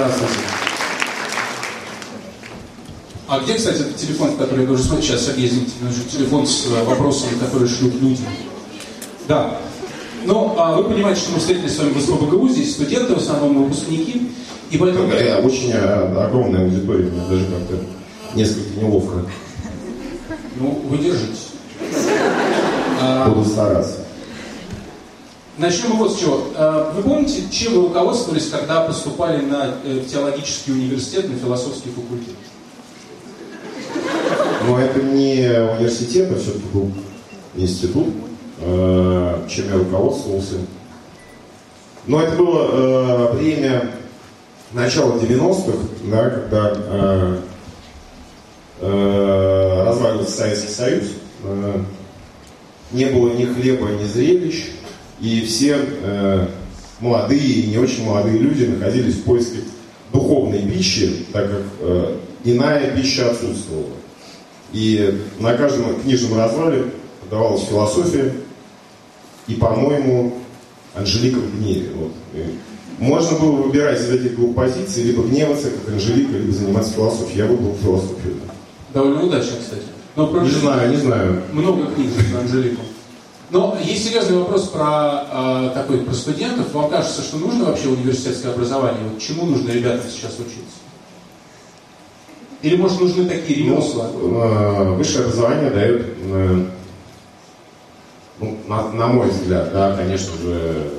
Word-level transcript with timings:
Здравствуйте. 0.00 0.34
А 3.28 3.40
где, 3.40 3.54
кстати, 3.54 3.80
этот 3.80 3.96
телефон, 3.96 4.36
который 4.36 4.62
я 4.62 4.66
должен 4.66 4.86
смотреть? 4.86 5.10
Сейчас, 5.10 5.26
Сергей, 5.26 5.48
извините, 5.48 5.72
нужен 5.82 6.04
телефон 6.10 6.46
с 6.46 6.66
э, 6.66 6.84
вопросами, 6.84 7.38
которые 7.38 7.68
шлют 7.68 8.00
люди. 8.00 8.22
Да. 9.28 9.58
Ну, 10.24 10.54
а 10.56 10.76
вы 10.76 10.84
понимаете, 10.84 11.20
что 11.20 11.32
мы 11.32 11.38
встретились 11.38 11.76
с 11.76 11.78
вами 11.78 11.92
в 11.92 12.00
СПБГУ, 12.00 12.48
здесь 12.48 12.72
студенты, 12.72 13.14
в 13.14 13.18
основном 13.18 13.64
выпускники, 13.64 14.32
и 14.70 14.78
поэтому... 14.78 15.10
Какая 15.10 15.42
очень 15.42 15.70
э, 15.70 16.24
огромная 16.24 16.64
аудитория, 16.64 17.04
мне 17.04 17.22
даже 17.28 17.44
как-то 17.44 17.84
несколько 18.34 18.80
неловко. 18.80 19.26
Ну, 20.56 20.80
вы 20.88 20.96
держитесь. 20.96 21.48
Буду 23.26 23.44
стараться. 23.44 23.99
Начнем 25.60 25.98
вот 25.98 26.14
с 26.14 26.18
чего. 26.18 26.40
А, 26.56 26.90
Вы 26.94 27.02
помните, 27.02 27.42
чем 27.50 27.74
вы 27.74 27.82
руководствовались, 27.88 28.48
когда 28.48 28.80
поступали 28.80 29.44
на 29.44 29.74
э, 29.84 30.00
теологический 30.10 30.72
университет, 30.72 31.28
на 31.28 31.36
философский 31.36 31.90
факультет? 31.90 32.34
Но 34.66 34.80
это 34.80 35.02
не 35.02 35.50
университет, 35.76 36.30
а 36.32 36.38
все-таки 36.38 36.64
был 36.72 36.90
институт, 37.54 38.06
э, 38.60 39.46
чем 39.50 39.68
я 39.68 39.74
руководствовался. 39.74 40.54
Но 42.06 42.22
это 42.22 42.36
было 42.36 42.68
э, 42.72 43.32
время 43.34 43.90
начала 44.72 45.18
90-х, 45.18 45.76
да, 46.04 46.30
когда 46.30 46.72
э, 46.74 47.40
э, 48.80 49.82
разваливался 49.84 50.32
Советский 50.32 50.72
Союз, 50.72 51.04
э, 51.44 51.82
не 52.92 53.04
было 53.04 53.34
ни 53.34 53.44
хлеба, 53.44 53.88
ни 53.88 54.04
зрелищ, 54.04 54.79
и 55.20 55.42
все 55.42 55.78
э, 56.02 56.46
молодые 57.00 57.42
и 57.42 57.66
не 57.68 57.78
очень 57.78 58.04
молодые 58.04 58.38
люди 58.38 58.64
находились 58.64 59.16
в 59.16 59.24
поиске 59.24 59.58
духовной 60.12 60.62
пищи, 60.62 61.26
так 61.32 61.50
как 61.50 61.62
э, 61.80 62.16
иная 62.44 62.96
пища 62.96 63.30
отсутствовала. 63.30 63.86
И 64.72 65.20
на 65.38 65.54
каждом 65.54 66.00
книжном 66.00 66.38
развале 66.38 66.84
подавалась 67.22 67.64
философия, 67.64 68.32
и, 69.46 69.54
по-моему, 69.54 70.34
Анжелика 70.94 71.38
в 71.38 71.58
гневе. 71.58 71.90
Вот. 71.94 72.12
И 72.34 72.58
можно 72.98 73.38
было 73.38 73.62
выбирать 73.62 74.00
из 74.00 74.10
этих 74.10 74.36
двух 74.36 74.54
позиций, 74.54 75.04
либо 75.04 75.22
гневаться, 75.22 75.70
как 75.70 75.94
Анжелика, 75.94 76.36
либо 76.36 76.52
заниматься 76.52 76.92
философией. 76.92 77.38
Я 77.38 77.46
выбрал 77.46 77.76
философию. 77.82 78.36
Довольно 78.94 79.24
удачно, 79.24 79.56
кстати. 79.60 79.82
Но 80.16 80.28
Не 80.40 80.50
знаю, 80.50 80.90
не 80.90 80.96
знаю. 80.96 81.42
Много 81.52 81.86
книг 81.92 82.10
про 82.30 82.40
Анжелику. 82.40 82.82
Но 83.50 83.76
есть 83.82 84.06
серьезный 84.06 84.38
вопрос 84.38 84.68
про 84.68 85.24
э, 85.30 85.70
такой 85.74 85.98
про 85.98 86.14
студентов. 86.14 86.72
Вам 86.72 86.88
кажется, 86.88 87.20
что 87.22 87.36
нужно 87.38 87.64
вообще 87.64 87.88
университетское 87.88 88.52
образование? 88.52 89.00
Вот 89.10 89.20
чему 89.20 89.44
нужно 89.44 89.70
ребятам 89.70 90.08
сейчас 90.08 90.34
учиться? 90.34 90.78
Или 92.62 92.76
может 92.76 93.00
нужны 93.00 93.26
такие 93.26 93.64
ремесла? 93.64 94.08
Ну, 94.12 94.94
высшее 94.94 95.24
образование 95.24 95.70
дает, 95.70 96.06
э, 96.22 96.66
ну, 98.38 98.58
на, 98.68 98.88
на 98.92 99.06
мой 99.08 99.30
взгляд, 99.30 99.72
да, 99.72 99.96
конечно 99.96 100.32
же, 100.36 100.90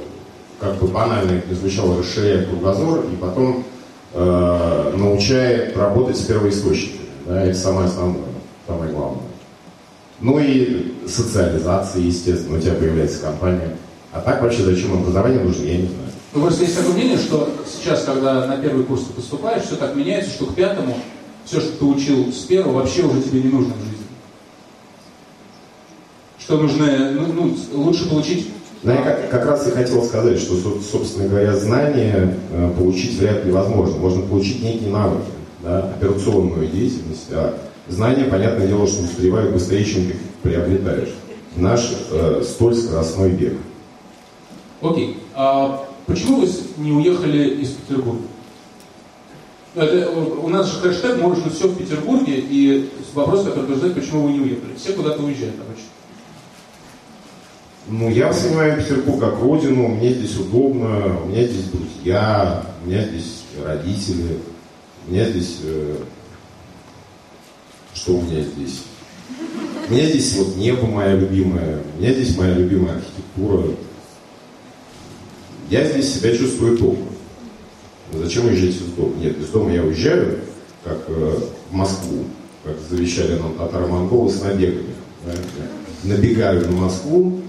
как 0.59 0.75
бы 0.75 0.87
банально 0.87 1.37
это 1.37 1.55
звучало, 1.55 1.99
расширяет 1.99 2.49
кругозор 2.49 3.05
и 3.05 3.15
потом 3.15 3.63
э, 4.13 4.93
научает 4.97 5.77
работать 5.77 6.17
с 6.17 6.25
первоисточниками. 6.25 7.05
Да, 7.25 7.43
это 7.43 7.57
самое 7.57 7.87
основное, 7.87 8.23
самое 8.67 8.91
главное. 8.91 9.30
Ну 10.21 10.39
и 10.39 10.93
социализация, 11.07 12.01
естественно, 12.01 12.57
у 12.57 12.61
тебя 12.61 12.73
появляется 12.73 13.21
компания. 13.21 13.75
А 14.13 14.21
так 14.21 14.41
вообще 14.41 14.63
зачем 14.63 14.93
образование 14.93 15.39
нужно, 15.41 15.63
я 15.63 15.77
не 15.77 15.87
знаю. 15.87 15.97
Ну, 16.33 16.41
просто 16.41 16.63
есть 16.63 16.77
такое 16.77 16.93
мнение, 16.93 17.17
что 17.17 17.49
сейчас, 17.65 18.03
когда 18.03 18.45
на 18.45 18.57
первый 18.57 18.83
курс 18.85 19.03
ты 19.05 19.13
поступаешь, 19.13 19.63
все 19.63 19.75
так 19.75 19.95
меняется, 19.95 20.31
что 20.31 20.45
к 20.45 20.55
пятому 20.55 20.97
все, 21.45 21.59
что 21.59 21.77
ты 21.79 21.85
учил 21.85 22.31
с 22.31 22.45
первого, 22.45 22.77
вообще 22.79 23.03
уже 23.03 23.21
тебе 23.21 23.41
не 23.41 23.49
нужно 23.49 23.73
в 23.73 23.79
жизни. 23.79 24.05
Что 26.39 26.57
нужно, 26.57 27.11
ну, 27.11 27.27
ну, 27.73 27.83
лучше 27.83 28.09
получить... 28.09 28.49
Да, 28.83 28.93
я 28.95 29.01
как, 29.01 29.29
как 29.29 29.45
раз 29.45 29.67
и 29.67 29.71
хотел 29.71 30.03
сказать, 30.03 30.39
что, 30.39 30.55
со- 30.55 30.81
собственно 30.81 31.27
говоря, 31.27 31.55
знания 31.55 32.35
э, 32.51 32.73
получить 32.77 33.17
вряд 33.17 33.45
ли 33.45 33.51
возможно. 33.51 33.97
Можно 33.97 34.21
получить 34.23 34.61
некие 34.63 34.89
навыки, 34.89 35.29
да, 35.63 35.91
операционную 35.95 36.67
деятельность, 36.67 37.27
а 37.31 37.57
знания, 37.87 38.25
понятное 38.25 38.67
дело, 38.67 38.87
что 38.87 39.03
устаревают 39.03 39.53
быстрее, 39.53 39.85
чем 39.85 40.05
ты 40.05 40.11
их 40.11 40.17
приобретаешь. 40.43 41.09
Наш 41.55 41.91
э, 42.11 42.43
столь 42.45 42.75
скоростной 42.75 43.31
бег. 43.31 43.53
Окей. 44.81 45.17
А 45.33 45.87
почему 46.05 46.41
вы 46.41 46.49
не 46.77 46.91
уехали 46.91 47.61
из 47.61 47.71
Петербурга? 47.71 48.21
Это, 49.75 49.95
э, 49.95 50.15
у 50.15 50.47
нас 50.47 50.71
же 50.71 50.79
хэштег 50.79 51.21
«Можно 51.21 51.49
все 51.49 51.67
в 51.67 51.77
Петербурге», 51.77 52.35
и 52.37 52.89
вопрос, 53.13 53.43
который 53.43 53.75
задать, 53.75 53.95
почему 53.95 54.23
вы 54.23 54.33
не 54.33 54.39
уехали. 54.39 54.75
Все 54.77 54.93
куда-то 54.93 55.21
уезжают 55.23 55.55
обычно. 55.55 55.89
Ну, 57.87 58.09
я 58.09 58.27
воспринимаю 58.27 58.81
Петербург 58.81 59.19
как 59.19 59.39
родину, 59.41 59.87
мне 59.87 60.13
здесь 60.13 60.37
удобно, 60.37 61.19
у 61.23 61.27
меня 61.27 61.45
здесь 61.45 61.65
друзья, 61.65 62.65
у 62.83 62.87
меня 62.87 63.03
здесь 63.03 63.43
родители, 63.65 64.39
у 65.07 65.11
меня 65.11 65.29
здесь... 65.29 65.57
э, 65.63 65.95
что 68.01 68.13
у 68.13 68.21
меня 68.21 68.41
здесь? 68.41 68.81
У 69.87 69.93
меня 69.93 70.07
здесь 70.07 70.35
вот 70.35 70.55
небо 70.55 70.87
моя 70.87 71.15
любимая, 71.15 71.81
у 71.95 72.01
меня 72.01 72.13
здесь 72.13 72.35
моя 72.35 72.55
любимая 72.55 72.95
архитектура. 72.95 73.75
Я 75.69 75.87
здесь 75.87 76.15
себя 76.15 76.35
чувствую 76.35 76.77
дома. 76.79 77.05
Зачем 78.13 78.47
уезжать 78.47 78.75
из 78.75 78.93
дома? 78.97 79.13
Нет, 79.19 79.37
из 79.37 79.49
дома 79.49 79.71
я 79.71 79.83
уезжаю, 79.83 80.39
как 80.83 80.97
э, 81.07 81.39
в 81.69 81.73
Москву, 81.73 82.25
как 82.63 82.75
завещали 82.89 83.37
нам 83.37 83.53
татаро-монголы 83.53 84.31
с 84.31 84.41
набегами. 84.41 84.95
да. 85.25 85.33
Набегаю 86.03 86.67
на 86.71 86.77
Москву, 86.77 87.41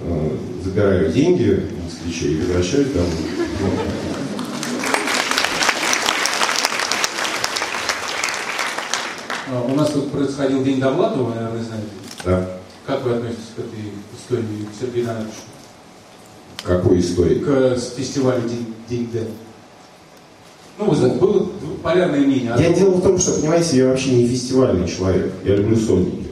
э, 0.00 0.36
забираю 0.64 1.12
деньги 1.12 1.62
москвичей 1.84 2.34
и 2.34 2.40
возвращаюсь 2.40 2.88
домой. 2.88 3.08
Вот. 3.60 3.78
А, 9.41 9.41
У 9.60 9.74
нас 9.74 9.90
тут 9.90 10.10
происходил 10.10 10.64
День 10.64 10.80
Довлатова, 10.80 11.24
вы, 11.24 11.34
наверное, 11.34 11.62
знаете. 11.62 11.86
Да. 12.24 12.48
Как 12.86 13.04
вы 13.04 13.12
относитесь 13.12 13.52
к 13.54 13.58
этой 13.58 13.92
истории, 14.18 14.66
Сергей 14.80 15.04
Иванович? 15.04 15.32
Какой 16.62 17.00
истории? 17.00 17.38
К 17.38 17.76
фестивалю 17.96 18.48
День, 18.48 18.74
День 18.88 19.10
Д? 19.12 19.26
Ну, 20.78 20.86
вы 20.86 20.96
знаете, 20.96 21.18
было 21.18 21.48
полярное 21.82 22.20
мнение. 22.20 22.46
Я 22.46 22.54
Одно- 22.54 22.76
дело 22.76 22.90
в 22.92 23.02
том, 23.02 23.18
что, 23.18 23.32
понимаете, 23.32 23.76
я 23.76 23.88
вообще 23.88 24.12
не 24.12 24.26
фестивальный 24.26 24.88
человек. 24.88 25.32
Я 25.44 25.56
люблю 25.56 25.76
сольники. 25.76 26.28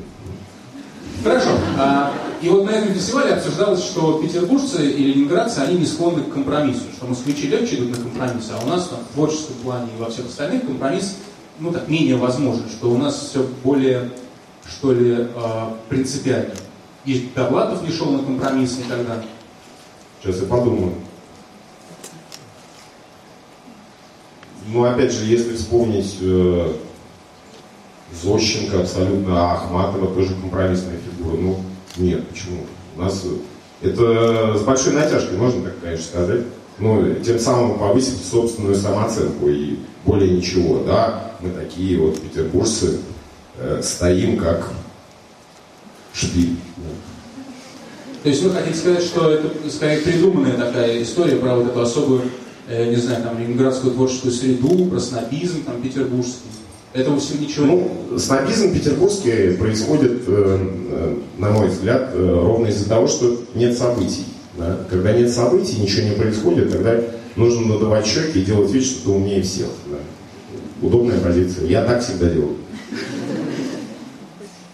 Хорошо. 1.23 1.51
А, 1.79 2.15
и 2.41 2.49
вот 2.49 2.65
на 2.65 2.71
этом 2.71 2.95
фестивале 2.95 3.35
обсуждалось, 3.35 3.85
что 3.85 4.19
петербуржцы 4.23 4.91
и 4.91 5.05
ленинградцы, 5.13 5.59
они 5.59 5.79
не 5.79 5.87
склонны 5.87 6.23
к 6.23 6.33
компромиссу, 6.33 6.85
что 6.97 7.07
москвичи 7.07 7.49
легче 7.49 7.77
идут 7.77 7.91
на 7.91 7.97
компромиссы, 7.97 8.53
а 8.59 8.65
у 8.65 8.69
нас 8.69 8.89
там, 8.89 9.01
в 9.11 9.15
творческом 9.15 9.57
плане 9.63 9.89
и 9.97 10.01
во 10.01 10.09
всех 10.11 10.27
остальных 10.27 10.65
компромисс, 10.65 11.17
ну 11.61 11.73
так, 11.73 11.89
менее 11.89 12.17
возможен, 12.17 12.69
что 12.69 12.91
у 12.91 12.97
нас 12.97 13.19
все 13.19 13.47
более, 13.63 14.11
что 14.67 14.93
ли, 14.93 15.29
а, 15.37 15.77
принципиально. 15.89 16.55
И 17.05 17.31
Довлатов 17.35 17.83
не 17.83 17.91
шел 17.91 18.11
на 18.11 18.23
компромисс 18.23 18.79
никогда. 18.79 19.23
Сейчас 20.21 20.41
я 20.41 20.47
подумаю. 20.47 20.95
Ну, 24.67 24.85
опять 24.85 25.13
же, 25.13 25.25
если 25.25 25.57
вспомнить 25.57 26.19
э, 26.21 26.73
Зощенко 28.23 28.81
абсолютно, 28.81 29.41
а 29.41 29.55
Ахматова 29.55 30.15
тоже 30.15 30.35
компромиссная 30.35 30.99
фигура. 30.99 31.37
Ну, 31.37 31.61
нет, 31.97 32.29
почему? 32.29 32.67
У 32.97 33.01
нас 33.01 33.25
э, 33.25 33.89
это 33.89 34.59
с 34.59 34.63
большой 34.63 34.93
натяжкой, 34.93 35.39
можно 35.39 35.65
так, 35.65 35.81
конечно, 35.81 36.05
сказать. 36.05 36.43
Но 36.81 37.15
тем 37.15 37.39
самым 37.39 37.79
повысить 37.79 38.25
собственную 38.25 38.75
самооценку 38.75 39.49
и 39.49 39.77
более 40.05 40.33
ничего. 40.33 40.83
Да, 40.85 41.33
мы 41.41 41.51
такие 41.51 41.99
вот 41.99 42.21
петербуржцы 42.21 42.99
э, 43.59 43.81
стоим 43.83 44.39
как 44.39 44.73
шпиль. 46.15 46.57
То 48.23 48.29
есть 48.29 48.43
вы 48.43 48.51
хотите 48.51 48.77
сказать, 48.77 49.03
что 49.03 49.31
это 49.31 49.49
скорее 49.71 49.99
придуманная 49.99 50.57
такая 50.57 51.03
история 51.03 51.37
про 51.37 51.57
вот 51.57 51.69
эту 51.69 51.81
особую, 51.81 52.23
э, 52.69 52.91
не 52.91 52.97
знаю, 52.97 53.23
там, 53.23 53.39
ленинградскую 53.39 53.95
творческую 53.95 54.33
среду, 54.33 54.87
про 54.87 55.01
снобизм 55.01 55.65
там 55.65 55.81
петербургский. 55.81 56.49
Этого 56.93 57.21
всего 57.21 57.43
ничего. 57.43 57.67
Ну, 57.67 58.19
снобизм 58.19 58.75
петербургский 58.75 59.53
происходит, 59.57 60.23
э, 60.27 60.59
э, 60.91 61.17
на 61.39 61.51
мой 61.51 61.69
взгляд, 61.69 62.11
э, 62.13 62.41
ровно 62.43 62.67
из-за 62.67 62.89
того, 62.89 63.07
что 63.07 63.41
нет 63.55 63.79
событий. 63.79 64.25
Да. 64.61 64.79
Когда 64.91 65.13
нет 65.13 65.31
событий, 65.33 65.81
ничего 65.81 66.09
не 66.09 66.15
происходит, 66.15 66.71
тогда 66.71 67.01
нужно 67.37 67.67
надувать 67.67 68.07
щеки 68.07 68.41
и 68.41 68.45
делать 68.45 68.71
вид, 68.71 68.85
что 68.85 69.05
ты 69.05 69.11
умнее 69.11 69.43
всех. 69.43 69.69
да. 69.87 69.97
Удобная 70.87 71.19
позиция. 71.19 71.67
Я 71.67 71.85
так 71.85 72.03
всегда 72.03 72.29
делаю. 72.29 72.57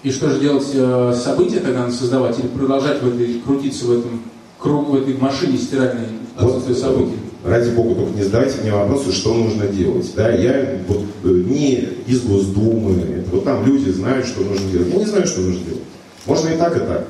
И 0.02 0.10
что 0.10 0.30
же 0.30 0.38
делать 0.40 0.68
э, 0.72 1.14
события 1.16 1.60
тогда 1.60 1.80
надо 1.80 1.92
создавать 1.92 2.38
или 2.38 2.46
продолжать 2.46 3.02
в 3.02 3.08
этой, 3.08 3.40
крутиться 3.40 3.86
в 3.86 3.92
этом 3.92 4.22
кругу, 4.58 4.92
в 4.92 5.02
этой 5.02 5.16
машине 5.16 5.58
стиральной 5.58 6.06
отсутствие 6.36 6.76
событий? 6.76 7.16
ради 7.46 7.70
бога, 7.70 7.94
только 7.94 8.16
не 8.16 8.24
задавайте 8.24 8.60
мне 8.60 8.72
вопросы, 8.72 9.12
что 9.12 9.34
нужно 9.34 9.66
делать. 9.66 10.10
Да? 10.14 10.30
Я 10.30 10.80
вот 10.88 11.04
э, 11.24 11.28
не 11.28 11.88
из 12.06 12.22
Госдумы, 12.22 13.24
вот 13.30 13.44
там 13.44 13.64
люди 13.64 13.90
знают, 13.90 14.26
что 14.26 14.42
нужно 14.42 14.68
делать. 14.70 14.88
Я 14.92 14.98
не 14.98 15.06
знаю, 15.06 15.26
что 15.26 15.40
нужно 15.40 15.64
делать. 15.64 15.82
Можно 16.26 16.48
и 16.50 16.56
так, 16.56 16.76
и 16.76 16.80
так. 16.80 17.08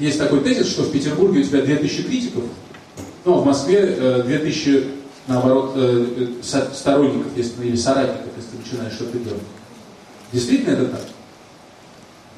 Есть 0.00 0.18
такой 0.18 0.40
тезис, 0.40 0.68
что 0.68 0.82
в 0.82 0.92
Петербурге 0.92 1.40
у 1.40 1.44
тебя 1.44 1.60
2000 1.60 2.02
критиков, 2.04 2.44
ну, 3.26 3.34
в 3.34 3.44
Москве 3.44 4.22
2000, 4.24 4.68
э, 4.68 4.82
наоборот, 5.26 5.72
э, 5.76 6.26
сторонников, 6.42 7.26
если, 7.36 7.66
или 7.66 7.76
соратников, 7.76 8.30
если 8.36 8.50
ты 8.50 8.56
начинаешь 8.64 8.94
что-то 8.94 9.18
делать. 9.18 9.42
Действительно 10.32 10.72
это 10.72 10.86
так? 10.86 11.00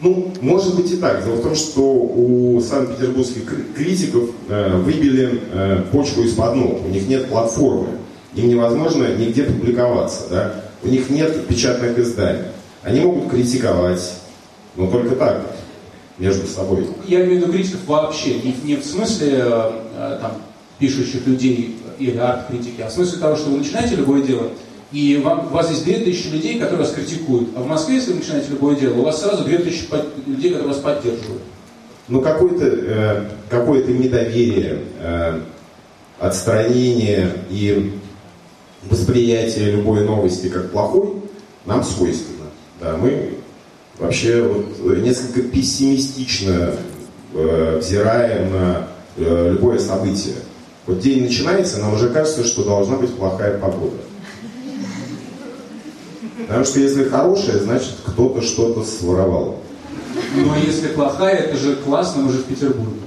Ну, 0.01 0.33
может 0.41 0.75
быть 0.75 0.91
и 0.91 0.97
так. 0.97 1.25
Дело 1.25 1.37
в 1.37 1.43
том, 1.43 1.55
что 1.55 1.83
у 1.83 2.61
санкт-петербургских 2.61 3.45
критиков 3.77 4.31
э, 4.49 4.77
выбили 4.79 5.41
э, 5.53 5.85
почву 5.93 6.25
из-под 6.25 6.57
ног. 6.57 6.85
У 6.85 6.89
них 6.89 7.07
нет 7.07 7.29
платформы. 7.29 7.91
Им 8.35 8.49
невозможно 8.49 9.15
нигде 9.15 9.45
публиковаться. 9.45 10.23
Да? 10.29 10.55
У 10.83 10.89
них 10.89 11.09
нет 11.11 11.47
печатных 11.47 11.97
изданий. 11.97 12.47
Они 12.83 12.99
могут 13.01 13.31
критиковать, 13.31 14.15
но 14.75 14.91
только 14.91 15.15
так, 15.15 15.47
между 16.19 16.47
собой. 16.47 16.87
Я 17.07 17.25
имею 17.25 17.41
в 17.41 17.43
виду 17.43 17.53
критиков 17.53 17.81
вообще, 17.87 18.35
не, 18.41 18.55
не 18.65 18.77
в 18.77 18.85
смысле 18.85 19.29
э, 19.33 19.71
э 19.97 20.19
там, 20.21 20.33
пишущих 20.79 21.27
людей 21.27 21.77
или 21.99 22.17
арт-критики, 22.17 22.81
а 22.81 22.89
в 22.89 22.93
смысле 22.93 23.21
того, 23.21 23.37
что 23.37 23.51
вы 23.51 23.59
начинаете 23.59 23.97
любое 23.97 24.23
дело, 24.23 24.49
и 24.91 25.17
вам, 25.25 25.47
у 25.47 25.51
вас 25.51 25.71
есть 25.71 25.85
2000 25.85 26.29
людей, 26.29 26.55
которые 26.59 26.81
вас 26.81 26.93
критикуют. 26.93 27.51
А 27.57 27.63
в 27.63 27.67
Москве, 27.67 27.97
если 27.97 28.13
вы 28.13 28.19
начинаете 28.19 28.51
любое 28.51 28.77
дело, 28.77 28.99
у 28.99 29.03
вас 29.03 29.23
сразу 29.23 29.45
2000 29.45 29.87
под... 29.87 30.27
людей, 30.27 30.51
которые 30.51 30.75
вас 30.75 30.83
поддерживают. 30.83 31.43
Ну, 32.09 32.21
какое-то 32.21 32.67
э, 32.67 33.29
какое 33.49 33.85
недоверие, 33.85 34.81
э, 35.01 35.41
отстранение 36.19 37.33
и 37.49 37.93
восприятие 38.91 39.73
любой 39.73 40.05
новости 40.05 40.49
как 40.49 40.71
плохой 40.71 41.15
нам 41.65 41.85
свойственно. 41.85 42.47
Да, 42.81 42.97
мы 42.97 43.31
вообще 43.99 44.43
вот 44.43 44.99
несколько 44.99 45.43
пессимистично 45.43 46.75
э, 47.35 47.79
взираем 47.79 48.53
на 48.53 48.89
э, 49.17 49.51
любое 49.53 49.79
событие. 49.79 50.35
Вот 50.87 50.99
день 50.99 51.23
начинается, 51.23 51.81
нам 51.81 51.95
уже 51.95 52.09
кажется, 52.09 52.45
что 52.45 52.65
должна 52.65 52.97
быть 52.97 53.15
плохая 53.15 53.59
погода. 53.59 53.97
Потому 56.47 56.65
что 56.65 56.81
если 56.81 57.05
хорошая, 57.05 57.59
значит 57.59 57.95
кто-то 58.05 58.43
что-то 58.43 58.83
своровал. 58.83 59.59
Но 60.35 60.57
если 60.57 60.89
плохая, 60.89 61.37
это 61.37 61.57
же 61.57 61.77
классно, 61.77 62.23
мы 62.23 62.33
же 62.33 62.39
в 62.39 62.45
Петербурге. 62.45 63.01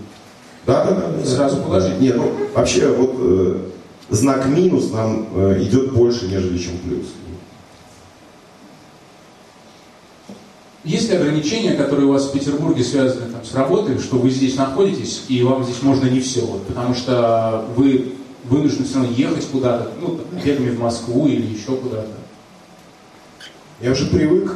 Да, 0.66 0.86
да, 0.86 0.92
да. 0.92 1.08
да 1.18 1.26
Сразу 1.26 1.58
положить. 1.58 2.00
Нет, 2.00 2.16
ну 2.16 2.32
вообще 2.54 2.88
вот 2.88 3.16
э, 3.20 3.58
знак 4.10 4.48
минус 4.48 4.92
нам 4.92 5.28
э, 5.36 5.62
идет 5.62 5.94
больше, 5.94 6.26
нежели 6.28 6.58
чем 6.58 6.78
плюс. 6.80 7.08
Есть 10.86 11.10
ли 11.10 11.18
ограничения, 11.18 11.74
которые 11.74 12.06
у 12.08 12.12
вас 12.12 12.28
в 12.28 12.32
Петербурге 12.32 12.84
связаны 12.84 13.26
там, 13.32 13.44
с 13.44 13.56
работой, 13.56 13.98
что 13.98 14.18
вы 14.18 14.30
здесь 14.30 14.56
находитесь, 14.56 15.24
и 15.28 15.42
вам 15.42 15.64
здесь 15.64 15.82
можно 15.82 16.08
не 16.08 16.20
все, 16.20 16.42
вот, 16.42 16.68
потому 16.68 16.94
что 16.94 17.66
вы 17.76 18.14
вынуждены 18.44 18.86
все 18.86 19.00
равно 19.00 19.12
ехать 19.12 19.48
куда-то, 19.48 19.92
ну, 20.00 20.20
бегами 20.44 20.70
в 20.70 20.80
Москву 20.80 21.28
или 21.28 21.42
еще 21.42 21.76
куда-то? 21.76 22.12
Я 23.82 23.92
уже 23.92 24.06
привык. 24.06 24.56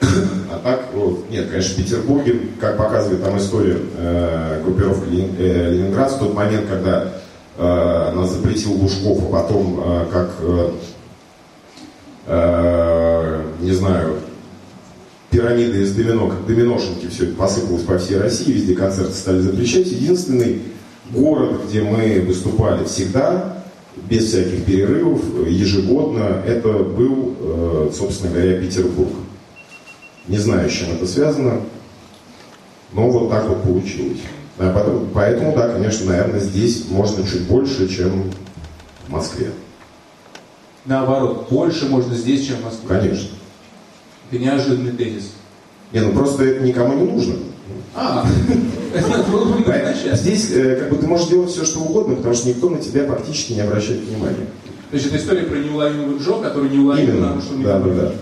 А 0.00 0.58
так, 0.62 0.90
вот, 0.94 1.28
нет, 1.28 1.48
конечно, 1.48 1.74
в 1.74 1.76
Петербурге, 1.84 2.40
как 2.60 2.76
показывает 2.76 3.24
там 3.24 3.38
история 3.38 3.78
э, 3.96 4.60
группировки 4.62 5.28
э, 5.38 5.70
Ленинград, 5.72 6.12
в 6.12 6.18
тот 6.18 6.34
момент, 6.34 6.68
когда 6.68 7.14
э, 7.56 8.12
нас 8.14 8.30
запретил 8.30 8.72
Лужков, 8.74 9.24
а 9.24 9.42
потом, 9.42 9.80
э, 9.80 10.06
как, 10.12 10.30
э, 10.40 10.70
э, 12.26 13.42
не 13.60 13.72
знаю, 13.72 14.18
пирамиды 15.32 15.80
из 15.80 15.94
домино, 15.94 16.28
как 16.28 16.46
доминошенки, 16.46 17.08
все 17.08 17.24
это 17.24 17.34
посыпалось 17.34 17.82
по 17.82 17.98
всей 17.98 18.18
России, 18.18 18.52
везде 18.52 18.74
концерты 18.74 19.14
стали 19.14 19.40
запрещать. 19.40 19.86
Единственный 19.86 20.62
город, 21.10 21.62
где 21.66 21.82
мы 21.82 22.20
выступали 22.20 22.84
всегда, 22.84 23.64
без 24.08 24.28
всяких 24.28 24.64
перерывов, 24.64 25.22
ежегодно, 25.48 26.42
это 26.46 26.68
был, 26.68 27.34
э, 27.40 27.90
собственно 27.96 28.32
говоря, 28.32 28.60
Петербург. 28.60 29.10
Не 30.28 30.38
знаю, 30.38 30.68
с 30.68 30.72
чем 30.72 30.92
это 30.92 31.06
связано, 31.06 31.62
но 32.92 33.10
вот 33.10 33.30
так 33.30 33.48
вот 33.48 33.62
получилось. 33.62 34.20
А 34.58 35.08
поэтому, 35.14 35.56
да, 35.56 35.68
конечно, 35.68 36.10
наверное, 36.10 36.40
здесь 36.40 36.88
можно 36.90 37.26
чуть 37.26 37.42
больше, 37.42 37.88
чем 37.88 38.30
в 39.08 39.10
Москве. 39.10 39.50
Наоборот, 40.84 41.48
больше 41.50 41.88
можно 41.88 42.14
здесь, 42.14 42.46
чем 42.46 42.56
в 42.58 42.64
Москве. 42.64 42.88
Конечно. 42.88 43.28
Это 44.32 44.42
неожиданный 44.42 44.92
тезис. 44.92 45.32
Не, 45.92 46.00
ну 46.00 46.12
просто 46.12 46.44
это 46.44 46.64
никому 46.64 46.94
не 46.94 47.12
нужно. 47.12 47.34
А, 47.94 48.26
Здесь 50.14 50.50
э, 50.52 50.76
как 50.76 50.90
бы 50.90 50.96
ты 50.96 51.06
можешь 51.06 51.28
делать 51.28 51.50
все, 51.50 51.66
что 51.66 51.80
угодно, 51.80 52.16
потому 52.16 52.34
что 52.34 52.48
никто 52.48 52.70
на 52.70 52.78
тебя 52.78 53.04
практически 53.04 53.52
не 53.52 53.60
обращает 53.60 54.00
внимания. 54.00 54.46
То 54.90 54.96
есть 54.96 55.06
это 55.06 55.18
история 55.18 55.42
про 55.42 55.56
неуловимого 55.56 56.18
Джо, 56.18 56.40
который 56.40 56.70
неуловим, 56.70 57.10
Именно, 57.10 57.26
потому 57.26 57.42
что 57.42 57.54
да, 57.56 57.78
да, 57.78 57.94
да. 57.94 58.12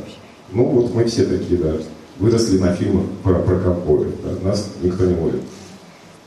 Ну 0.50 0.64
вот 0.64 0.92
мы 0.92 1.04
все 1.04 1.26
такие, 1.26 1.60
да, 1.60 1.74
выросли 2.18 2.58
на 2.58 2.74
фильмах 2.74 3.06
про, 3.22 3.34
про 3.34 3.60
ковбоев. 3.60 4.10
Да. 4.24 4.48
Нас 4.48 4.68
никто 4.82 5.04
не 5.04 5.14
ловит. 5.14 5.42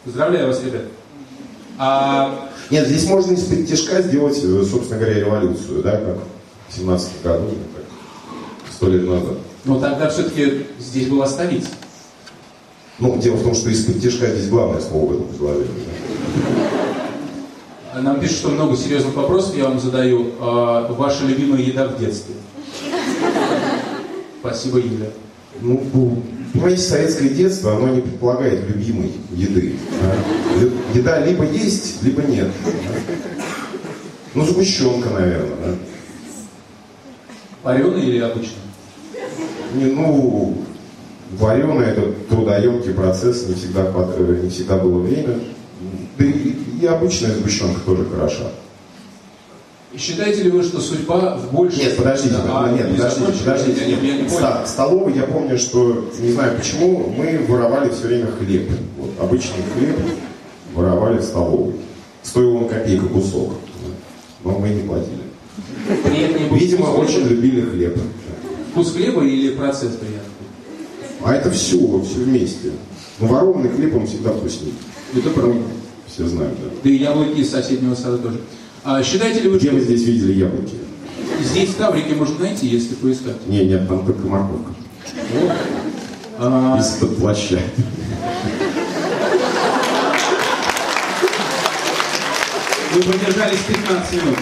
Поздравляю 0.06 0.48
вас, 0.48 0.64
ребят. 0.64 0.84
А... 1.78 2.50
Нет, 2.70 2.88
здесь 2.88 3.06
можно 3.10 3.34
из-под 3.34 3.68
тяжка 3.68 4.02
сделать, 4.02 4.40
э, 4.42 4.64
собственно 4.64 5.00
говоря, 5.00 5.20
революцию, 5.20 5.84
да, 5.84 5.98
как 5.98 6.20
в 6.70 6.74
17 6.74 7.22
году, 7.22 7.50
сто 8.72 8.88
лет 8.88 9.06
назад. 9.06 9.38
Но 9.66 9.80
тогда 9.80 10.10
все-таки 10.10 10.66
здесь 10.80 11.08
была 11.08 11.28
столица. 11.28 11.70
Ну, 13.00 13.18
дело 13.18 13.36
в 13.36 13.44
том, 13.44 13.56
что 13.56 13.70
из-под 13.70 14.02
тяжка 14.02 14.28
здесь 14.28 14.50
главное 14.50 14.82
слово 14.82 15.12
в 15.12 15.16
этом 15.16 15.28
предложении. 15.28 15.70
Нам 17.96 18.20
пишут, 18.20 18.38
что 18.38 18.50
много 18.50 18.76
серьезных 18.76 19.16
вопросов 19.16 19.56
я 19.56 19.66
вам 19.66 19.80
задаю. 19.80 20.32
А, 20.40 20.92
ваша 20.94 21.26
любимая 21.26 21.62
еда 21.62 21.88
в 21.88 22.00
детстве? 22.00 22.36
Спасибо, 24.40 24.80
Юля. 24.80 25.10
Ну, 25.62 26.24
понимаете, 26.52 26.82
советское 26.82 27.30
детство, 27.30 27.78
оно 27.78 27.90
не 27.90 28.02
предполагает 28.02 28.68
любимой 28.68 29.14
еды. 29.32 29.76
А? 30.02 30.98
Еда 30.98 31.26
либо 31.26 31.46
есть, 31.46 32.04
либо 32.04 32.24
нет. 32.24 32.50
Ну, 34.34 34.46
сгущенка, 34.46 35.10
наверное, 35.10 35.56
да. 35.66 35.76
Вареная 37.64 38.02
или 38.02 38.20
обычная? 38.20 38.58
Не, 39.74 39.86
ну, 39.86 40.56
вареное 41.38 41.92
это 41.92 42.12
трудоемкий 42.30 42.94
процесс, 42.94 43.48
не 43.48 43.56
всегда, 43.56 43.92
не 44.42 44.50
всегда 44.50 44.78
было 44.78 45.00
время. 45.00 45.40
Да 46.18 46.26
и, 46.26 46.54
и 46.82 46.86
обычная 46.86 47.32
сгущенка 47.32 47.80
тоже 47.86 48.06
хороша. 48.06 48.44
Считаете 49.96 50.44
ли 50.44 50.50
вы, 50.50 50.64
что 50.64 50.80
судьба 50.80 51.38
в 51.38 51.54
большей... 51.54 51.84
Нет, 51.84 51.98
подождите, 51.98 52.36
а, 52.50 52.72
нет, 52.72 52.90
подождите, 52.96 53.32
подождите. 53.46 53.82
Я, 53.92 53.98
я 53.98 54.18
не 54.22 54.30
понял. 54.30 54.48
В 54.66 54.68
столовой 54.68 55.14
я 55.14 55.24
помню, 55.24 55.58
что, 55.60 56.10
не 56.20 56.32
знаю 56.32 56.58
почему, 56.58 57.14
мы 57.16 57.46
воровали 57.48 57.90
все 57.90 58.08
время 58.08 58.28
хлеб. 58.28 58.72
Вот, 58.98 59.12
обычный 59.20 59.62
хлеб 59.76 59.96
воровали 60.74 61.20
в 61.20 61.24
столовой. 61.24 61.76
Стоил 62.24 62.56
он 62.56 62.70
копейка 62.70 63.06
кусок, 63.06 63.54
но 64.44 64.58
мы 64.58 64.70
не 64.70 64.82
платили. 64.82 65.24
Видимо, 66.52 66.86
очень 66.86 67.28
любили 67.28 67.62
хлеб. 67.62 68.00
Вкус 68.74 68.92
хлеба 68.94 69.24
или 69.24 69.52
процесс 69.52 69.92
приятный? 69.98 70.48
А 71.24 71.36
это 71.36 71.52
все, 71.52 71.78
все 71.78 72.24
вместе. 72.24 72.72
Ну, 73.20 73.28
ворованный 73.28 73.70
хлеб, 73.70 73.96
он 73.96 74.08
всегда 74.08 74.32
вкуснее. 74.32 74.74
Это 75.16 75.30
правда. 75.30 75.62
Все 76.08 76.26
знают, 76.26 76.58
да. 76.60 76.70
Да 76.84 76.90
и 76.90 76.96
яблоки 76.96 77.38
из 77.42 77.52
соседнего 77.52 77.94
сада 77.94 78.18
тоже. 78.18 78.42
А 78.84 79.04
считаете 79.04 79.42
ли 79.42 79.50
вы, 79.50 79.60
Где 79.60 79.68
что... 79.68 79.76
вы 79.76 79.82
здесь 79.84 80.02
видели 80.02 80.34
яблоки? 80.34 80.74
Здесь 81.44 81.70
в 81.70 81.76
Таврике 81.76 82.16
можно 82.16 82.40
найти, 82.40 82.66
если 82.66 82.96
поискать. 82.96 83.36
Не, 83.46 83.64
нет, 83.64 83.88
там 83.88 84.04
только 84.08 84.26
морковка. 84.26 84.74
Вот. 85.34 85.52
А... 86.40 86.80
Из-под 86.80 87.16
плаща. 87.18 87.60
Вы 92.92 93.02
продержались 93.04 93.60
15 93.68 94.14
минут. 94.14 94.38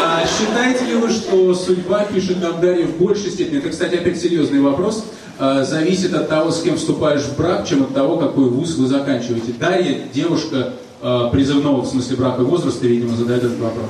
А 0.00 0.24
считаете 0.26 0.84
ли 0.86 0.94
вы, 0.94 1.10
что 1.10 1.54
судьба, 1.54 2.04
пишет 2.04 2.40
нам 2.40 2.60
Дарья, 2.60 2.86
в 2.86 2.96
большей 2.98 3.30
степени, 3.30 3.58
это, 3.58 3.70
кстати, 3.70 3.96
опять 3.96 4.20
серьезный 4.20 4.60
вопрос, 4.60 5.04
а, 5.38 5.64
зависит 5.64 6.14
от 6.14 6.28
того, 6.28 6.50
с 6.50 6.62
кем 6.62 6.76
вступаешь 6.76 7.22
в 7.22 7.36
брак, 7.36 7.66
чем 7.66 7.82
от 7.82 7.94
того, 7.94 8.16
какой 8.16 8.48
вуз 8.48 8.76
вы 8.76 8.86
заканчиваете? 8.86 9.52
Дарья, 9.58 9.98
девушка 10.12 10.74
а, 11.00 11.28
призывного 11.30 11.82
в 11.82 11.86
смысле 11.86 12.16
брака 12.16 12.40
возраста, 12.40 12.86
видимо, 12.86 13.16
задает 13.16 13.44
этот 13.44 13.58
вопрос. 13.58 13.86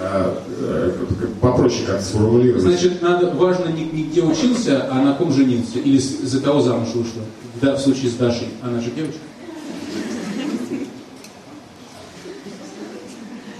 А, 0.00 0.36
э, 0.60 0.90
попроще 1.40 1.86
как 1.86 2.00
сформулировать. 2.00 2.62
Значит, 2.62 3.00
надо, 3.00 3.30
важно 3.30 3.68
не, 3.68 3.84
не 3.84 4.04
где 4.04 4.22
учился, 4.22 4.88
а 4.90 5.00
на 5.00 5.14
ком 5.14 5.32
женился. 5.32 5.78
Или 5.78 5.98
за 5.98 6.40
кого 6.40 6.60
замуж 6.60 6.88
вышла. 6.94 7.22
Да, 7.62 7.76
в 7.76 7.80
случае 7.80 8.10
с 8.10 8.14
Дашей. 8.14 8.48
Она 8.60 8.80
же 8.80 8.90
девочка. 8.90 9.20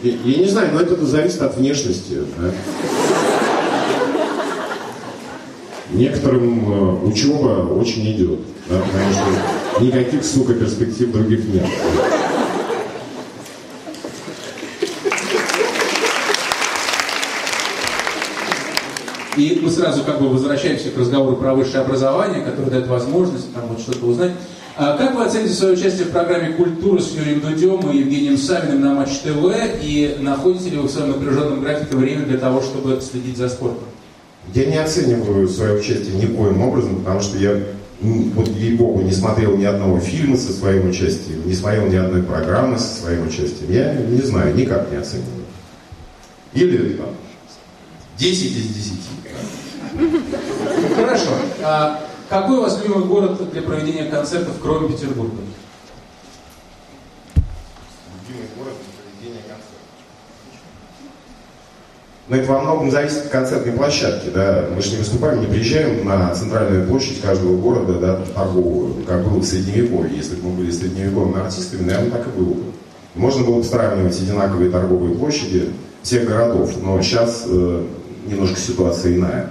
Я, 0.05 0.13
я 0.23 0.37
не 0.37 0.47
знаю, 0.47 0.75
но 0.75 0.81
это 0.81 1.03
зависит 1.07 1.41
от 1.41 1.57
внешности. 1.57 2.19
Да? 2.37 2.51
Некоторым 5.93 7.05
э, 7.05 7.07
учеба 7.07 7.67
очень 7.73 8.13
идет, 8.13 8.41
да, 8.69 8.81
потому 8.81 9.13
что 9.13 9.83
никаких, 9.83 10.23
сука, 10.23 10.53
перспектив 10.53 11.11
других 11.11 11.47
нет. 11.47 11.65
И 19.39 19.59
мы 19.63 19.71
сразу 19.71 20.05
как 20.05 20.21
бы 20.21 20.29
возвращаемся 20.29 20.91
к 20.91 20.99
разговору 20.99 21.37
про 21.37 21.55
высшее 21.55 21.83
образование, 21.83 22.45
которое 22.45 22.71
дает 22.71 22.89
возможность 22.89 23.55
там 23.55 23.69
вот 23.69 23.81
что-то 23.81 24.05
узнать. 24.05 24.33
А 24.77 24.97
как 24.97 25.15
вы 25.15 25.25
оцените 25.25 25.55
свое 25.55 25.75
участие 25.75 26.07
в 26.07 26.11
программе 26.11 26.51
«Культура» 26.55 27.01
с 27.01 27.13
Юрием 27.13 27.41
Дудем 27.41 27.89
и 27.93 27.99
Евгением 27.99 28.37
Савиным 28.37 28.81
на 28.81 28.95
Матч 28.95 29.21
ТВ? 29.21 29.55
И 29.81 30.17
находите 30.19 30.71
ли 30.71 30.79
вы 30.79 30.89
в 30.89 30.91
своем 30.91 31.13
напряженном 31.13 31.61
графике 31.61 31.95
время 31.95 32.27
для 32.27 32.39
того, 32.39 32.61
чтобы 32.61 33.01
следить 33.01 33.37
за 33.37 33.49
спортом? 33.49 33.85
Я 34.53 34.67
не 34.67 34.77
оцениваю 34.77 35.49
свое 35.49 35.79
участие 35.79 36.17
никоим 36.17 36.61
образом, 36.61 36.97
потому 36.97 37.21
что 37.21 37.39
я, 37.39 37.57
вот 38.01 38.49
ей-богу, 38.49 39.03
не 39.03 39.13
смотрел 39.13 39.57
ни 39.57 39.65
одного 39.65 40.01
фильма 40.01 40.37
со 40.37 40.53
своим 40.53 40.91
участием, 40.91 41.47
не 41.47 41.55
смотрел 41.55 41.87
ни 41.87 41.95
одной 41.95 42.25
программы 42.25 42.77
со 42.77 43.01
своим 43.01 43.29
участием. 43.29 43.71
Я 43.71 43.95
не 43.95 44.23
знаю, 44.23 44.57
никак 44.57 44.91
не 44.91 44.97
оцениваю. 44.97 45.45
Или 46.53 46.95
там, 46.95 47.11
10 48.19 48.57
из 48.57 48.67
10. 48.75 48.93
Хорошо. 50.97 51.31
Какой 52.29 52.57
у 52.57 52.63
вас 52.63 52.81
любимый 52.83 53.05
город 53.05 53.51
для 53.53 53.63
проведения 53.63 54.05
концертов, 54.05 54.55
кроме 54.63 54.89
Петербурга? 54.89 55.37
Любимый 58.27 58.49
город 58.57 58.75
для 58.81 59.03
проведения 59.03 59.43
концертов. 59.43 59.75
Но 62.29 62.37
это 62.37 62.51
во 62.51 62.61
многом 62.63 62.91
зависит 62.91 63.27
от 63.27 63.29
концертной 63.29 63.73
площадки, 63.75 64.31
да. 64.31 64.65
Мы 64.75 64.81
же 64.81 64.93
не 64.93 64.97
выступаем, 64.97 65.41
не 65.41 65.47
приезжаем 65.47 66.07
на 66.07 66.35
центральную 66.35 66.89
площадь 66.89 67.21
каждого 67.21 67.59
города, 67.59 67.95
да, 67.99 68.21
торговую, 68.35 69.05
как 69.05 69.23
было 69.23 69.39
в 69.39 69.45
Средневековье. 69.45 70.17
Если 70.17 70.37
бы 70.37 70.49
мы 70.49 70.57
были 70.57 70.71
средневековыми 70.71 71.45
артистами, 71.45 71.83
наверное, 71.83 72.11
так 72.11 72.27
и 72.27 72.31
было 72.31 72.55
бы. 72.55 72.63
Можно 73.15 73.45
было 73.45 73.59
бы 73.59 73.65
сравнивать 73.65 74.19
одинаковые 74.19 74.71
торговые 74.71 75.15
площади 75.15 75.71
всех 76.03 76.27
городов, 76.27 76.73
но 76.83 77.01
сейчас 77.03 77.45
э, 77.47 77.85
немножко 78.27 78.59
ситуация 78.59 79.15
иная. 79.15 79.51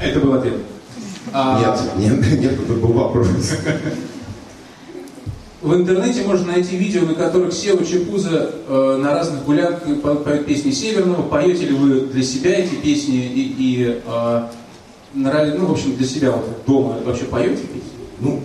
Это 0.00 0.20
был 0.20 0.34
ответ. 0.34 0.54
А... 1.32 1.60
Нет, 1.96 2.20
нет, 2.20 2.40
нет, 2.40 2.52
это 2.52 2.72
был 2.72 2.92
вопрос. 2.92 3.28
В 5.62 5.74
интернете 5.74 6.22
можно 6.22 6.52
найти 6.52 6.76
видео, 6.76 7.02
на 7.02 7.14
которых 7.14 7.52
Сева 7.52 7.84
Чепуза 7.84 8.50
э, 8.66 8.98
на 9.02 9.12
разных 9.12 9.44
гулянках 9.44 10.00
поет 10.24 10.46
песни 10.46 10.70
Северного. 10.70 11.20
Поете 11.20 11.66
ли 11.66 11.74
вы 11.74 12.00
для 12.06 12.22
себя 12.22 12.58
эти 12.58 12.76
песни 12.76 13.26
и, 13.26 13.54
и 13.58 14.00
э, 14.06 14.42
ну, 15.12 15.66
в 15.66 15.72
общем, 15.72 15.96
для 15.96 16.06
себя 16.06 16.30
вот, 16.30 16.46
дома 16.66 16.96
вообще 17.04 17.24
поете 17.24 17.62
песни? 17.62 17.90
Ну, 18.20 18.40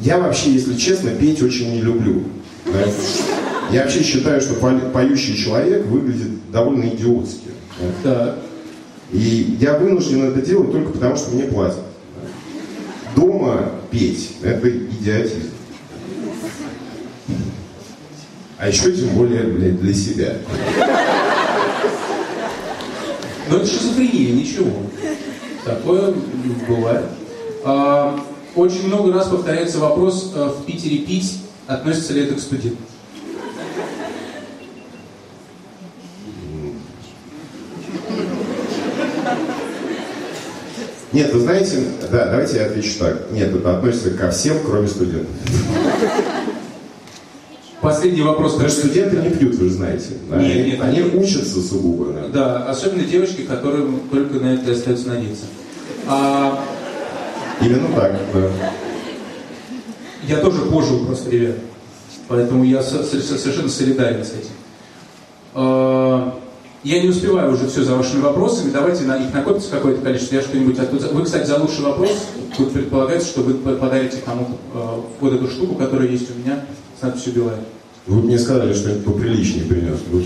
я 0.00 0.18
вообще, 0.18 0.52
если 0.52 0.76
честно, 0.76 1.10
петь 1.10 1.42
очень 1.42 1.72
не 1.72 1.80
люблю. 1.80 2.22
Да? 2.66 2.84
Я 3.72 3.82
вообще 3.82 4.04
считаю, 4.04 4.40
что 4.40 4.54
поющий 4.54 5.36
человек 5.36 5.86
выглядит 5.86 6.50
довольно 6.52 6.84
идиотски. 6.84 7.48
Да. 8.04 8.36
И 9.12 9.56
я 9.60 9.76
вынужден 9.76 10.30
это 10.30 10.40
делать 10.40 10.70
только 10.70 10.92
потому, 10.92 11.16
что 11.16 11.30
мне 11.34 11.44
платят. 11.44 11.82
Дома 13.16 13.72
петь– 13.90 14.36
это 14.42 14.70
идиотизм. 14.70 15.50
А 18.56 18.68
еще 18.68 18.92
тем 18.92 19.08
более, 19.10 19.44
блядь, 19.44 19.80
для 19.80 19.94
себя. 19.94 20.36
Но 23.48 23.56
это 23.56 23.66
шизофрения, 23.66 24.34
ничего. 24.34 24.70
Такое 25.64 26.14
бывает. 26.68 27.06
А, 27.64 28.20
очень 28.54 28.86
много 28.86 29.12
раз 29.12 29.28
повторяется 29.28 29.78
вопрос, 29.78 30.32
а, 30.36 30.50
в 30.50 30.64
Питере 30.66 30.98
пить, 30.98 31.40
относится 31.66 32.12
ли 32.12 32.22
это 32.22 32.34
к 32.34 32.40
студентам? 32.40 32.84
Нет, 41.12 41.32
вы 41.32 41.40
знаете, 41.40 41.82
да, 42.10 42.26
давайте 42.26 42.58
я 42.58 42.66
отвечу 42.66 42.98
так. 42.98 43.30
Нет, 43.32 43.54
это 43.54 43.76
относится 43.76 44.10
ко 44.10 44.30
всем, 44.30 44.58
кроме 44.64 44.86
студентов. 44.86 45.34
Последний 47.80 48.22
вопрос. 48.22 48.56
Что 48.56 48.68
студенты 48.68 49.16
не 49.16 49.30
пьют, 49.30 49.56
вы 49.56 49.68
же 49.68 49.74
знаете. 49.74 50.10
Да? 50.28 50.36
Нет, 50.36 50.52
они, 50.52 50.70
нет, 50.70 50.80
они 50.80 51.02
учатся 51.02 51.60
сугубо. 51.62 52.12
Да. 52.12 52.28
да, 52.28 52.66
особенно 52.66 53.04
девочки, 53.04 53.42
которым 53.42 54.00
только 54.10 54.34
на 54.34 54.54
это 54.54 54.70
остается 54.72 55.08
надеяться. 55.08 55.46
А... 56.06 56.62
Именно 57.60 57.88
так, 57.96 58.12
да. 58.32 58.50
Я 60.28 60.36
тоже 60.36 60.62
пожил 60.62 61.06
просто, 61.06 61.30
ребят. 61.30 61.56
Поэтому 62.28 62.64
я 62.64 62.82
совершенно 62.82 63.68
солидарен 63.68 64.24
с 64.24 64.32
этим. 64.32 64.50
Я 66.82 67.02
не 67.02 67.10
успеваю 67.10 67.52
уже 67.52 67.68
все 67.68 67.82
за 67.82 67.94
вашими 67.94 68.22
вопросами. 68.22 68.70
Давайте 68.70 69.04
на 69.04 69.18
их 69.18 69.34
накопится 69.34 69.70
какое-то 69.70 70.00
количество. 70.00 70.36
Я 70.36 70.40
что-нибудь 70.40 70.78
оттуда... 70.78 71.08
Вы, 71.08 71.24
кстати, 71.24 71.46
за 71.46 71.58
лучший 71.58 71.84
вопрос, 71.84 72.10
тут 72.56 72.72
предполагается, 72.72 73.28
что 73.28 73.42
вы 73.42 73.52
подарите 73.52 74.16
кому-то 74.24 74.52
э, 74.72 75.00
вот 75.20 75.34
эту 75.34 75.46
штуку, 75.50 75.74
которая 75.74 76.08
есть 76.08 76.34
у 76.34 76.38
меня 76.38 76.64
с 76.98 77.02
надписью 77.02 77.34
Билайн. 77.34 77.60
Вы 78.06 78.22
мне 78.22 78.38
сказали, 78.38 78.72
что 78.72 78.88
это 78.88 79.02
поприличнее 79.02 79.66
принес. 79.66 79.98
Ну, 80.10 80.22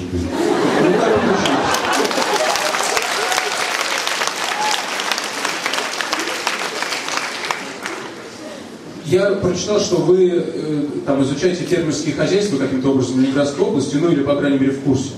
Я 9.07 9.33
прочитал, 9.33 9.81
что 9.81 9.97
вы 9.97 10.31
э, 10.37 10.87
там 11.05 11.21
изучаете 11.25 11.65
фермерские 11.65 12.15
хозяйства 12.15 12.59
каким-то 12.59 12.91
образом 12.91 13.17
в 13.17 13.21
Ленинградской 13.21 13.65
области, 13.65 13.97
ну 13.97 14.13
или, 14.13 14.23
по 14.23 14.37
крайней 14.37 14.61
мере, 14.61 14.73
в 14.73 14.83
курсе. 14.83 15.11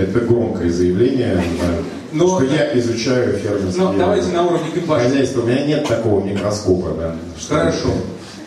Это 0.00 0.20
громкое 0.20 0.70
заявление, 0.70 1.42
но, 2.12 2.40
что 2.40 2.44
я 2.44 2.78
изучаю 2.78 3.38
фермерские 3.38 3.84
но 3.84 3.92
давайте 3.92 4.28
на 4.32 4.46
уровне 4.46 4.70
хозяйства. 4.86 5.42
У 5.42 5.46
меня 5.46 5.66
нет 5.66 5.86
такого 5.86 6.24
микроскопа, 6.24 6.94
да. 6.98 7.16
Хорошо. 7.48 7.88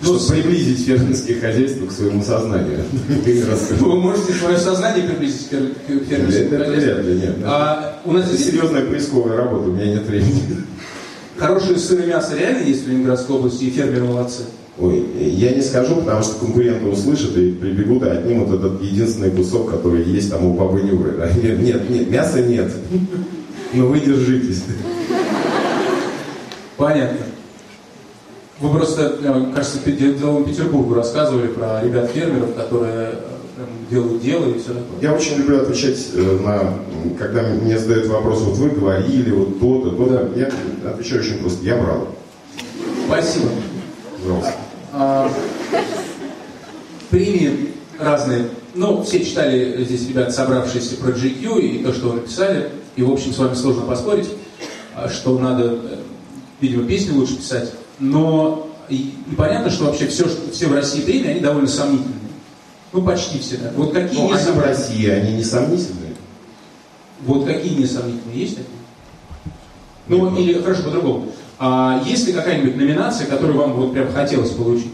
Чтобы 0.01 0.19
ну, 0.19 0.29
приблизить 0.29 0.85
фермерские 0.85 1.39
хозяйства 1.39 1.85
к 1.85 1.91
своему 1.91 2.23
сознанию. 2.23 2.79
Вы 3.79 3.95
можете 3.99 4.33
свое 4.33 4.57
сознание 4.57 5.07
приблизить 5.07 5.47
к 5.47 6.09
хозяйствам? 6.09 6.61
Это 6.61 6.71
вряд 6.71 7.05
ли, 7.05 7.13
нет. 7.21 7.35
А, 7.45 8.01
у 8.03 8.11
нас 8.11 8.25
здесь 8.25 8.47
серьезная 8.47 8.85
поисковая 8.85 9.37
работа, 9.37 9.69
у 9.69 9.73
меня 9.73 9.85
нет 9.85 10.03
времени. 10.03 10.63
Хорошее 11.37 11.77
сырое 11.77 12.07
мясо 12.07 12.35
реально 12.35 12.63
есть 12.63 12.85
в 12.85 12.89
Ленинградской 12.89 13.35
области, 13.35 13.63
и 13.63 13.69
фермеры 13.69 14.03
молодцы? 14.03 14.43
Ой, 14.79 15.05
я 15.19 15.51
не 15.51 15.61
скажу, 15.61 15.97
потому 15.97 16.23
что 16.23 16.39
конкуренты 16.39 16.87
услышат 16.87 17.37
и 17.37 17.51
прибегут 17.51 18.03
и 18.03 18.09
отнимут 18.09 18.51
этот 18.51 18.81
единственный 18.81 19.29
кусок, 19.29 19.69
который 19.69 20.03
есть 20.03 20.31
там 20.31 20.45
у 20.45 20.53
бабы 20.55 20.81
Нюры. 20.81 21.11
Да? 21.11 21.29
Нет, 21.41 21.59
нет, 21.59 21.89
нет, 21.89 22.09
мяса 22.09 22.41
нет. 22.41 22.71
Но 23.73 23.85
вы 23.87 23.99
держитесь. 23.99 24.63
Понятно. 26.75 27.19
Вы 28.59 28.69
просто, 28.69 29.17
кажется, 29.53 29.79
делом 29.91 30.45
Петербургу 30.45 30.95
рассказывали 30.95 31.47
про 31.47 31.83
ребят-фермеров, 31.83 32.55
которые 32.55 33.09
э, 33.57 33.65
делают 33.91 34.21
дело 34.21 34.45
и 34.49 34.59
все 34.59 34.69
такое. 34.69 35.01
Я 35.01 35.13
очень 35.13 35.37
люблю 35.37 35.61
отвечать 35.61 35.99
э, 36.13 36.39
на, 36.39 36.79
когда 37.19 37.43
мне 37.43 37.77
задают 37.77 38.07
вопрос, 38.07 38.41
вот 38.41 38.57
вы 38.57 38.69
говорили, 38.69 39.31
вот 39.31 39.59
то-то, 39.59 39.91
то-то. 39.91 40.29
Да. 40.33 40.39
Я 40.39 40.89
отвечаю 40.89 41.21
очень 41.21 41.39
просто, 41.39 41.63
я 41.65 41.77
брал. 41.77 42.07
Спасибо. 43.07 43.49
Пожалуйста. 44.21 44.62
А, 44.93 45.31
премии 47.09 47.71
разные. 47.97 48.49
Ну, 48.75 49.01
все 49.03 49.25
читали 49.25 49.83
здесь 49.83 50.07
ребят, 50.07 50.33
собравшиеся 50.33 50.97
про 50.97 51.09
GQ 51.09 51.61
и 51.61 51.83
то, 51.83 51.93
что 51.93 52.09
вы 52.09 52.15
написали. 52.17 52.69
И, 52.95 53.01
в 53.01 53.11
общем, 53.11 53.33
с 53.33 53.37
вами 53.39 53.55
сложно 53.55 53.83
поспорить, 53.83 54.29
а, 54.95 55.09
что 55.09 55.37
надо, 55.39 55.79
э, 55.83 55.97
видимо, 56.61 56.87
песни 56.87 57.11
лучше 57.11 57.37
писать. 57.37 57.71
Но 57.99 58.69
и, 58.87 59.15
и 59.29 59.35
понятно, 59.35 59.71
что 59.71 59.85
вообще 59.85 60.07
все, 60.07 60.25
все 60.51 60.67
в 60.67 60.73
России 60.73 61.01
премии, 61.01 61.31
они 61.31 61.39
довольно 61.39 61.67
сомнительные. 61.67 62.19
Ну, 62.91 63.01
почти 63.01 63.39
все. 63.39 63.57
Да. 63.57 63.71
Вот 63.75 63.93
какие 63.93 64.19
ну, 64.19 64.31
они 64.31 64.51
в 64.51 64.59
России, 64.59 65.09
они 65.09 65.37
не 65.37 65.43
сомнительные. 65.43 66.13
Вот 67.21 67.45
какие 67.45 67.75
несомнительные 67.75 68.39
есть 68.39 68.57
такие? 68.57 68.69
Ну, 70.07 70.29
Нет, 70.29 70.39
или, 70.39 70.61
хорошо, 70.61 70.83
по-другому. 70.83 71.31
А 71.65 72.03
есть 72.05 72.27
ли 72.27 72.33
какая-нибудь 72.33 72.75
номинация, 72.75 73.25
которую 73.25 73.57
вам 73.57 73.71
вот 73.75 73.93
прям 73.93 74.11
хотелось 74.11 74.49
получить? 74.49 74.91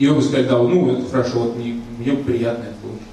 И 0.00 0.06
вы 0.08 0.16
бы 0.16 0.22
сказали, 0.22 0.48
да, 0.48 0.58
ну, 0.58 0.90
это 0.90 1.08
хорошо, 1.08 1.38
вот 1.38 1.56
мне, 1.56 1.80
мне 1.96 2.14
приятно 2.14 2.64
это 2.64 2.74
получить. 2.82 3.06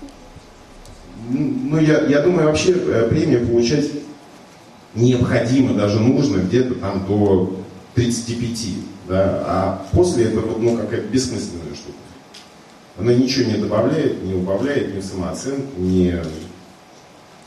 Ну, 1.69 1.79
я, 1.79 2.07
я 2.07 2.21
думаю, 2.21 2.47
вообще 2.47 2.71
э, 2.71 3.07
премию 3.07 3.45
получать 3.45 3.91
необходимо, 4.95 5.75
даже 5.75 5.99
нужно 5.99 6.37
где-то 6.37 6.73
там 6.75 7.05
до 7.05 7.55
35, 7.93 8.69
да, 9.07 9.43
а 9.45 9.87
после 9.91 10.25
это 10.25 10.39
вот, 10.39 10.59
ну, 10.59 10.75
какая-то 10.75 11.07
бессмысленная 11.07 11.75
штука. 11.75 11.99
Она 12.97 13.13
ничего 13.13 13.51
не 13.51 13.57
добавляет, 13.57 14.23
не 14.23 14.33
убавляет 14.33 14.95
ни 14.95 15.01
самооценку, 15.01 15.79
ни... 15.79 16.19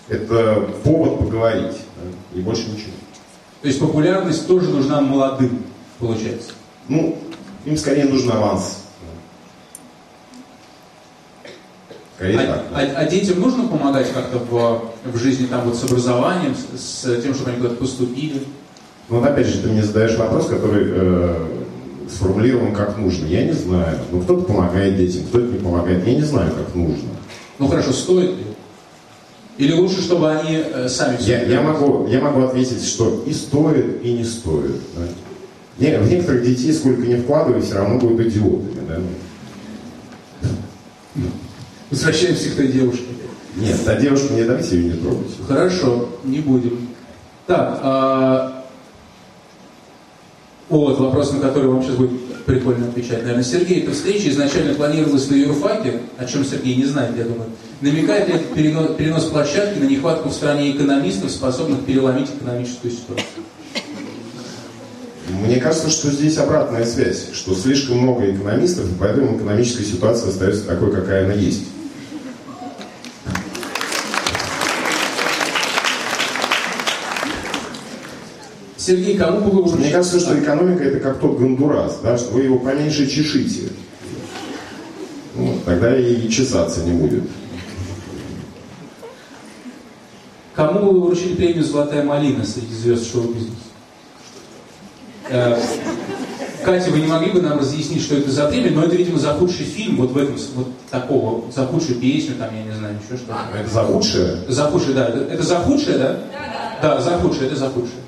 Это 0.08 0.68
повод 0.84 1.18
поговорить, 1.18 1.78
да, 1.96 2.38
и 2.38 2.42
больше 2.42 2.70
ничего. 2.70 2.92
То 3.60 3.68
есть 3.68 3.80
популярность 3.80 4.46
тоже 4.46 4.70
нужна 4.70 5.00
молодым, 5.00 5.62
получается? 5.98 6.52
Ну, 6.88 7.18
им 7.64 7.76
скорее 7.76 8.04
нужен 8.04 8.30
аванс. 8.30 8.84
Скорее 12.16 12.38
а, 12.38 12.46
так. 12.46 12.64
Да. 12.70 12.78
А, 12.78 13.00
а 13.00 13.04
детям 13.06 13.40
нужно 13.40 13.66
помогать 13.66 14.12
как-то 14.12 14.38
в, 14.38 14.92
в 15.12 15.18
жизни 15.18 15.46
там 15.46 15.62
вот 15.62 15.76
с 15.76 15.84
образованием, 15.84 16.54
с, 16.54 17.02
с 17.04 17.22
тем, 17.22 17.34
чтобы 17.34 17.50
они 17.50 17.58
куда-то 17.58 17.76
поступили? 17.76 18.42
Ну, 19.08 19.20
вот 19.20 19.28
опять 19.28 19.46
же, 19.46 19.60
ты 19.60 19.68
мне 19.68 19.82
задаешь 19.82 20.16
вопрос, 20.16 20.46
который 20.46 20.84
э, 20.86 21.46
сформулирован 22.10 22.74
как 22.74 22.98
нужно. 22.98 23.26
Я 23.26 23.44
не 23.44 23.52
знаю. 23.52 23.98
Ну, 24.10 24.20
кто-то 24.20 24.42
помогает 24.42 24.96
детям, 24.96 25.24
кто-то 25.28 25.46
не 25.46 25.58
помогает. 25.58 26.06
Я 26.06 26.14
не 26.14 26.22
знаю, 26.22 26.52
как 26.52 26.74
нужно. 26.74 27.08
Ну, 27.58 27.68
хорошо, 27.68 27.92
стоит 27.92 28.30
ли? 28.30 28.44
Или 29.58 29.72
лучше, 29.72 30.00
чтобы 30.02 30.30
они 30.30 30.56
э, 30.56 30.88
сами 30.88 31.16
все 31.16 31.32
я, 31.32 31.42
я, 31.42 31.60
могу, 31.60 32.06
я 32.06 32.20
могу 32.20 32.42
ответить, 32.42 32.84
что 32.86 33.24
и 33.26 33.32
стоит, 33.32 34.04
и 34.04 34.12
не 34.12 34.24
стоит. 34.24 34.76
Да? 34.96 36.00
В 36.00 36.08
некоторых 36.08 36.44
детей, 36.44 36.72
сколько 36.72 37.02
не 37.02 37.16
вкладывай, 37.16 37.60
все 37.60 37.74
равно 37.74 37.98
будут 37.98 38.26
идиотами. 38.26 38.80
Да? 38.88 39.00
Возвращаемся 41.90 42.50
к 42.50 42.54
той 42.54 42.68
девушке. 42.68 43.04
Нет, 43.56 43.84
та 43.84 43.96
девушка, 43.96 44.32
не 44.34 44.44
давайте 44.44 44.76
ее 44.76 44.92
не 44.92 45.00
трогать. 45.00 45.32
Хорошо, 45.46 46.08
не 46.22 46.38
будем. 46.38 46.88
Так, 47.46 47.80
а, 47.82 48.57
вот, 50.68 50.98
вопрос, 50.98 51.32
на 51.32 51.40
который 51.40 51.68
вам 51.68 51.82
сейчас 51.82 51.96
будет 51.96 52.44
прикольно 52.44 52.88
отвечать. 52.88 53.22
Наверное, 53.22 53.44
Сергей, 53.44 53.82
эта 53.82 53.92
встреча 53.92 54.28
изначально 54.30 54.74
планировалась 54.74 55.28
на 55.30 55.34
юрфаке, 55.34 56.00
о 56.16 56.24
чем 56.24 56.44
Сергей 56.44 56.76
не 56.76 56.84
знает, 56.84 57.16
я 57.16 57.24
думаю. 57.24 57.50
Намекает 57.80 58.28
ли 58.28 58.34
это 58.34 58.54
перенос, 58.54 58.96
перенос 58.96 59.24
площадки 59.24 59.78
на 59.78 59.84
нехватку 59.84 60.30
в 60.30 60.32
стране 60.32 60.72
экономистов, 60.72 61.30
способных 61.30 61.84
переломить 61.84 62.28
экономическую 62.28 62.90
ситуацию? 62.90 63.44
Мне 65.44 65.56
кажется, 65.60 65.90
что 65.90 66.10
здесь 66.10 66.38
обратная 66.38 66.86
связь, 66.86 67.28
что 67.32 67.54
слишком 67.54 67.98
много 67.98 68.30
экономистов, 68.30 68.86
и 68.86 68.94
поэтому 68.98 69.36
экономическая 69.36 69.84
ситуация 69.84 70.30
остается 70.30 70.64
такой, 70.64 70.90
какая 70.90 71.24
она 71.24 71.34
есть. 71.34 71.64
Сергей, 78.88 79.18
кому 79.18 79.50
было 79.50 79.60
уже... 79.60 79.76
Мне 79.76 79.90
кажется, 79.90 80.18
что 80.18 80.38
экономика 80.38 80.82
это 80.82 80.98
как 81.00 81.18
тот 81.18 81.36
Гондурас, 81.36 81.98
да, 82.02 82.16
что 82.16 82.32
вы 82.32 82.44
его 82.44 82.58
поменьше 82.58 83.06
чешите. 83.06 83.68
Вот, 85.34 85.62
тогда 85.64 85.94
и 85.94 86.26
чесаться 86.30 86.82
не 86.84 86.92
будет. 86.92 87.24
Кому 90.54 90.90
вы 90.90 91.00
вручили 91.02 91.34
премию 91.34 91.64
«Золотая 91.64 92.02
малина» 92.02 92.46
среди 92.46 92.74
звезд 92.74 93.12
шоу-бизнеса? 93.12 93.52
Э, 95.28 95.60
Катя, 96.64 96.90
вы 96.90 97.00
не 97.00 97.06
могли 97.06 97.30
бы 97.30 97.42
нам 97.42 97.58
разъяснить, 97.58 98.02
что 98.02 98.16
это 98.16 98.30
за 98.30 98.48
премия? 98.48 98.70
Но 98.70 98.84
это, 98.84 98.96
видимо, 98.96 99.18
за 99.18 99.34
худший 99.34 99.66
фильм, 99.66 99.98
вот 99.98 100.12
в 100.12 100.16
этом, 100.16 100.36
вот 100.54 100.68
такого, 100.90 101.44
за 101.52 101.66
худшую 101.66 102.00
песню, 102.00 102.36
там, 102.38 102.48
я 102.56 102.64
не 102.64 102.74
знаю, 102.74 102.96
еще 102.96 103.18
что-то. 103.18 103.38
А, 103.52 103.58
это 103.60 103.70
за 103.70 103.84
худшее? 103.84 104.38
За 104.48 104.64
худшее, 104.64 104.94
да. 104.94 105.08
Это, 105.08 105.18
это 105.18 105.42
за 105.42 105.56
худшее, 105.56 105.98
да? 105.98 106.12
Да, 106.12 106.18
да. 106.80 106.96
Да, 106.96 107.00
за 107.02 107.10
худшее, 107.18 107.48
это 107.48 107.56
за 107.56 107.68
худшее. 107.68 108.07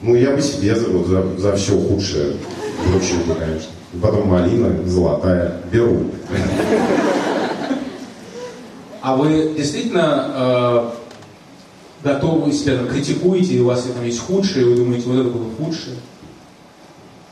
Ну, 0.00 0.14
я 0.14 0.34
бы 0.34 0.42
себе 0.42 0.74
за, 0.74 0.88
вот, 0.88 1.06
за, 1.06 1.38
за 1.38 1.56
все 1.56 1.78
худшее 1.78 2.34
вручил 2.86 3.18
бы, 3.26 3.34
конечно. 3.34 3.70
И 3.92 3.96
потом 3.98 4.28
малина 4.28 4.88
золотая 4.88 5.60
беру. 5.72 6.10
А 9.00 9.16
вы 9.16 9.54
действительно 9.56 10.32
э, 10.34 10.90
готовы 12.04 12.52
себя 12.52 12.76
там, 12.76 12.88
критикуете, 12.88 13.54
и 13.54 13.60
у 13.60 13.66
вас 13.66 13.82
там 13.82 14.04
есть 14.04 14.20
худшее, 14.20 14.66
вы 14.66 14.76
думаете, 14.76 15.08
вот 15.08 15.20
это 15.20 15.28
было 15.28 15.46
худшее? 15.58 15.96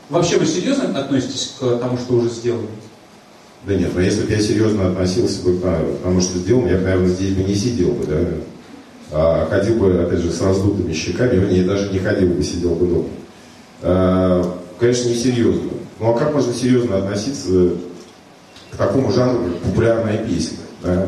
Вообще 0.09 0.37
вы 0.37 0.45
серьезно 0.45 0.97
относитесь 0.99 1.55
к 1.59 1.77
тому, 1.77 1.97
что 1.97 2.15
уже 2.15 2.29
сделали? 2.29 2.67
Да 3.65 3.75
нет, 3.75 3.91
но 3.95 4.01
если 4.01 4.23
бы 4.23 4.31
я 4.31 4.39
серьезно 4.39 4.89
относился 4.89 5.41
бы 5.43 5.57
к 5.57 5.63
тому, 6.03 6.21
что 6.21 6.37
сделал, 6.37 6.67
я, 6.67 6.79
наверное, 6.79 7.07
здесь 7.07 7.33
бы 7.33 7.43
не 7.43 7.55
сидел 7.55 7.91
бы, 7.93 8.05
да? 8.05 8.19
А, 9.13 9.45
ходил 9.49 9.75
бы, 9.75 10.01
опять 10.01 10.19
же, 10.19 10.31
с 10.31 10.41
раздутыми 10.41 10.91
щеками, 10.91 11.35
вернее, 11.35 11.63
даже 11.63 11.91
не 11.91 11.99
ходил 11.99 12.29
бы, 12.29 12.43
сидел 12.43 12.75
бы 12.75 12.87
дома. 12.87 13.07
А, 13.81 14.59
конечно, 14.79 15.09
несерьезно. 15.09 15.69
Ну 15.99 16.09
а 16.09 16.17
как 16.17 16.33
можно 16.33 16.53
серьезно 16.53 16.97
относиться 16.97 17.69
к 18.71 18.75
такому 18.77 19.11
жанру, 19.11 19.43
как 19.43 19.57
популярная 19.59 20.17
песня? 20.17 20.57
Да? 20.81 21.07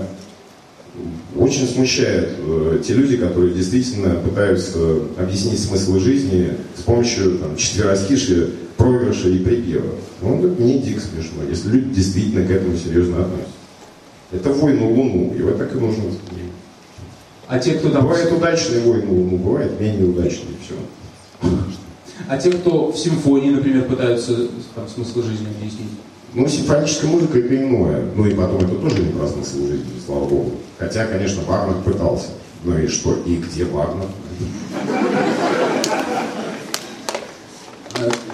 Очень 1.36 1.68
смущают 1.68 2.30
э, 2.38 2.82
те 2.86 2.94
люди, 2.94 3.18
которые 3.18 3.54
действительно 3.54 4.16
пытаются 4.16 4.80
объяснить 5.18 5.60
смысл 5.60 6.00
жизни 6.00 6.54
с 6.78 6.82
помощью 6.84 7.40
там, 7.40 7.58
четверостишия, 7.58 8.48
проигрыша 8.78 9.30
и 9.30 9.40
припева. 9.40 9.96
Ну, 10.22 10.38
это 10.38 10.62
не 10.62 10.80
дико 10.80 11.02
смешно, 11.02 11.44
если 11.50 11.70
люди 11.70 11.96
действительно 11.96 12.48
к 12.48 12.52
этому 12.52 12.78
серьезно 12.78 13.22
относятся. 13.22 13.54
Это 14.32 14.50
война 14.52 14.86
Луну, 14.86 15.34
его 15.34 15.52
так 15.52 15.76
и 15.76 15.80
нужно 15.80 16.06
воспринимать. 16.06 16.45
А 17.48 17.60
те, 17.60 17.74
кто. 17.74 17.90
Бывает 17.90 18.32
удачные 18.32 18.82
войны, 18.82 19.06
ну, 19.08 19.38
бывает 19.38 19.80
менее 19.80 20.06
удачные, 20.06 20.56
все. 20.64 20.76
А 22.28 22.38
те, 22.38 22.52
кто 22.52 22.92
в 22.92 22.98
симфонии, 22.98 23.52
например, 23.52 23.84
пытаются 23.84 24.48
там, 24.74 24.88
смысл 24.88 25.22
жизни 25.22 25.48
объяснить? 25.48 25.92
Ну, 26.34 26.48
симфоническая 26.48 27.10
музыка 27.10 27.38
это 27.38 27.56
иное. 27.56 28.06
Ну 28.16 28.26
и 28.26 28.34
потом 28.34 28.58
это 28.58 28.76
тоже 28.76 29.00
не 29.00 29.12
про 29.12 29.28
смысл 29.28 29.68
жизни, 29.68 29.86
слава 30.06 30.26
богу. 30.26 30.52
Хотя, 30.80 31.06
конечно, 31.06 31.44
Вагнер 31.44 31.82
пытался. 31.84 32.28
Ну 32.64 32.78
и 32.78 32.88
что? 32.88 33.16
И 33.26 33.36
где 33.36 33.66
Вагнер? 33.66 34.08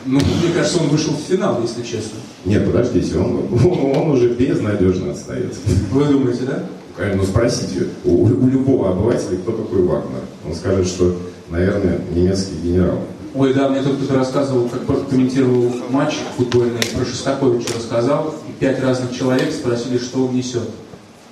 Ну, 0.06 0.20
мне 0.20 0.54
кажется, 0.56 0.80
он 0.80 0.88
вышел 0.88 1.14
в 1.14 1.32
финал, 1.32 1.62
если 1.62 1.84
честно. 1.84 2.18
Нет, 2.46 2.66
подождите, 2.66 3.18
он, 3.18 3.48
он 3.96 4.12
уже 4.12 4.30
безнадежно 4.30 5.12
остается. 5.12 5.60
Вы 5.92 6.06
думаете, 6.06 6.44
да? 6.44 6.64
Ну, 6.98 7.24
спросите 7.24 7.88
у, 8.04 8.26
у 8.26 8.48
любого 8.48 8.92
обывателя, 8.92 9.38
кто 9.38 9.52
такой 9.52 9.84
Вагнер. 9.84 10.22
Он 10.48 10.54
скажет, 10.54 10.88
что, 10.88 11.16
наверное, 11.50 12.00
немецкий 12.14 12.56
генерал. 12.64 13.00
Ой, 13.34 13.54
да, 13.54 13.70
мне 13.70 13.82
тут 13.82 13.98
кто-то 13.98 14.16
рассказывал, 14.16 14.68
как 14.68 15.10
комментировал 15.10 15.72
матч 15.90 16.16
футбольный, 16.36 16.82
про 16.94 17.06
Шостаковича 17.06 17.76
рассказал, 17.76 18.36
и 18.48 18.52
пять 18.52 18.82
разных 18.84 19.14
человек 19.18 19.54
спросили, 19.54 19.98
что 19.98 20.26
он 20.26 20.36
несет. 20.36 20.70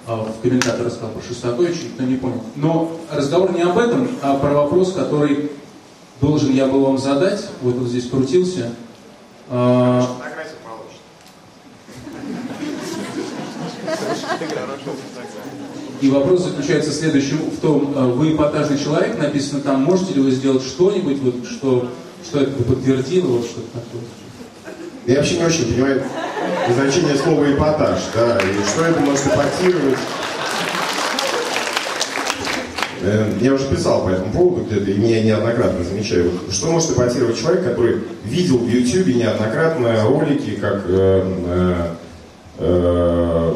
А 0.07 0.15
в 0.15 0.41
комментатор 0.41 0.85
рассказал 0.85 1.09
про 1.11 1.21
Шостаковича, 1.21 1.83
никто 1.83 2.03
не 2.03 2.15
понял. 2.15 2.41
Но 2.55 2.91
разговор 3.11 3.51
не 3.51 3.61
об 3.63 3.77
этом, 3.77 4.07
а 4.21 4.37
про 4.37 4.53
вопрос, 4.53 4.93
который 4.93 5.51
должен 6.21 6.53
я 6.53 6.67
был 6.67 6.85
вам 6.85 6.97
задать, 6.97 7.45
вот 7.61 7.75
он 7.75 7.87
здесь 7.87 8.09
крутился. 8.09 8.71
А, 9.49 10.07
И 16.01 16.09
вопрос 16.09 16.43
заключается 16.43 16.91
в 16.91 16.93
следующем, 16.93 17.37
в 17.37 17.59
том, 17.59 17.93
э, 17.95 18.05
вы 18.05 18.33
эпатажный 18.33 18.79
человек, 18.79 19.17
написано 19.17 19.59
там, 19.61 19.83
можете 19.83 20.13
ли 20.13 20.21
вы 20.21 20.31
сделать 20.31 20.63
что-нибудь, 20.63 21.19
вот, 21.19 21.35
что, 21.45 21.89
что 22.23 22.39
это 22.39 22.51
подтвердило, 22.63 23.27
вот 23.27 23.45
что-то 23.45 23.67
такое? 23.73 24.01
Я 25.05 25.17
вообще 25.17 25.37
не 25.37 25.45
очень 25.45 25.65
понимаю 25.65 26.03
значение 26.73 27.15
слова 27.15 27.51
эпатаж, 27.51 27.99
да, 28.15 28.37
и 28.37 28.69
что 28.69 28.85
это 28.85 28.99
может 29.01 29.25
эпатировать. 29.27 29.99
Э, 33.01 33.33
я 33.41 33.53
уже 33.53 33.65
писал 33.65 34.05
по 34.05 34.09
этому 34.09 34.31
поводу 34.31 34.65
где-то, 34.65 34.91
и 34.91 34.97
меня 34.97 35.21
неоднократно 35.21 35.83
замечаю. 35.83 36.31
Что 36.49 36.67
может 36.67 36.91
эпатировать 36.91 37.37
человек, 37.37 37.65
который 37.65 38.03
видел 38.23 38.59
в 38.59 38.69
YouTube 38.69 39.07
неоднократно 39.07 40.03
ролики, 40.03 40.51
как 40.51 40.83
э, 40.85 41.23
э, 41.45 41.95
э, 42.59 43.53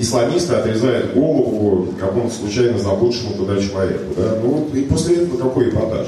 исламисты 0.00 0.54
отрезают 0.54 1.12
голову 1.12 1.94
какому-то 2.00 2.34
случайно 2.34 2.78
заблудшему 2.78 3.34
туда 3.34 3.60
человеку. 3.60 4.14
Да? 4.16 4.38
Ну 4.42 4.48
вот, 4.48 4.74
и 4.74 4.82
после 4.82 5.16
этого 5.16 5.36
какой 5.36 5.68
эпатаж? 5.68 6.06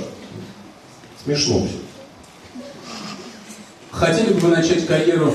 Смешно 1.23 1.59
все. 1.61 1.77
Хотели 3.91 4.33
бы 4.33 4.41
вы 4.41 4.49
начать 4.49 4.87
карьеру 4.87 5.35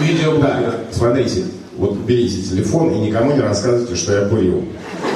видеоблогера? 0.00 0.72
Да, 0.72 0.78
смотрите, 0.92 1.44
вот 1.76 1.94
берите 1.98 2.42
телефон 2.42 2.92
и 2.94 2.98
никому 2.98 3.32
не 3.32 3.40
рассказывайте, 3.40 3.94
что 3.94 4.12
я 4.14 4.28
курил. 4.28 4.64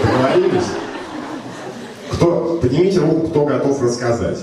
Договорились? 0.05 0.69
Кто, 2.13 2.61
поднимите 2.63 3.01
руку, 3.01 3.27
кто 3.27 3.45
готов 3.45 3.83
рассказать. 3.83 4.39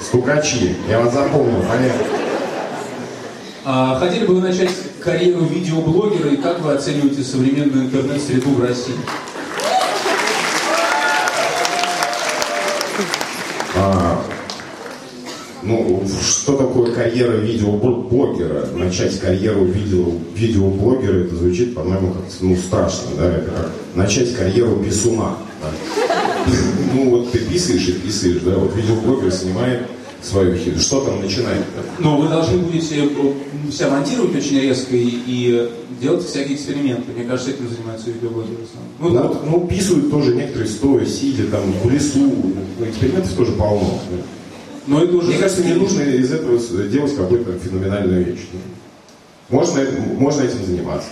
Стукачи, 0.00 0.74
я 0.88 1.00
вас 1.00 1.12
запомнил, 1.12 1.62
понятно. 1.68 2.06
А, 3.64 3.98
хотели 4.00 4.24
бы 4.24 4.36
вы 4.36 4.40
начать 4.40 4.70
карьеру 5.08 5.44
видеоблогера 5.46 6.28
и 6.28 6.36
как 6.36 6.60
вы 6.60 6.74
оцениваете 6.74 7.22
современную 7.22 7.86
интернет-среду 7.86 8.50
в 8.50 8.62
России? 8.62 8.94
А, 13.74 14.22
Ну, 15.62 16.02
что 16.22 16.58
такое 16.58 16.92
карьера 16.92 17.38
видеоблогера? 17.38 18.66
Начать 18.74 19.18
карьеру 19.18 19.64
видео, 19.64 20.12
видеоблогера, 20.34 21.24
это 21.24 21.36
звучит, 21.36 21.74
по-моему, 21.74 22.12
как 22.12 22.24
ну, 22.42 22.54
страшно, 22.56 23.08
да? 23.16 23.32
Это 23.32 23.50
как 23.50 23.70
начать 23.94 24.34
карьеру 24.36 24.76
писуна. 24.76 25.36
Да? 25.62 25.70
Ну, 26.94 27.10
вот 27.10 27.32
ты 27.32 27.38
писаешь 27.38 27.88
и 27.88 27.92
писаешь, 27.92 28.40
да? 28.44 28.52
Вот 28.56 28.74
видеоблогер 28.76 29.30
снимает 29.32 29.82
свою 30.22 30.56
хиту. 30.56 30.80
Что 30.80 31.00
там 31.04 31.20
начинает? 31.20 31.64
Но 31.98 32.18
вы 32.18 32.28
должны 32.28 32.58
будете 32.58 33.08
себя 33.70 33.90
монтировать 33.90 34.36
очень 34.36 34.60
резко 34.60 34.96
и, 34.96 35.08
и 35.26 35.70
делать 36.00 36.26
всякие 36.26 36.56
эксперименты. 36.56 37.12
Мне 37.12 37.24
кажется, 37.24 37.50
этим 37.50 37.68
занимаются 37.68 38.10
видеоблогеры. 38.10 38.66
Ну, 38.98 39.08
ну, 39.10 39.22
вот, 39.22 39.46
ну, 39.46 39.66
писают 39.66 40.10
тоже 40.10 40.34
некоторые 40.34 40.68
стоя, 40.68 41.06
сидя 41.06 41.46
там 41.46 41.62
в 41.82 41.90
лесу. 41.90 42.20
Ну, 42.78 42.86
экспериментов 42.86 43.32
тоже 43.32 43.52
полно. 43.52 44.00
Но 44.86 45.02
это 45.02 45.16
уже... 45.16 45.28
Мне 45.28 45.38
кажется, 45.38 45.64
не 45.64 45.74
нужно 45.74 46.02
из 46.02 46.32
этого 46.32 46.58
делать 46.88 47.14
какую-то 47.14 47.58
феноменальную 47.58 48.24
вещь. 48.24 48.48
Можно, 49.50 49.82
можно 50.18 50.42
этим 50.42 50.64
заниматься. 50.64 51.08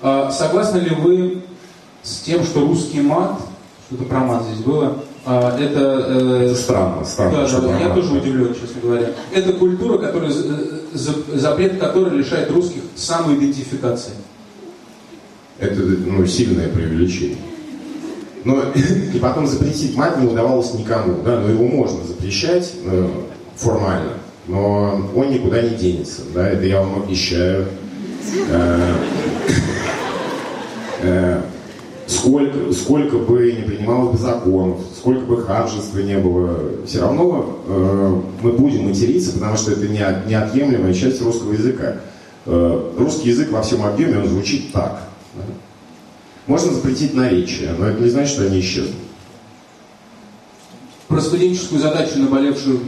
А, 0.00 0.30
согласны 0.30 0.78
ли 0.78 0.90
вы 0.90 1.42
с 2.02 2.20
тем, 2.20 2.44
что 2.44 2.60
русский 2.60 3.00
мат, 3.00 3.40
что-то 3.88 4.04
про 4.04 4.20
мат 4.20 4.44
здесь 4.44 4.64
было, 4.64 5.04
а, 5.24 5.58
это, 5.58 6.06
э, 6.08 6.54
странно, 6.54 7.04
странно. 7.04 7.46
Да, 7.46 7.60
да, 7.60 7.78
я 7.80 7.94
тоже 7.94 8.14
удивлен, 8.14 8.54
честно 8.54 8.80
говоря. 8.80 9.10
Это 9.32 9.52
культура, 9.52 9.98
которая, 9.98 10.32
запрет 10.92 11.78
которой 11.78 12.16
лишает 12.16 12.50
русских 12.50 12.82
самоидентификации. 12.96 14.12
Это 15.58 15.80
ну, 15.80 16.24
сильное 16.26 16.68
преувеличение. 16.68 17.38
Но 18.44 18.62
и 19.14 19.18
потом 19.18 19.46
запретить 19.46 19.96
мат 19.96 20.18
не 20.20 20.28
удавалось 20.28 20.72
никому, 20.74 21.22
да, 21.22 21.40
но 21.40 21.48
его 21.48 21.66
можно 21.66 22.04
запрещать 22.04 22.72
ну, 22.84 23.10
формально, 23.56 24.14
но 24.46 25.10
он 25.14 25.30
никуда 25.30 25.60
не 25.60 25.76
денется, 25.76 26.22
да, 26.32 26.48
это 26.48 26.64
я 26.64 26.80
вам 26.80 27.02
обещаю. 27.02 27.66
Э, 28.50 28.94
э, 31.02 31.42
сколько, 32.08 32.72
сколько 32.72 33.18
бы 33.18 33.52
не 33.52 33.62
принималось 33.62 34.16
бы 34.16 34.18
законов, 34.18 34.78
сколько 34.96 35.20
бы 35.20 35.42
ханжества 35.42 35.98
не 35.98 36.16
было, 36.16 36.58
все 36.86 37.00
равно 37.00 37.58
э, 37.66 38.20
мы 38.42 38.52
будем 38.52 38.88
материться, 38.88 39.32
потому 39.32 39.56
что 39.56 39.72
это 39.72 39.86
не, 39.86 40.04
неотъемлемая 40.26 40.94
часть 40.94 41.20
русского 41.20 41.52
языка. 41.52 41.96
Э, 42.46 42.92
русский 42.98 43.28
язык 43.28 43.52
во 43.52 43.62
всем 43.62 43.84
объеме, 43.84 44.20
он 44.20 44.28
звучит 44.28 44.72
так. 44.72 45.02
Да? 45.36 45.42
Можно 46.46 46.72
запретить 46.72 47.12
наречия, 47.12 47.74
но 47.78 47.86
это 47.86 48.02
не 48.02 48.08
значит, 48.08 48.32
что 48.32 48.46
они 48.46 48.60
исчезнут. 48.60 48.94
Про 51.08 51.20
студенческую 51.20 51.80
задачу, 51.80 52.18
наболевшую, 52.18 52.80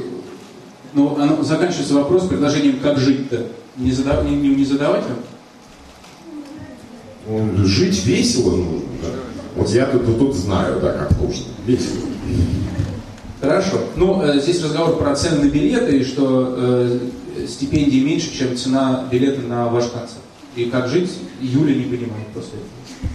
ну, 0.95 1.17
оно, 1.19 1.43
заканчивается 1.43 1.95
вопрос 1.95 2.27
предложением, 2.27 2.81
как 2.81 2.99
жить-то. 2.99 3.47
Не, 3.77 3.93
задав, 3.93 4.25
не, 4.25 4.35
не 4.35 4.65
задавать 4.65 5.05
вам? 5.05 5.19
Ну, 7.29 7.65
жить 7.65 8.05
весело 8.05 8.57
нужно. 8.57 8.90
Вот 9.57 9.69
я 9.71 9.87
тут, 9.87 10.07
тут, 10.07 10.19
тут 10.19 10.35
знаю, 10.35 10.81
да, 10.81 10.93
как 10.93 11.21
нужно. 11.21 11.47
Весело. 11.67 12.07
Хорошо. 13.41 13.81
Ну, 13.97 14.23
э, 14.23 14.41
здесь 14.41 14.63
разговор 14.63 14.99
про 14.99 15.15
цены 15.15 15.45
на 15.45 15.51
билеты, 15.51 15.99
и 15.99 16.05
что 16.05 16.55
э, 16.57 16.99
стипендии 17.49 18.01
меньше, 18.05 18.37
чем 18.37 18.57
цена 18.57 19.05
билета 19.11 19.41
на 19.41 19.69
ваш 19.69 19.85
концерт. 19.85 20.21
И 20.57 20.67
как 20.67 20.89
жить, 20.89 21.11
Юля 21.41 21.75
не 21.75 21.85
понимает 21.85 22.27
после 22.35 22.59
этого. 22.59 22.71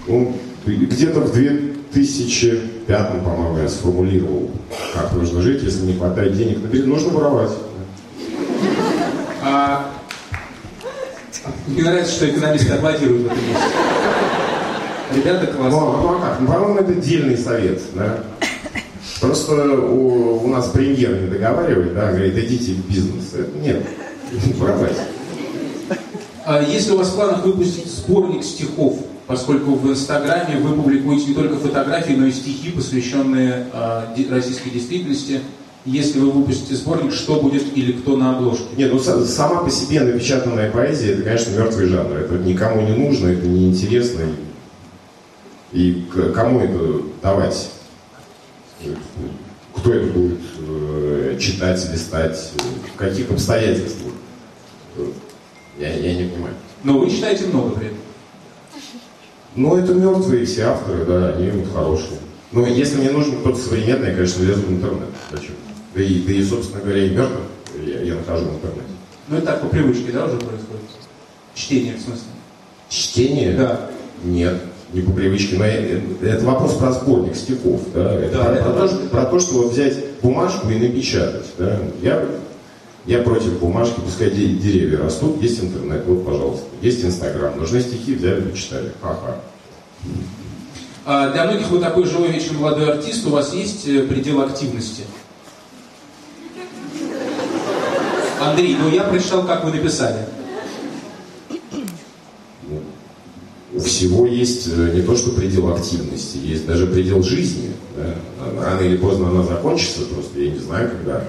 Ну, 0.08 0.36
где-то 0.65 1.19
в 1.19 1.34
2005, 1.34 3.24
по-моему, 3.24 3.60
я 3.60 3.69
сформулировал, 3.69 4.50
как 4.93 5.13
нужно 5.13 5.41
жить, 5.41 5.62
если 5.62 5.86
не 5.86 5.93
хватает 5.93 6.36
денег 6.36 6.62
на 6.62 6.67
билет, 6.67 6.88
нужно 6.88 7.10
воровать. 7.10 7.52
А... 9.43 9.91
Мне 11.67 11.84
нравится, 11.84 12.13
что 12.13 12.30
экономисты 12.30 12.74
аплодируют 12.74 13.24
в 13.24 13.26
этом 13.26 13.38
месте. 13.38 13.65
Ребята 15.13 15.47
классно. 15.47 15.79
Ну, 15.79 16.01
ну 16.01 16.17
а 16.17 16.21
как? 16.21 16.39
Ну, 16.39 16.47
по-моему, 16.47 16.79
это 16.79 16.93
дельный 16.95 17.37
совет, 17.37 17.81
да? 17.93 18.23
Просто 19.21 19.79
у, 19.79 20.45
у 20.45 20.47
нас 20.47 20.69
премьер 20.69 21.21
не 21.21 21.27
договаривает, 21.27 21.93
да, 21.93 22.11
говорит, 22.11 22.37
идите 22.37 22.73
в 22.73 22.89
бизнес. 22.89 23.33
Нет, 23.61 23.85
воровать. 24.57 24.97
А 26.45 26.61
если 26.61 26.91
у 26.91 26.97
вас 26.97 27.09
в 27.09 27.15
планах 27.15 27.45
выпустить 27.45 27.87
сборник 27.87 28.43
стихов, 28.43 28.99
поскольку 29.27 29.71
в 29.71 29.89
Инстаграме 29.89 30.59
вы 30.59 30.75
публикуете 30.75 31.27
не 31.27 31.33
только 31.33 31.55
фотографии, 31.55 32.13
но 32.13 32.27
и 32.27 32.31
стихи, 32.31 32.71
посвященные 32.71 33.67
э, 33.73 34.29
российской 34.29 34.69
действительности. 34.69 35.41
Если 35.85 36.19
вы 36.19 36.31
выпустите 36.31 36.75
сборник, 36.75 37.13
что 37.13 37.39
будет 37.39 37.77
или 37.77 37.91
кто 37.91 38.17
на 38.17 38.35
обложке? 38.35 38.65
Нет, 38.75 38.91
ну 38.91 38.99
сама 38.99 39.63
по 39.63 39.69
себе 39.69 40.01
напечатанная 40.01 40.71
поэзия, 40.71 41.13
это, 41.13 41.21
конечно, 41.21 41.51
мертвый 41.51 41.85
жанр. 41.85 42.11
Это 42.11 42.33
никому 42.39 42.81
не 42.81 42.93
нужно, 42.93 43.27
это 43.27 43.45
неинтересно. 43.45 44.21
И 45.75 46.05
кому 46.33 46.61
это 46.61 47.01
давать? 47.21 47.69
Кто 49.73 49.93
это 49.93 50.07
будет 50.13 50.39
э, 50.57 51.38
читать, 51.38 51.85
листать? 51.91 52.53
В 52.93 52.97
каких 52.97 53.29
обстоятельствах? 53.29 54.13
Я, 55.77 55.93
я 55.93 56.15
не 56.15 56.29
понимаю. 56.29 56.53
Но 56.85 56.97
вы 56.97 57.09
читаете 57.09 57.47
много 57.47 57.75
при 57.75 57.88
этом. 57.88 57.97
Ну, 59.57 59.75
это 59.75 59.93
мертвые 59.93 60.45
все 60.45 60.63
авторы, 60.63 61.03
да, 61.03 61.33
они 61.33 61.49
вот 61.49 61.73
хорошие. 61.73 62.19
Но 62.53 62.65
если 62.65 62.97
мне 62.97 63.11
нужен 63.11 63.41
кто-то 63.41 63.57
современный, 63.57 64.11
я, 64.11 64.15
конечно, 64.15 64.43
лезу 64.43 64.61
в 64.61 64.71
интернет. 64.71 65.09
Зачем? 65.29 65.55
Да 65.93 66.01
и, 66.01 66.21
да 66.21 66.31
и 66.31 66.43
собственно 66.43 66.83
говоря, 66.83 67.05
и 67.05 67.09
мертвых 67.09 67.41
я, 67.85 68.01
я 68.01 68.15
нахожу 68.15 68.45
в 68.45 68.55
интернете. 68.55 68.88
Ну, 69.27 69.38
это 69.38 69.47
так 69.47 69.61
по 69.61 69.67
привычке, 69.67 70.13
да, 70.13 70.25
уже 70.25 70.38
происходит? 70.38 70.83
Чтение, 71.53 71.95
в 71.95 72.01
смысле? 72.01 72.27
Чтение? 72.88 73.57
Да. 73.57 73.89
Нет, 74.23 74.61
не 74.93 75.02
по 75.02 75.12
привычке. 75.12 75.58
Но 75.58 75.65
я, 75.65 76.34
это 76.34 76.45
вопрос 76.45 76.74
про 76.74 76.91
сборник 76.91 77.36
стихов, 77.36 77.82
да. 77.93 78.13
Это, 78.13 78.38
да, 78.38 78.45
про, 78.45 78.63
про, 78.63 78.74
то, 78.74 78.88
что, 78.88 78.98
про 79.08 79.26
то, 79.26 79.39
что 79.39 79.54
вот 79.56 79.71
взять 79.74 79.98
бумажку 80.21 80.69
и 80.69 80.76
напечатать, 80.76 81.45
да. 81.58 81.80
Я 82.02 82.24
я 83.06 83.19
против 83.19 83.60
бумажки, 83.60 84.00
пускай 84.04 84.32
деревья 84.32 84.98
растут, 84.98 85.39
есть 85.41 85.63
интернет, 85.63 86.04
вот, 86.08 86.26
пожалуйста. 86.26 86.65
Есть 86.82 87.06
Инстаграм, 87.06 87.56
нужны 87.56 87.80
стихи, 87.82 88.15
взяли, 88.15 88.41
почитали. 88.41 88.91
Ха-ха. 89.00 89.36
А 91.06 91.30
для 91.32 91.45
многих 91.45 91.69
вы 91.69 91.80
такой 91.80 92.06
живой, 92.06 92.30
вечный 92.30 92.58
молодой 92.58 92.93
артист, 92.93 93.28
у 93.28 93.30
вас 93.30 93.54
есть 93.54 93.88
э, 93.88 94.02
предел 94.08 94.41
активности? 94.41 95.04
Андрей, 98.41 98.76
ну 98.80 98.89
я 98.89 99.04
прочитал, 99.04 99.45
как 99.45 99.63
вы 99.63 99.71
написали. 99.71 100.26
У 103.75 103.79
всего 103.81 104.25
есть 104.25 104.69
э, 104.71 104.91
не 104.93 105.01
то, 105.01 105.17
что 105.17 105.31
предел 105.31 105.73
активности, 105.73 106.38
есть 106.38 106.65
даже 106.65 106.88
предел 106.88 107.21
жизни. 107.21 107.73
Да? 107.97 108.15
Рано 108.61 108.81
или 108.81 108.95
поздно 108.95 109.29
она 109.29 109.43
закончится, 109.43 110.05
просто 110.05 110.39
я 110.39 110.51
не 110.51 110.59
знаю, 110.59 110.89
когда. 110.91 111.25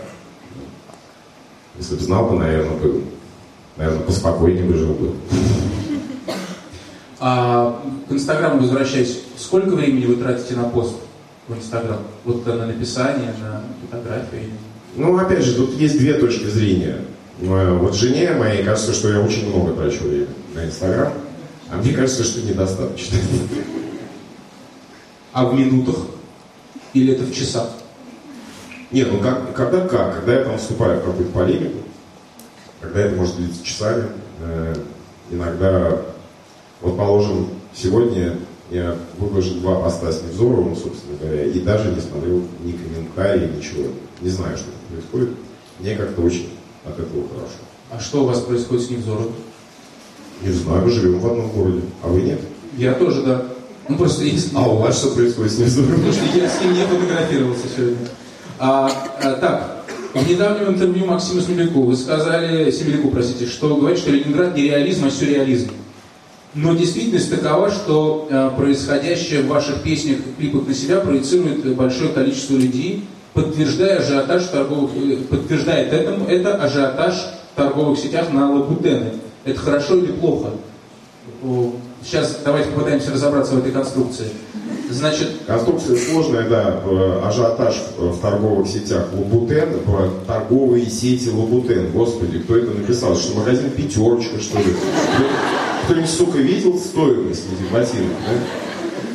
Если 1.76 1.96
бы 1.96 2.02
знал 2.02 2.30
бы, 2.30 2.38
наверное, 2.38 2.76
бы, 2.76 3.02
наверное, 3.76 4.02
поспокойнее 4.02 4.64
бы 4.64 4.74
жил 4.74 4.94
бы. 4.94 5.12
А 7.18 7.82
к 8.09 8.12
Инстаграму 8.12 8.61
возвращаясь, 8.61 9.20
сколько 9.37 9.74
времени 9.74 10.06
вы 10.06 10.16
тратите 10.16 10.54
на 10.54 10.68
пост 10.68 10.94
в 11.48 11.56
Инстаграм? 11.56 11.98
Вот 12.24 12.46
на 12.46 12.66
написание, 12.66 13.35
на 13.40 13.64
фотографии? 13.82 14.50
Ну, 14.94 15.18
опять 15.18 15.42
же, 15.42 15.56
тут 15.56 15.74
есть 15.74 15.98
две 15.98 16.14
точки 16.14 16.44
зрения. 16.44 16.98
Э, 17.40 17.76
вот 17.76 17.96
жене 17.96 18.32
моей 18.32 18.62
кажется, 18.62 18.92
что 18.92 19.09
я 19.11 19.20
очень 19.20 19.48
много 19.48 19.72
трачу 19.72 20.04
времени 20.04 20.28
на 20.54 20.64
Инстаграм, 20.64 21.12
а 21.70 21.76
мне 21.76 21.92
кажется, 21.92 22.24
что 22.24 22.42
недостаточно. 22.42 23.18
А 25.33 25.46
в 25.46 25.55
минутах? 25.55 25.96
Или 26.94 27.12
это 27.12 27.24
в 27.24 27.35
часах? 27.35 27.70
Нет, 28.90 29.09
ну 29.12 29.18
как, 29.20 29.55
когда 29.55 29.87
как? 29.87 30.16
Когда 30.16 30.38
я 30.38 30.44
там 30.44 30.59
вступаю 30.59 31.00
в 31.00 31.05
какую-то 31.05 31.33
полемику, 31.33 31.79
когда 32.81 33.00
это 33.00 33.16
может 33.16 33.37
длиться 33.37 33.64
часами, 33.64 34.07
э, 34.40 34.74
иногда, 35.31 36.02
вот 36.81 36.96
положим, 36.96 37.48
сегодня 37.74 38.38
я 38.70 38.96
выложил 39.18 39.57
два 39.57 39.81
поста 39.81 40.12
с 40.12 40.22
Невзоровым, 40.22 40.76
собственно 40.76 41.18
говоря, 41.18 41.44
и 41.44 41.61
даже 41.61 41.90
не 41.92 42.00
смотрел 42.00 42.42
ни 42.62 42.72
комментарии, 42.72 43.50
ничего. 43.57 43.88
Не 44.20 44.31
знаю, 44.31 44.57
что 44.57 44.68
происходит. 44.88 45.37
Мне 45.79 45.96
как-то 45.96 46.22
очень 46.22 46.48
от 46.85 46.98
этого 46.98 47.29
хорошо. 47.29 47.59
А 47.90 48.00
что 48.00 48.22
у 48.22 48.26
вас 48.26 48.40
происходит 48.40 48.87
с 48.87 48.90
Невзоровым? 48.90 49.35
Не 50.42 50.53
знаю, 50.53 50.85
мы 50.85 50.90
живем 50.90 51.18
в 51.18 51.27
одном 51.27 51.51
городе, 51.51 51.83
а 52.03 52.09
вы 52.09 52.22
нет? 52.22 52.40
Я 52.77 52.92
тоже, 52.92 53.22
да. 53.22 53.42
Ну 53.88 53.96
просто 53.96 54.25
есть... 54.25 54.51
А 54.55 54.68
у 54.68 54.77
вас 54.77 54.99
что 54.99 55.09
происходит 55.11 55.53
с 55.53 55.59
Невзоровым? 55.59 55.96
Потому 55.96 56.12
что 56.12 56.38
я 56.38 56.49
с 56.49 56.61
ним 56.61 56.75
не 56.75 56.85
фотографировался 56.85 57.64
сегодня. 57.75 58.09
А, 58.59 58.90
а, 59.22 59.33
так, 59.35 59.77
в 60.14 60.29
недавнем 60.29 60.68
интервью 60.68 61.07
Максиму 61.07 61.40
Смеляку 61.40 61.83
вы 61.83 61.96
сказали, 61.96 62.70
Семеляку, 62.70 63.09
простите, 63.09 63.46
что 63.46 63.77
говорит, 63.77 63.99
что 63.99 64.11
Ленинград 64.11 64.57
не 64.57 64.62
реализм, 64.62 65.07
а 65.07 65.11
сюрреализм. 65.11 65.70
Но 66.55 66.75
действительность 66.75 67.31
такова, 67.31 67.70
что 67.70 68.27
э, 68.31 68.51
происходящее 68.57 69.42
в 69.42 69.49
ваших 69.49 69.83
песнях 69.83 70.18
и 70.20 70.40
клипах 70.40 70.66
на 70.66 70.75
себя 70.75 71.01
проецирует 71.01 71.77
большое 71.77 72.09
количество 72.11 72.55
людей, 72.55 73.05
подтверждая 73.35 73.99
ажиотаж 73.99 74.44
торговых, 74.44 74.92
э, 74.96 75.16
подтверждает 75.16 75.92
этому, 75.92 76.27
это 76.27 76.55
ажиотаж 76.55 77.14
в 77.53 77.57
торговых 77.57 77.99
сетях 77.99 78.33
на 78.33 78.51
лабутены. 78.51 79.12
Это 79.46 79.61
хорошо 79.61 79.96
или 79.96 80.11
плохо? 80.11 80.50
Сейчас 82.02 82.40
давайте 82.44 82.70
попытаемся 82.70 83.12
разобраться 83.12 83.54
в 83.54 83.59
этой 83.59 83.70
конструкции. 83.70 84.26
Значит... 84.90 85.30
Конструкция 85.46 85.96
сложная, 85.96 86.48
да. 86.48 86.82
Ажиотаж 87.24 87.74
в 87.96 88.20
торговых 88.20 88.66
сетях 88.66 89.06
Лабутен, 89.12 89.68
торговые 90.26 90.90
сети 90.90 91.28
Лабутен. 91.28 91.92
Господи, 91.92 92.40
кто 92.40 92.56
это 92.56 92.72
написал? 92.72 93.16
Что 93.16 93.38
магазин 93.38 93.70
пятерочка, 93.70 94.40
что 94.40 94.59
ли? 94.59 94.74
Кто-нибудь, 95.85 96.11
сука, 96.11 96.38
видел 96.38 96.76
стоимость 96.78 97.44
этих 97.46 97.70
ботинок? 97.72 98.12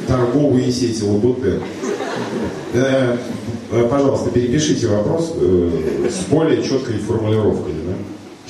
Да? 0.08 0.15
Торговые 0.15 0.72
сети 0.72 1.04
Лабутен. 1.04 1.62
Э, 2.74 3.17
э, 3.72 3.88
пожалуйста, 3.89 4.30
перепишите 4.30 4.88
вопрос 4.88 5.34
э, 5.36 6.10
с 6.10 6.26
более 6.30 6.63
четкой 6.63 7.00
формулировкой. 7.00 7.74
Да? 7.86 7.94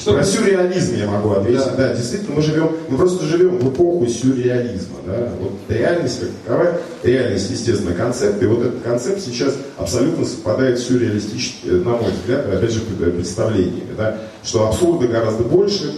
Что 0.02 0.14
Про 0.14 0.24
сюрреализм 0.24 0.96
я 0.96 1.06
могу 1.06 1.30
ответить. 1.30 1.64
Да. 1.64 1.76
да, 1.76 1.94
действительно, 1.94 2.36
мы 2.36 2.42
живем, 2.42 2.72
мы 2.90 2.98
просто 2.98 3.24
живем 3.24 3.60
в 3.60 3.72
эпоху 3.72 4.08
сюрреализма. 4.08 4.96
Да? 5.06 5.30
Вот 5.40 5.52
реальность 5.70 6.20
как 6.20 6.30
таковая, 6.44 6.82
реальность, 7.04 7.52
естественно, 7.52 7.94
концепт. 7.94 8.42
И 8.42 8.48
вот 8.48 8.66
этот 8.66 8.82
концепт 8.82 9.22
сейчас 9.22 9.54
абсолютно 9.78 10.26
совпадает 10.26 10.80
с 10.80 10.88
сюрреалистическим, 10.88 11.84
на 11.84 11.92
мой 11.92 12.12
взгляд, 12.12 12.48
опять 12.52 12.72
же, 12.72 12.80
представлениями. 12.80 13.94
Да? 13.96 14.18
Что 14.44 14.70
абсурда 14.70 15.08
гораздо 15.08 15.44
больше, 15.44 15.94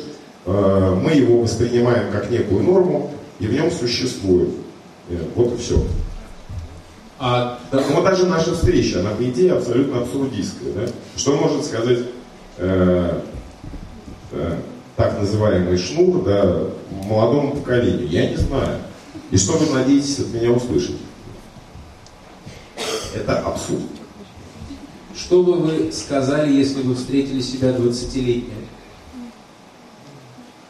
э, 0.48 0.98
мы 1.02 1.12
его 1.12 1.40
воспринимаем 1.40 2.12
как 2.12 2.30
некую 2.30 2.62
норму, 2.64 3.14
и 3.40 3.48
в 3.48 3.54
нем 3.54 3.72
существует. 3.72 4.50
Э, 5.10 5.16
вот 5.36 5.54
и 5.54 5.58
все. 5.62 5.82
А, 7.20 7.58
да. 7.72 7.82
Ну, 7.88 7.96
вот 7.96 8.04
даже 8.04 8.26
наша 8.26 8.54
встреча, 8.54 9.00
она 9.00 9.12
по 9.12 9.24
идее 9.24 9.54
абсолютно 9.54 10.02
абсурдистская. 10.02 10.74
Да? 10.74 10.82
Что 11.16 11.38
может 11.38 11.64
сказать 11.64 12.00
э, 12.58 13.12
э, 13.18 13.22
так 14.96 15.20
называемый 15.20 15.78
шнур 15.78 16.24
да, 16.24 16.68
молодому 17.06 17.56
поколению? 17.56 18.08
Я 18.08 18.30
не 18.30 18.38
знаю. 18.38 18.80
И 19.32 19.38
что 19.38 19.54
вы 19.54 19.74
надеетесь 19.74 20.20
от 20.20 20.34
меня 20.34 20.52
услышать? 20.52 20.98
Это 23.16 23.40
абсурд. 23.40 23.82
Что 25.16 25.44
бы 25.44 25.54
вы 25.54 25.92
сказали, 25.92 26.54
если 26.54 26.82
бы 26.82 26.96
встретили 26.96 27.42
себя 27.42 27.70
20-летним? 27.70 28.68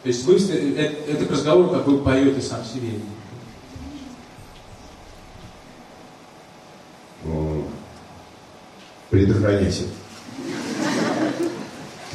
То 0.04 0.10
есть 0.10 0.26
вы, 0.26 0.36
это, 0.36 1.12
это 1.12 1.26
к 1.26 1.32
разговору, 1.32 1.70
как 1.70 1.88
вы 1.88 2.00
поете 2.00 2.42
сам 2.42 2.60
себе. 2.66 3.00
Предохраняйся. 9.10 9.84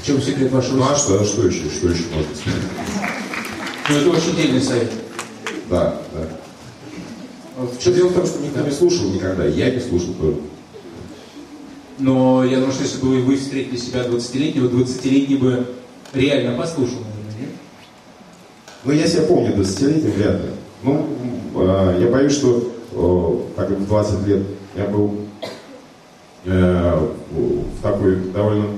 В 0.09 0.11
чем 0.11 0.23
секрет 0.23 0.51
вашего 0.51 0.77
Ну 0.77 0.85
а 0.91 0.97
что, 0.97 1.21
а 1.21 1.25
что 1.27 1.47
еще, 1.47 1.69
что 1.69 1.89
еще 1.89 2.05
можно 2.15 2.35
сказать? 2.35 2.63
Ну 3.91 3.97
это 3.99 4.09
очень 4.09 4.37
дельный 4.37 4.63
совет. 4.63 4.91
Да, 5.69 6.01
да. 6.15 7.69
Что 7.79 7.93
дело 7.93 8.09
в 8.09 8.15
том, 8.15 8.25
что 8.25 8.41
никто 8.41 8.63
не 8.63 8.71
слушал 8.71 9.11
никогда, 9.11 9.45
я 9.45 9.71
не 9.71 9.81
слушал 9.81 10.15
тоже. 10.15 10.39
Но 11.99 12.43
я 12.43 12.57
думаю, 12.57 12.73
что 12.73 12.85
если 12.85 12.99
бы 13.03 13.21
вы 13.21 13.37
встретили 13.37 13.77
себя 13.77 14.01
20-летнего, 14.05 14.69
20-летний 14.69 15.37
бы 15.37 15.67
реально 16.15 16.57
послушал, 16.57 17.01
наверное, 17.01 17.41
нет? 17.43 17.51
Ну, 18.85 18.93
я 18.93 19.07
себя 19.07 19.25
помню 19.25 19.55
20-летним 19.57 20.13
вряд 20.13 20.41
ли. 20.41 20.51
Ну, 20.85 21.07
э, 21.55 21.99
я 22.01 22.07
боюсь, 22.11 22.33
что 22.33 22.73
э, 22.93 23.57
так 23.57 23.69
как 23.69 23.77
в 23.77 23.87
20 23.87 24.27
лет 24.27 24.43
я 24.75 24.87
был 24.87 25.17
э, 26.47 27.09
в 27.31 27.83
такой 27.83 28.17
довольно 28.33 28.69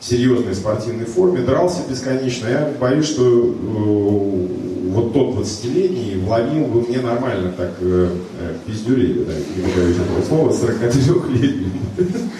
серьезной 0.00 0.54
спортивной 0.54 1.06
форме, 1.06 1.42
дрался 1.42 1.82
бесконечно. 1.88 2.48
Я 2.48 2.72
боюсь, 2.80 3.06
что 3.06 3.22
э, 3.24 4.90
вот 4.90 5.12
тот 5.12 5.36
20-летний 5.36 6.20
вломил 6.24 6.66
бы 6.66 6.82
мне 6.82 7.00
нормально 7.00 7.52
так 7.52 7.72
э, 7.80 8.16
э, 8.40 8.56
пиздюлей, 8.66 9.24
да, 9.24 9.32
не 9.34 9.74
боюсь 9.74 9.96
этого 9.96 10.24
слова, 10.24 10.50
43-летним. 10.50 11.72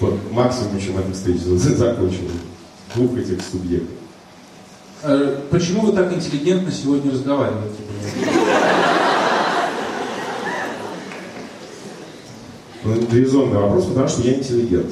Вот 0.00 0.18
максимум, 0.32 0.80
чем 0.80 0.98
эта 0.98 1.12
встреча 1.12 1.44
закончилась. 1.56 2.32
Двух 2.96 3.16
этих 3.16 3.40
субъектов. 3.40 3.96
А 5.04 5.40
почему 5.50 5.82
вы 5.82 5.92
так 5.92 6.12
интеллигентно 6.12 6.72
сегодня 6.72 7.12
разговариваете? 7.12 7.76
Ну, 12.82 12.92
это 12.92 13.16
резонный 13.16 13.58
вопрос, 13.58 13.86
потому 13.86 14.08
что 14.08 14.22
я 14.22 14.34
интеллигент. 14.34 14.90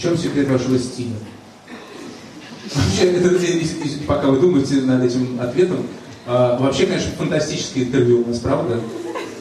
Чем 0.00 0.16
секрет 0.16 0.48
вашего 0.48 0.78
стиля? 0.78 1.16
Вообще, 2.74 3.12
это, 3.12 3.38
пока 4.06 4.28
вы 4.28 4.40
думаете 4.40 4.76
над 4.82 5.04
этим 5.04 5.38
ответом, 5.40 5.86
а, 6.26 6.58
вообще, 6.58 6.86
конечно, 6.86 7.10
фантастическое 7.18 7.82
интервью 7.82 8.22
у 8.22 8.28
нас, 8.28 8.38
правда? 8.38 8.80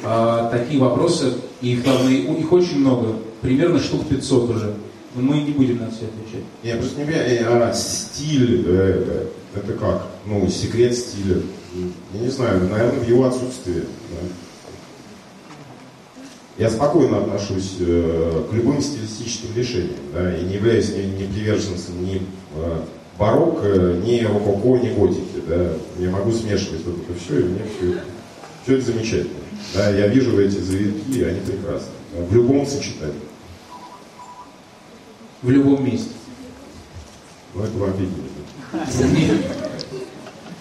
А, 0.03 0.49
такие 0.49 0.81
вопросы, 0.81 1.33
их, 1.61 1.83
главное, 1.83 2.13
их 2.13 2.51
очень 2.51 2.79
много, 2.79 3.15
примерно 3.41 3.79
штук 3.79 4.07
500 4.07 4.49
уже. 4.49 4.75
Но 5.15 5.21
мы 5.21 5.41
не 5.41 5.51
будем 5.51 5.77
на 5.77 5.89
все 5.89 6.05
отвечать. 6.05 6.45
Я 6.63 6.75
просто 6.75 6.99
не 6.99 7.05
понимаю, 7.05 7.69
а 7.69 7.73
стиль, 7.73 8.63
э, 8.67 9.27
это 9.55 9.73
как? 9.73 10.07
Ну, 10.25 10.47
секрет 10.49 10.95
стиля. 10.95 11.41
Я 12.13 12.19
не 12.19 12.29
знаю, 12.29 12.67
наверное, 12.69 12.99
в 12.99 13.07
его 13.07 13.25
отсутствии. 13.25 13.75
Да? 13.75 14.27
Я 16.59 16.69
спокойно 16.69 17.19
отношусь 17.19 17.77
э, 17.79 18.43
к 18.51 18.53
любым 18.53 18.81
стилистическим 18.81 19.55
решениям, 19.55 19.95
да, 20.13 20.37
и 20.37 20.43
не 20.43 20.55
являюсь 20.55 20.89
ни, 20.89 21.03
ни 21.03 21.25
приверженцем 21.25 22.03
ни 22.03 22.17
э, 22.17 22.81
барокко, 23.17 23.95
ни 24.03 24.21
рококо, 24.25 24.85
ни 24.85 24.89
готики. 24.93 25.41
Да. 25.47 25.71
Я 25.97 26.09
могу 26.09 26.33
смешивать 26.33 26.85
вот 26.85 26.95
это 26.97 27.17
все, 27.17 27.39
и 27.39 27.43
мне 27.43 27.61
все, 27.63 28.01
все 28.63 28.75
это 28.75 28.85
замечательно. 28.91 29.39
Да, 29.73 29.89
я 29.89 30.07
вижу 30.07 30.37
эти 30.37 30.57
завитки, 30.57 31.19
и 31.19 31.23
они 31.23 31.39
прекрасны. 31.39 31.93
В 32.13 32.35
любом 32.35 32.67
сочетании. 32.67 33.15
В 35.41 35.49
любом 35.49 35.85
месте. 35.85 36.11
Ну, 37.55 37.63
это 37.63 37.77
вам 37.77 37.93
видно. 37.97 38.23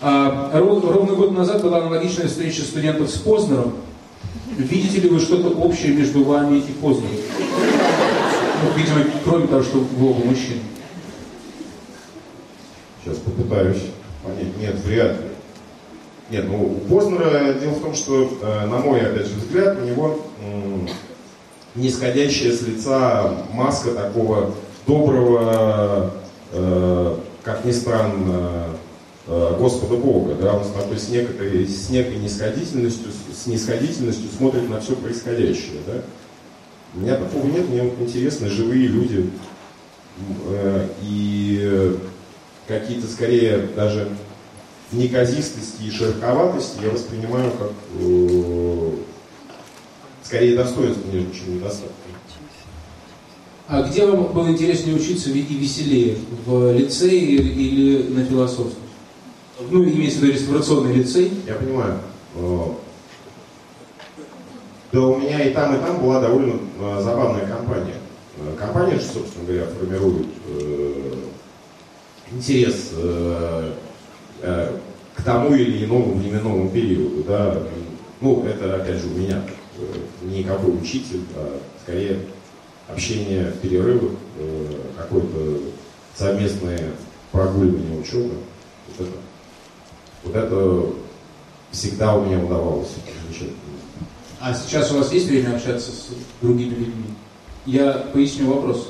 Ровно 0.01 1.15
год 1.17 1.33
назад 1.33 1.61
была 1.61 1.79
аналогичная 1.79 2.29
встреча 2.29 2.63
студентов 2.63 3.11
с 3.11 3.19
Познером, 3.19 3.75
Видите 4.57 5.01
ли 5.01 5.09
вы 5.09 5.21
что-то 5.21 5.49
общее 5.51 5.95
между 5.95 6.25
вами 6.25 6.59
и 6.59 6.73
Познером? 6.73 7.17
Ну, 8.63 8.77
видимо, 8.77 9.05
кроме 9.25 9.47
того, 9.47 9.63
что 9.63 9.79
вы 9.79 10.11
оба 10.11 10.25
мужчины. 10.25 10.61
Сейчас 13.05 13.19
попытаюсь 13.19 13.83
понять. 14.25 14.57
Нет, 14.59 14.75
вряд 14.85 15.13
ли. 15.21 15.29
Нет, 16.31 16.45
ну 16.47 16.65
у 16.65 16.89
Познера 16.89 17.55
дело 17.55 17.73
в 17.73 17.81
том, 17.81 17.95
что, 17.95 18.31
э, 18.43 18.67
на 18.67 18.79
мой, 18.79 19.01
опять 19.01 19.27
же, 19.27 19.37
взгляд, 19.37 19.79
у 19.81 19.85
него 19.85 20.21
нисходящая 21.75 22.53
с 22.53 22.63
лица 22.63 23.35
маска 23.53 23.93
такого 23.93 24.55
доброго, 24.87 26.11
э, 26.53 27.17
как 27.43 27.65
ни 27.65 27.73
странно, 27.73 28.65
Господа 29.29 29.97
Бога, 29.97 30.35
да, 30.35 30.55
он 30.55 30.73
такой 30.73 30.99
с 30.99 31.11
некой, 31.11 31.67
с 31.67 31.91
некой 31.91 32.17
нисходительностью, 32.17 33.09
с 33.31 33.47
нисходительностью 33.47 34.31
смотрит 34.35 34.71
на 34.71 34.81
все 34.81 34.97
происходящее, 34.97 35.81
да. 35.87 36.03
У 36.95 37.01
меня 37.01 37.17
такого 37.17 37.45
нет, 37.47 37.69
мне 37.69 37.81
интересны 38.01 38.49
живые 38.49 38.87
люди 38.87 39.31
э, 40.49 40.89
и 41.03 41.99
какие-то 42.67 43.07
скорее 43.07 43.69
даже 43.77 44.09
неказистости 44.93 45.83
и 45.83 45.91
шероховатости 45.91 46.79
я 46.83 46.91
воспринимаю 46.91 47.51
как 47.51 47.73
э, 48.01 48.91
скорее 50.23 50.57
достоинство, 50.57 51.07
нежели 51.07 51.33
чем 51.33 51.57
недостаток. 51.57 51.93
А 53.67 53.83
где 53.83 54.07
вам 54.07 54.33
было 54.33 54.49
интереснее 54.49 54.97
учиться 54.97 55.29
и 55.29 55.43
веселее? 55.43 56.17
В 56.47 56.73
лицее 56.73 57.37
или 57.37 58.09
на 58.09 58.25
философском? 58.25 58.88
Ну, 59.59 59.85
имеется 59.85 60.21
в 60.21 60.23
виду 60.23 60.35
реставрационный 60.35 60.95
лицей. 60.95 61.33
Я 61.47 61.55
понимаю. 61.55 61.99
Да 64.91 65.03
у 65.03 65.19
меня 65.19 65.45
и 65.45 65.53
там, 65.53 65.77
и 65.77 65.79
там 65.81 66.01
была 66.01 66.21
довольно 66.21 66.55
э, 66.81 67.01
забавная 67.03 67.47
компания. 67.47 67.97
Э, 68.39 68.57
компания 68.59 68.99
же, 68.99 69.05
собственно 69.05 69.45
говоря, 69.45 69.67
формирует 69.67 70.29
э, 70.47 71.15
интерес 72.33 72.93
э, 72.95 73.73
э, 74.43 74.77
к 75.15 75.23
тому 75.23 75.55
или 75.55 75.85
иному 75.85 76.15
временному 76.15 76.71
периоду. 76.71 77.23
Да? 77.25 77.63
Ну, 78.23 78.47
это, 78.47 78.77
опять 78.77 78.97
же, 78.97 79.09
у 79.09 79.19
меня 79.19 79.43
э, 79.79 80.27
никакой 80.27 80.75
учитель, 80.75 81.21
а 81.37 81.61
скорее 81.83 82.21
общение 82.89 83.51
в 83.51 83.59
перерывах, 83.59 84.13
э, 84.39 84.73
какое-то 84.97 85.61
совместное 86.17 86.93
прогуливание 87.31 88.01
учебы. 88.01 88.37
Вот 88.89 89.07
это 89.07 89.17
вот 90.25 90.35
это 90.35 90.87
всегда 91.71 92.17
у 92.17 92.25
меня 92.25 92.43
удавалось. 92.43 92.89
А 94.41 94.55
сейчас 94.55 94.93
у 94.93 94.99
вас 94.99 95.13
есть 95.13 95.27
время 95.27 95.57
общаться 95.57 95.91
с 95.91 96.09
другими 96.41 96.75
людьми? 96.75 97.15
Я 97.67 97.93
поясню 98.13 98.53
вопрос. 98.53 98.89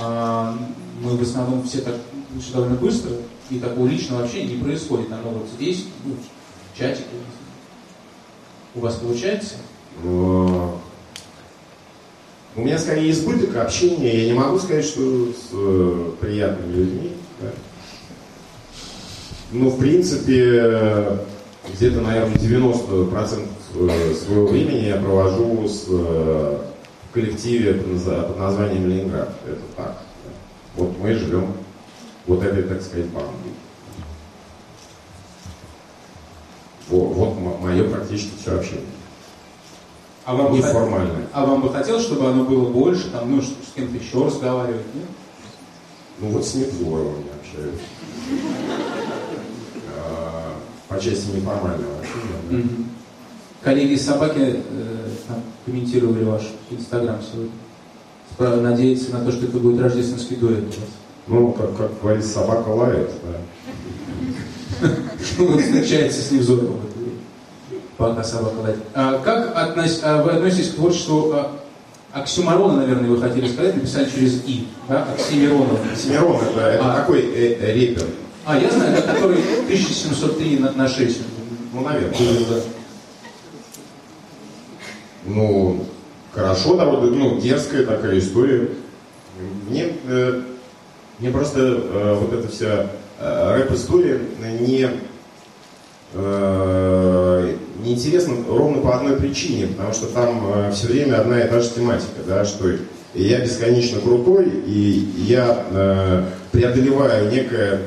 А, 0.00 0.56
мы 1.02 1.16
в 1.16 1.22
основном 1.22 1.64
все 1.64 1.80
так 1.80 1.96
все 2.40 2.52
довольно 2.52 2.76
быстро, 2.76 3.12
и 3.50 3.58
такого 3.58 3.88
личного 3.88 4.24
общения 4.24 4.54
не 4.54 4.62
происходит. 4.62 5.10
Оно 5.10 5.30
вот 5.30 5.48
здесь, 5.56 5.86
ну, 6.04 6.14
в 6.72 6.78
чатике. 6.78 7.06
У 8.74 8.80
вас 8.80 8.96
получается? 8.96 9.54
У 10.04 10.74
меня 12.60 12.78
скорее 12.78 13.10
избыток 13.10 13.56
общения. 13.56 14.24
Я 14.24 14.32
не 14.32 14.38
могу 14.38 14.58
сказать, 14.58 14.84
что 14.84 15.28
с 15.28 15.48
э, 15.52 16.12
приятными 16.20 16.72
людьми. 16.72 17.12
Да. 17.40 17.50
Ну, 19.50 19.70
в 19.70 19.78
принципе, 19.78 21.20
где-то, 21.72 22.00
наверное, 22.00 22.34
90% 22.36 23.46
э, 23.74 24.14
своего 24.14 24.46
времени 24.46 24.86
я 24.86 24.96
провожу 24.96 25.66
с, 25.66 25.86
э, 25.88 26.58
в 27.08 27.12
коллективе 27.14 27.74
под 27.74 28.38
названием 28.38 28.88
Ленинград. 28.88 29.30
Это 29.46 29.62
так. 29.76 30.02
Вот 30.76 30.98
мы 30.98 31.14
живем 31.14 31.52
вот 32.26 32.42
этой, 32.42 32.62
так 32.62 32.82
сказать, 32.82 33.06
бандой. 33.06 33.32
Вот, 36.88 37.14
вот 37.14 37.60
мое 37.60 37.88
практически 37.88 38.32
все 38.40 38.56
общение. 38.56 38.84
А 40.24 40.34
вам, 40.34 40.52
Неформальное. 40.52 41.16
Бы, 41.16 41.28
а 41.32 41.46
вам 41.46 41.62
бы 41.62 41.72
хотелось, 41.72 42.04
чтобы 42.04 42.28
оно 42.28 42.44
было 42.44 42.68
больше, 42.68 43.10
там, 43.10 43.34
ну, 43.34 43.40
с 43.40 43.54
кем-то 43.74 43.96
еще 43.96 44.26
разговаривать, 44.26 44.94
нет? 44.94 45.06
Ну 46.20 46.30
вот 46.30 46.44
с 46.44 46.54
Невзоровым 46.54 47.24
я 47.24 47.32
общаюсь. 47.40 47.80
По 50.88 50.98
части 50.98 51.30
неформального 51.36 51.92
общения. 51.98 52.66
Коллеги 53.62 53.92
из 53.92 54.06
собаки 54.06 54.38
э, 54.38 55.08
там, 55.26 55.42
комментировали 55.66 56.24
ваш 56.24 56.42
инстаграм 56.70 57.18
сегодня. 57.20 57.52
Надеяться 58.62 59.12
на 59.12 59.24
то, 59.24 59.32
что 59.32 59.46
это 59.46 59.58
будет 59.58 59.80
рождественский 59.82 60.36
дуэт 60.36 60.62
у 60.62 60.66
вас. 60.66 60.90
Ну, 61.26 61.52
как, 61.52 61.76
как 61.76 62.00
говорится, 62.00 62.30
собака 62.34 62.68
лает, 62.68 63.10
да. 64.80 64.88
Что 65.22 65.58
встречается 65.58 66.22
с 66.22 66.30
Невзоровым? 66.30 66.80
Пока 67.96 68.22
собака 68.22 68.58
лает. 68.60 68.78
А 68.94 69.18
как 69.18 69.56
относ... 69.56 70.00
а 70.02 70.22
вы 70.22 70.30
относитесь 70.30 70.70
к 70.70 70.76
творчеству 70.76 71.32
а, 71.32 71.58
Оксюмарона, 72.12 72.78
наверное, 72.78 73.10
вы 73.10 73.20
хотели 73.20 73.48
сказать, 73.48 73.74
написали 73.74 74.08
через 74.08 74.42
И, 74.46 74.68
да? 74.88 75.04
Оксимиронов. 75.12 75.80
Оксимирон, 75.92 76.36
это, 76.36 76.60
это 76.60 76.92
а. 76.92 76.96
такой 76.96 77.20
э, 77.20 77.56
э, 77.60 77.74
репер. 77.74 78.06
А, 78.48 78.56
я 78.56 78.70
знаю, 78.70 78.96
это 78.96 79.12
который 79.12 79.40
1703 79.66 80.58
на, 80.58 80.72
на 80.72 80.88
6. 80.88 81.20
Ну, 81.74 81.82
наверное. 81.82 82.16
Да. 82.48 82.60
Ну, 85.26 85.84
хорошо, 86.32 86.78
довольно, 86.78 87.14
ну, 87.14 87.38
дерзкая 87.38 87.84
такая 87.84 88.18
история. 88.18 88.70
Мне 89.68 89.92
э, 90.06 90.42
мне 91.18 91.30
просто 91.30 91.60
э, 91.60 92.14
вот 92.18 92.32
эта 92.32 92.48
вся 92.48 92.86
э, 93.20 93.56
рэп-история 93.58 94.18
не, 94.60 94.88
э, 96.14 97.56
неинтересна 97.84 98.34
ровно 98.48 98.80
по 98.80 98.96
одной 98.96 99.16
причине, 99.18 99.66
потому 99.66 99.92
что 99.92 100.06
там 100.06 100.42
э, 100.54 100.72
все 100.72 100.86
время 100.86 101.20
одна 101.20 101.38
и 101.38 101.48
та 101.48 101.60
же 101.60 101.68
тематика, 101.68 102.22
да, 102.26 102.46
что 102.46 102.66
я 103.12 103.40
бесконечно 103.40 104.00
крутой, 104.00 104.48
и 104.64 105.12
я 105.18 105.66
э, 105.70 106.24
преодолеваю 106.50 107.30
некое 107.30 107.82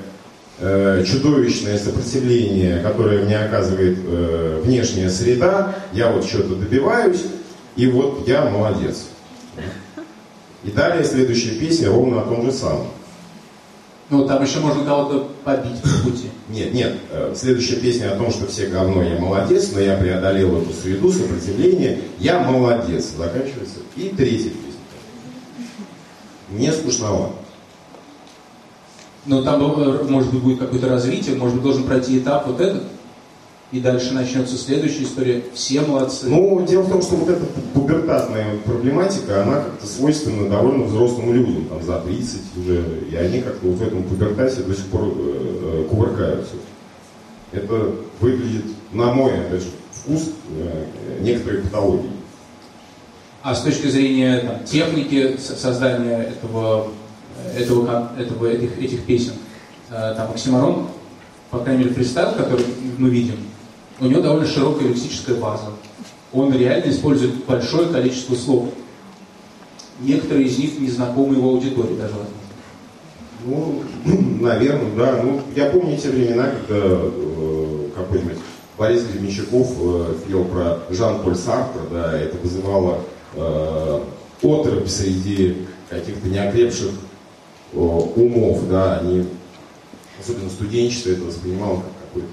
э, 0.61 1.03
чудовищное 1.05 1.77
сопротивление, 1.77 2.79
которое 2.81 3.25
мне 3.25 3.37
оказывает 3.37 3.97
э, 4.01 4.61
внешняя 4.63 5.09
среда, 5.09 5.75
я 5.91 6.11
вот 6.11 6.23
что-то 6.25 6.55
добиваюсь, 6.55 7.23
и 7.75 7.87
вот 7.87 8.27
я 8.27 8.45
молодец. 8.45 9.07
И 10.63 10.69
далее 10.69 11.03
следующая 11.03 11.59
песня 11.59 11.89
ровно 11.89 12.21
о 12.21 12.25
том 12.25 12.45
же 12.45 12.51
самом. 12.51 12.87
Ну, 14.11 14.27
там 14.27 14.43
еще 14.43 14.59
можно 14.59 14.83
кого-то 14.83 15.31
побить 15.43 15.81
по 15.81 16.09
пути. 16.09 16.29
Нет, 16.49 16.73
нет. 16.73 16.97
Э, 17.09 17.33
следующая 17.35 17.77
песня 17.77 18.11
о 18.13 18.17
том, 18.17 18.29
что 18.29 18.45
все 18.45 18.67
говно, 18.67 19.01
я 19.01 19.17
молодец, 19.17 19.71
но 19.73 19.79
я 19.79 19.95
преодолел 19.95 20.61
эту 20.61 20.73
среду, 20.73 21.11
сопротивление. 21.11 21.99
Я 22.19 22.39
молодец. 22.39 23.11
Заканчивается. 23.17 23.79
И 23.95 24.09
третья 24.09 24.49
песня. 24.49 24.81
Не 26.49 26.71
скучновато. 26.73 27.40
Но 29.25 29.43
там, 29.43 29.61
э, 29.61 30.03
может 30.03 30.31
быть, 30.31 30.41
будет 30.41 30.59
какое-то 30.59 30.89
развитие, 30.89 31.35
может 31.35 31.55
быть, 31.55 31.63
должен 31.63 31.83
пройти 31.83 32.17
этап 32.17 32.47
вот 32.47 32.59
этот, 32.59 32.83
и 33.71 33.79
дальше 33.79 34.13
начнется 34.13 34.57
следующая 34.57 35.03
история. 35.03 35.43
Все 35.53 35.81
молодцы. 35.81 36.27
Ну, 36.27 36.65
дело 36.67 36.81
в 36.81 36.89
том, 36.89 37.01
что 37.01 37.15
вот 37.15 37.29
эта 37.29 37.45
пубертатная 37.73 38.57
проблематика, 38.65 39.43
она 39.43 39.61
как-то 39.61 39.87
свойственна 39.87 40.49
довольно 40.49 40.83
взрослым 40.83 41.33
людям, 41.33 41.65
там 41.65 41.81
за 41.81 41.99
30 41.99 42.39
уже, 42.57 42.83
и 43.09 43.15
они 43.15 43.41
как-то 43.41 43.67
вот 43.67 43.77
в 43.77 43.81
этом 43.81 44.03
пубертате 44.03 44.61
до 44.63 44.73
сих 44.73 44.87
пор 44.87 45.03
э, 45.03 45.13
э, 45.15 45.87
кувыркаются. 45.89 46.55
Это 47.53 47.95
выглядит, 48.19 48.65
на 48.91 49.13
мой, 49.13 49.33
опять 49.39 49.61
же, 49.61 49.69
вкус 49.91 50.31
э, 50.49 50.85
некоторой 51.21 51.61
патологии. 51.61 52.11
А 53.43 53.55
с 53.55 53.61
точки 53.61 53.87
зрения 53.87 54.39
там, 54.39 54.63
техники 54.65 55.37
создания 55.37 56.23
этого, 56.23 56.89
этого, 57.55 58.11
этого, 58.17 58.47
этих, 58.47 58.77
этих 58.81 59.03
песен, 59.05 59.33
э, 59.89 60.13
там 60.15 60.31
Оксимарон, 60.31 60.87
по 61.49 61.59
крайней 61.59 61.83
мере, 61.83 61.93
фристайл, 61.93 62.33
который 62.33 62.65
мы 62.97 63.09
видим, 63.09 63.35
у 63.99 64.05
него 64.05 64.21
довольно 64.21 64.47
широкая 64.47 64.87
лексическая 64.87 65.35
база. 65.35 65.65
Он 66.33 66.53
реально 66.53 66.89
использует 66.89 67.45
большое 67.45 67.89
количество 67.89 68.35
слов. 68.35 68.69
Некоторые 69.99 70.47
из 70.47 70.57
них 70.57 70.79
не 70.79 70.89
знакомы 70.89 71.35
его 71.35 71.49
аудитории 71.49 71.95
даже, 71.95 72.13
Ну, 73.45 73.83
наверное, 74.41 74.95
да. 74.95 75.21
Ну, 75.21 75.41
я 75.55 75.69
помню 75.69 75.97
те 75.97 76.09
времена, 76.09 76.49
когда 76.49 76.81
э, 76.83 77.89
какой-нибудь 77.95 78.37
Борис 78.77 79.03
Гребенщиков 79.03 79.71
э, 79.79 80.15
пел 80.27 80.45
про 80.45 80.79
Жан-Поль 80.89 81.35
Сартра, 81.35 81.81
да, 81.91 82.17
это 82.17 82.37
вызывало 82.37 82.99
э, 83.35 84.01
отрыв 84.41 84.89
среди 84.89 85.67
каких-то 85.89 86.27
неокрепших 86.27 86.89
умов, 87.73 88.67
да, 88.69 88.99
они, 88.99 89.27
особенно 90.19 90.49
студенчество 90.49 91.11
это 91.11 91.23
воспринимало 91.23 91.77
как 91.77 91.91
какой-то 92.05 92.27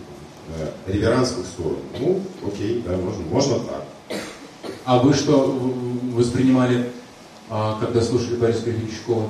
э, 0.56 0.92
реверанс 0.92 1.32
в 1.32 1.40
их 1.40 1.46
сторону. 1.46 1.78
Ну, 2.00 2.20
окей, 2.46 2.82
да, 2.86 2.96
можно, 2.96 3.22
можно 3.30 3.58
так. 3.60 3.84
А 4.84 4.98
вы 4.98 5.12
что 5.12 5.56
воспринимали, 6.14 6.90
а, 7.50 7.78
когда 7.78 8.00
слушали 8.00 8.36
Бориса 8.36 8.62
Гребенщикова? 8.64 9.28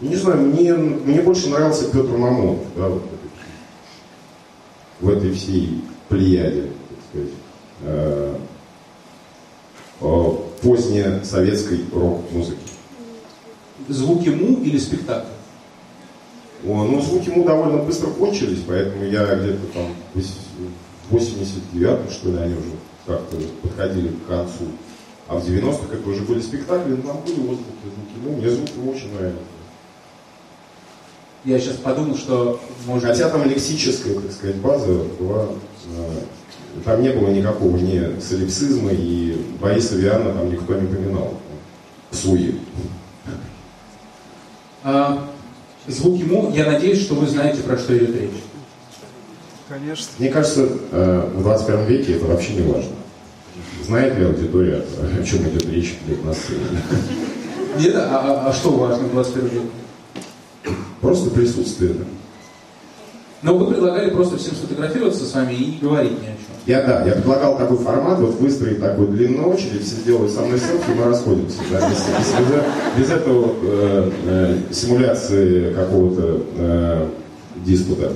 Не 0.00 0.16
знаю, 0.16 0.40
мне, 0.40 0.74
мне 0.74 1.20
больше 1.22 1.48
нравился 1.48 1.86
Петр 1.86 2.16
Мамонов, 2.16 2.60
да, 2.76 2.88
вот 2.88 3.02
в 5.00 5.08
этой 5.08 5.32
всей 5.32 5.84
плеяде, 6.08 6.70
так 6.88 6.98
сказать, 7.10 7.34
э, 7.82 8.36
поздней 10.62 11.24
советской 11.24 11.80
рок-музыки. 11.92 12.71
Звуки 13.88 14.28
му 14.28 14.62
или 14.62 14.78
спектакль? 14.78 15.26
Ну, 16.64 17.02
звуки 17.02 17.28
ему 17.28 17.44
довольно 17.44 17.78
быстро 17.78 18.08
кончились, 18.08 18.60
поэтому 18.66 19.04
я 19.04 19.34
где-то 19.34 19.66
там 19.74 19.94
в 20.14 21.16
89-м, 21.16 22.10
что 22.10 22.30
ли, 22.30 22.36
они 22.38 22.54
уже 22.54 22.70
как-то 23.06 23.36
подходили 23.62 24.08
к 24.08 24.28
концу. 24.28 24.66
А 25.28 25.36
в 25.36 25.44
90-х 25.44 25.94
это 25.94 26.08
уже 26.08 26.22
были 26.22 26.40
спектакли, 26.40 26.92
но 26.92 27.02
там 27.02 27.22
были 27.22 27.40
отзвуки, 27.40 27.82
звуки. 27.84 28.24
Ну, 28.24 28.32
мне 28.32 28.50
звук 28.50 28.68
очень 28.94 29.12
нравится. 29.14 29.40
Я 31.44 31.58
сейчас 31.58 31.76
подумал, 31.76 32.16
что 32.16 32.60
может... 32.86 33.08
Хотя 33.08 33.28
там 33.28 33.44
лексическая, 33.44 34.14
так 34.14 34.30
сказать, 34.32 34.56
база 34.56 35.04
была... 35.18 35.48
Э, 35.96 36.20
там 36.84 37.02
не 37.02 37.10
было 37.10 37.28
никакого 37.28 37.76
ни 37.76 38.20
солипсизма, 38.20 38.90
и 38.92 39.36
Бориса 39.60 39.96
Виана 39.96 40.32
там 40.32 40.50
никто 40.50 40.74
не 40.74 40.86
поминал. 40.86 41.34
Суи. 42.12 42.54
А, 44.84 45.28
звук 45.86 46.18
ему, 46.18 46.52
я 46.54 46.66
надеюсь, 46.66 47.02
что 47.02 47.14
вы 47.14 47.26
знаете, 47.26 47.62
про 47.62 47.78
что 47.78 47.96
идет 47.96 48.14
речь. 48.20 48.42
Конечно. 49.68 50.06
Мне 50.18 50.28
кажется, 50.28 50.68
э, 50.90 51.30
в 51.34 51.42
21 51.42 51.84
веке 51.86 52.16
это 52.16 52.26
вообще 52.26 52.54
не 52.54 52.62
важно. 52.62 52.92
Знает 53.84 54.18
ли 54.18 54.24
аудитория, 54.24 54.84
о 55.18 55.24
чем 55.24 55.48
идет 55.48 55.66
речь 55.66 55.94
для 56.06 56.16
нас? 56.24 56.36
Нет, 57.78 57.94
а, 57.96 58.44
а, 58.44 58.48
а 58.48 58.52
что 58.52 58.70
важно 58.70 59.08
в 59.08 59.12
21 59.12 59.48
веке? 59.48 59.66
Просто 61.00 61.30
присутствие. 61.30 61.94
Да. 61.94 62.04
Но 63.42 63.58
вы 63.58 63.66
предлагали 63.66 64.10
просто 64.10 64.36
всем 64.36 64.54
сфотографироваться 64.54 65.24
с 65.24 65.34
вами 65.34 65.54
и 65.54 65.66
не 65.72 65.78
говорить 65.78 66.12
ни 66.12 66.26
о 66.26 66.30
чем. 66.30 66.52
Я 66.64 66.82
да, 66.82 67.04
я 67.04 67.14
предлагал 67.14 67.58
такой 67.58 67.76
формат, 67.78 68.20
вот 68.20 68.36
выстроить 68.36 68.80
такую 68.80 69.08
длинную 69.08 69.48
очередь, 69.48 69.84
все 69.84 69.96
делают 70.04 70.30
со 70.30 70.42
мной 70.42 70.60
селфи, 70.60 70.92
мы 70.96 71.04
расходимся. 71.04 71.58
Да, 71.72 71.88
без, 71.88 71.96
без, 71.96 72.98
без 72.98 73.10
этого 73.10 73.52
э, 73.64 74.10
э, 74.26 74.58
симуляции 74.72 75.74
какого-то 75.74 76.42
э, 76.56 77.08
диспута. 77.66 78.12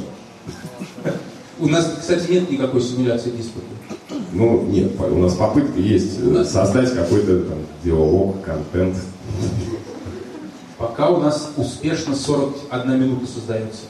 У 1.59 1.67
нас, 1.67 1.93
кстати, 1.99 2.31
нет 2.31 2.49
никакой 2.49 2.81
симуляции 2.81 3.31
диспута. 3.31 3.67
Ну, 4.33 4.63
нет, 4.63 4.93
у 5.01 5.19
нас 5.19 5.35
попытка 5.35 5.81
есть 5.81 6.21
э, 6.23 6.45
создать 6.45 6.95
какой-то 6.95 7.41
там 7.41 7.59
диалог, 7.83 8.37
контент. 8.45 8.97
Пока 10.79 11.09
у 11.09 11.21
нас 11.21 11.51
успешно 11.57 12.15
41 12.15 13.01
минута 13.01 13.27
создается 13.27 13.87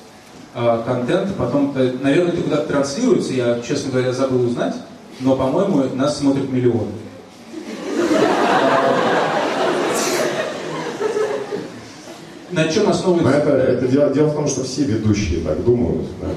контент, 0.56 1.34
потом, 1.36 1.72
-то, 1.72 2.02
наверное, 2.02 2.32
это 2.32 2.42
куда-то 2.42 2.68
транслируется, 2.68 3.32
я, 3.34 3.60
честно 3.60 3.92
говоря, 3.92 4.12
забыл 4.12 4.46
узнать, 4.46 4.74
но, 5.20 5.36
по-моему, 5.36 5.84
нас 5.94 6.18
смотрят 6.18 6.50
миллионы. 6.50 6.92
На 12.52 12.68
чем 12.68 12.88
основывается? 12.88 13.38
это, 13.38 13.50
это 13.50 13.88
дело, 13.88 14.08
дело 14.14 14.28
в 14.28 14.34
том, 14.34 14.48
что 14.48 14.64
все 14.64 14.84
ведущие 14.84 15.40
так 15.40 15.62
думают. 15.62 16.06
Да. 16.22 16.28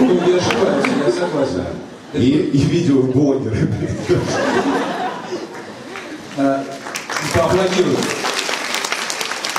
Ну, 0.00 0.14
я 0.26 0.36
ошибаюсь, 0.36 0.86
я 1.06 1.12
согласен. 1.12 1.64
И, 2.14 2.18
и 2.20 2.58
видеоблогеры. 2.58 3.68
Э, 6.38 6.62
поаплодируют. 7.34 7.98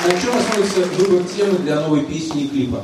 На 0.04 0.20
чем 0.20 0.36
основывается 0.36 0.80
выбор 0.96 1.24
темы 1.24 1.58
для 1.58 1.80
новой 1.80 2.04
песни 2.04 2.42
и 2.42 2.48
клипа? 2.48 2.82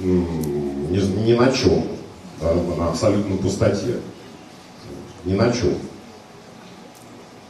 Ни, 0.00 1.24
ни 1.24 1.32
на 1.34 1.52
чем. 1.52 1.84
Да, 2.40 2.54
на 2.54 2.88
абсолютно 2.88 3.36
пустоте. 3.36 4.00
Ни 5.24 5.34
на 5.34 5.52
чем. 5.52 5.74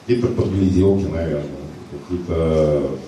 Какие-то 0.07 0.29
подгляделки, 0.29 1.05
наверное. 1.05 1.47
Какие-то... 1.91 2.99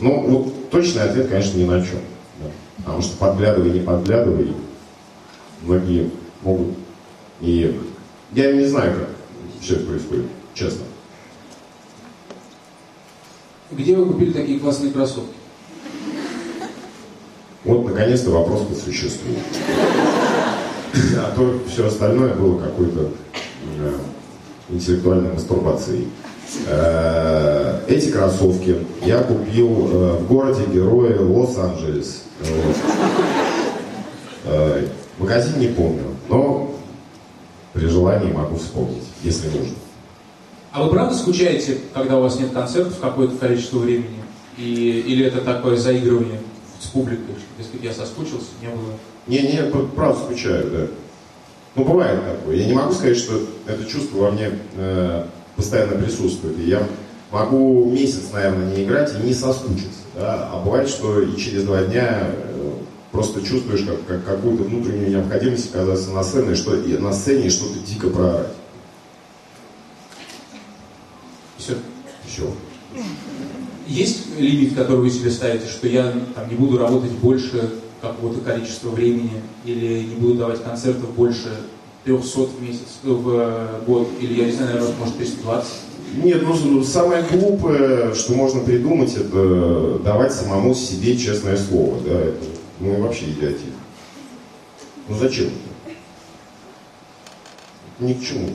Ну, 0.00 0.28
вот 0.28 0.70
точный 0.70 1.02
ответ, 1.02 1.28
конечно, 1.28 1.58
ни 1.58 1.64
на 1.64 1.80
чем. 1.80 2.00
Да. 2.40 2.50
Потому 2.78 3.02
что 3.02 3.16
подглядывай, 3.18 3.70
не 3.70 3.80
подглядывай, 3.80 4.54
многие 5.62 6.10
могут 6.42 6.68
и 7.40 7.80
я 8.32 8.52
не 8.52 8.66
знаю, 8.66 8.94
как 8.94 9.08
все 9.60 9.76
это 9.76 9.86
происходит, 9.86 10.26
честно. 10.54 10.84
Где 13.70 13.96
вы 13.96 14.12
купили 14.12 14.32
такие 14.32 14.60
классные 14.60 14.92
кроссовки? 14.92 15.34
Вот, 17.64 17.84
наконец-то, 17.84 18.30
вопрос 18.30 18.62
по 18.62 18.74
существу. 18.74 19.34
А 21.18 21.34
то 21.36 21.60
все 21.68 21.86
остальное 21.86 22.34
было 22.34 22.58
какой-то 22.58 23.10
э, 23.78 23.92
интеллектуальной 24.70 25.34
мастурбацией. 25.34 26.08
Э, 26.66 27.80
эти 27.86 28.10
кроссовки 28.10 28.78
я 29.04 29.18
купил 29.18 29.68
э, 29.68 30.12
в 30.14 30.26
городе 30.26 30.62
Героя 30.72 31.20
Лос-Анджелес. 31.20 32.24
Э, 34.46 34.86
магазин 35.18 35.60
не 35.60 35.68
помню, 35.68 36.04
но 36.30 36.74
при 37.74 37.86
желании 37.86 38.32
могу 38.32 38.56
вспомнить, 38.56 39.04
если 39.22 39.48
нужно. 39.48 39.74
А 40.72 40.82
вы 40.82 40.90
правда 40.90 41.14
скучаете, 41.14 41.78
когда 41.92 42.16
у 42.16 42.22
вас 42.22 42.40
нет 42.40 42.52
концертов 42.52 42.98
какое-то 43.00 43.36
количество 43.36 43.80
времени? 43.80 44.16
И, 44.56 45.04
или 45.06 45.26
это 45.26 45.42
такое 45.42 45.76
заигрывание 45.76 46.40
с 46.80 46.86
публикой? 46.86 47.34
Если 47.58 47.84
я 47.84 47.92
соскучился, 47.92 48.48
не 48.60 48.68
было... 48.68 48.94
Не, 49.26 49.42
не, 49.42 49.62
правда 49.94 50.18
скучаю, 50.18 50.70
да. 50.70 50.86
Ну, 51.76 51.84
бывает 51.84 52.20
такое. 52.24 52.56
Я 52.56 52.66
не 52.66 52.72
могу 52.72 52.92
сказать, 52.92 53.16
что 53.16 53.40
это 53.66 53.84
чувство 53.84 54.18
во 54.18 54.30
мне 54.32 54.50
э, 54.76 55.24
постоянно 55.56 56.02
присутствует. 56.02 56.58
И 56.58 56.68
я 56.68 56.82
могу 57.30 57.84
месяц, 57.90 58.32
наверное, 58.32 58.74
не 58.74 58.84
играть 58.84 59.12
и 59.14 59.26
не 59.26 59.34
соскучиться. 59.34 60.00
Да? 60.14 60.50
А 60.52 60.62
бывает, 60.64 60.88
что 60.88 61.20
и 61.20 61.36
через 61.36 61.62
два 61.64 61.84
дня 61.84 62.26
э, 62.28 62.72
просто 63.12 63.42
чувствуешь 63.42 63.84
как, 63.84 64.04
как 64.06 64.24
какую-то 64.24 64.64
внутреннюю 64.64 65.10
необходимость 65.10 65.72
оказаться 65.72 66.10
на 66.10 66.24
сцене, 66.24 66.54
что, 66.56 66.74
и 66.74 66.96
на 66.96 67.12
сцене 67.12 67.46
и 67.46 67.50
что-то 67.50 67.78
дико 67.78 68.08
проорать. 68.08 68.52
Все. 71.56 71.74
Все. 72.26 72.52
Есть 73.90 74.38
лимит, 74.38 74.74
который 74.76 75.00
вы 75.00 75.10
себе 75.10 75.32
ставите, 75.32 75.66
что 75.66 75.88
я 75.88 76.14
там, 76.36 76.48
не 76.48 76.54
буду 76.54 76.78
работать 76.78 77.10
больше 77.10 77.70
какого-то 78.00 78.40
количества 78.40 78.90
времени, 78.90 79.42
или 79.64 80.04
не 80.04 80.14
буду 80.14 80.34
давать 80.34 80.62
концертов 80.62 81.10
больше 81.10 81.50
300 82.04 82.40
в 82.40 82.62
месяц, 82.62 83.00
в 83.02 83.28
э, 83.30 83.80
год, 83.88 84.08
или 84.20 84.34
я 84.34 84.46
не 84.46 84.52
знаю, 84.52 84.74
наверное, 84.74 84.96
может 84.96 85.16
320? 85.16 85.72
Нет, 86.22 86.42
ну 86.42 86.84
самое 86.84 87.24
глупое, 87.24 88.14
что 88.14 88.34
можно 88.34 88.60
придумать, 88.60 89.16
это 89.16 89.98
давать 90.04 90.32
самому 90.32 90.72
себе 90.72 91.16
честное 91.16 91.56
слово. 91.56 92.00
Да, 92.04 92.12
это 92.12 92.44
ну 92.78 92.96
и 92.96 93.00
вообще 93.00 93.24
идиотизм. 93.24 93.74
Ну 95.08 95.18
зачем 95.18 95.46
это? 95.46 95.94
Ни 97.98 98.14
к 98.14 98.22
чему. 98.22 98.50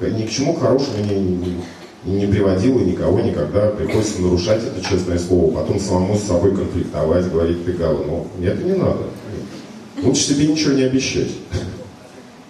Ни 0.00 0.22
к 0.24 0.30
чему 0.30 0.54
хорошему 0.54 1.04
не, 1.04 1.18
не, 1.18 1.36
не 1.36 1.62
приводило 2.04 2.80
никого 2.80 3.20
никогда. 3.20 3.68
Приходится 3.70 4.20
нарушать 4.22 4.62
это 4.62 4.84
честное 4.84 5.18
слово, 5.18 5.52
потом 5.52 5.80
самому 5.80 6.16
с 6.16 6.22
собой 6.22 6.54
конфликтовать, 6.54 7.30
говорить 7.30 7.64
ты 7.64 7.72
говно. 7.72 8.26
Нет, 8.38 8.54
это 8.54 8.64
не 8.64 8.74
надо. 8.74 9.04
Лучше 10.02 10.22
себе 10.22 10.46
ничего 10.46 10.74
не 10.74 10.82
обещать. 10.82 11.30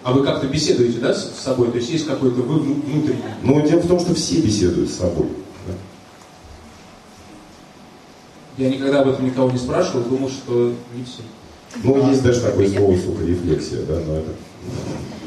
А 0.03 0.13
вы 0.13 0.23
как-то 0.23 0.47
беседуете, 0.47 0.99
да, 0.99 1.13
с 1.13 1.39
собой? 1.39 1.71
То 1.71 1.77
есть 1.77 1.89
есть 1.89 2.07
какой-то 2.07 2.41
вы 2.41 2.59
внутренний? 2.59 3.21
Ну, 3.43 3.67
дело 3.67 3.79
в 3.79 3.87
том, 3.87 3.99
что 3.99 4.13
все 4.13 4.39
беседуют 4.39 4.89
с 4.89 4.95
собой. 4.95 5.27
Я 8.57 8.69
никогда 8.69 9.01
об 9.01 9.09
этом 9.09 9.25
никого 9.25 9.49
не 9.51 9.57
спрашивал, 9.57 10.03
думал, 10.03 10.29
что 10.29 10.73
не 10.93 11.03
все. 11.03 11.21
Ну, 11.83 12.03
а, 12.03 12.09
есть 12.09 12.23
даже 12.23 12.41
такое 12.41 12.67
слово, 12.69 12.95
сука, 12.97 13.23
рефлексия, 13.23 13.83
да, 13.83 14.01
но 14.05 14.15
это... 14.17 14.31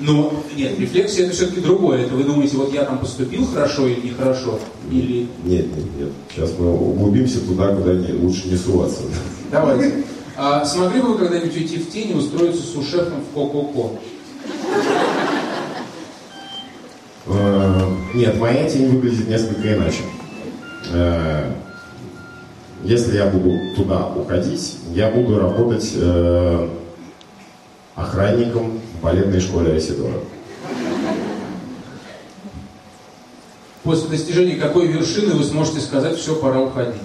Ну, 0.00 0.32
нет, 0.56 0.78
рефлексия 0.80 1.26
это 1.26 1.34
все-таки 1.34 1.60
другое. 1.60 2.02
Это 2.02 2.14
вы 2.14 2.24
думаете, 2.24 2.56
вот 2.56 2.72
я 2.72 2.84
там 2.84 2.98
поступил 2.98 3.46
хорошо 3.46 3.86
или 3.86 4.08
нехорошо? 4.08 4.58
Или... 4.90 5.28
Нет, 5.44 5.66
нет, 5.76 5.86
нет. 5.98 6.08
Сейчас 6.30 6.50
мы 6.58 6.72
углубимся 6.72 7.40
туда, 7.40 7.74
куда 7.74 7.94
не, 7.94 8.12
лучше 8.12 8.48
не 8.48 8.56
суваться. 8.56 9.02
Давайте. 9.50 10.04
А 10.36 10.64
смогли 10.64 11.00
бы 11.00 11.12
вы 11.12 11.18
когда-нибудь 11.18 11.56
уйти 11.56 11.78
в 11.78 11.90
тень 11.90 12.10
и 12.10 12.14
устроиться 12.14 12.62
с 12.62 12.74
ушефом 12.74 13.20
в 13.20 13.34
Ко-Ко-Ко? 13.34 14.00
Э, 17.26 17.80
нет, 18.14 18.38
моя 18.38 18.68
тень 18.68 18.88
выглядит 18.88 19.28
несколько 19.28 19.74
иначе. 19.74 20.02
Э, 20.92 21.52
если 22.82 23.16
я 23.16 23.26
буду 23.26 23.56
туда 23.76 24.08
уходить, 24.08 24.78
я 24.94 25.10
буду 25.10 25.38
работать 25.38 25.92
э, 25.94 26.68
охранником 27.94 28.80
в 29.02 29.04
балетной 29.04 29.40
школе 29.40 29.72
Айсидора. 29.72 30.14
После 33.82 34.08
достижения 34.08 34.54
какой 34.54 34.86
вершины 34.86 35.34
вы 35.34 35.42
сможете 35.42 35.80
сказать, 35.80 36.16
все, 36.16 36.36
пора 36.36 36.60
уходить? 36.60 37.02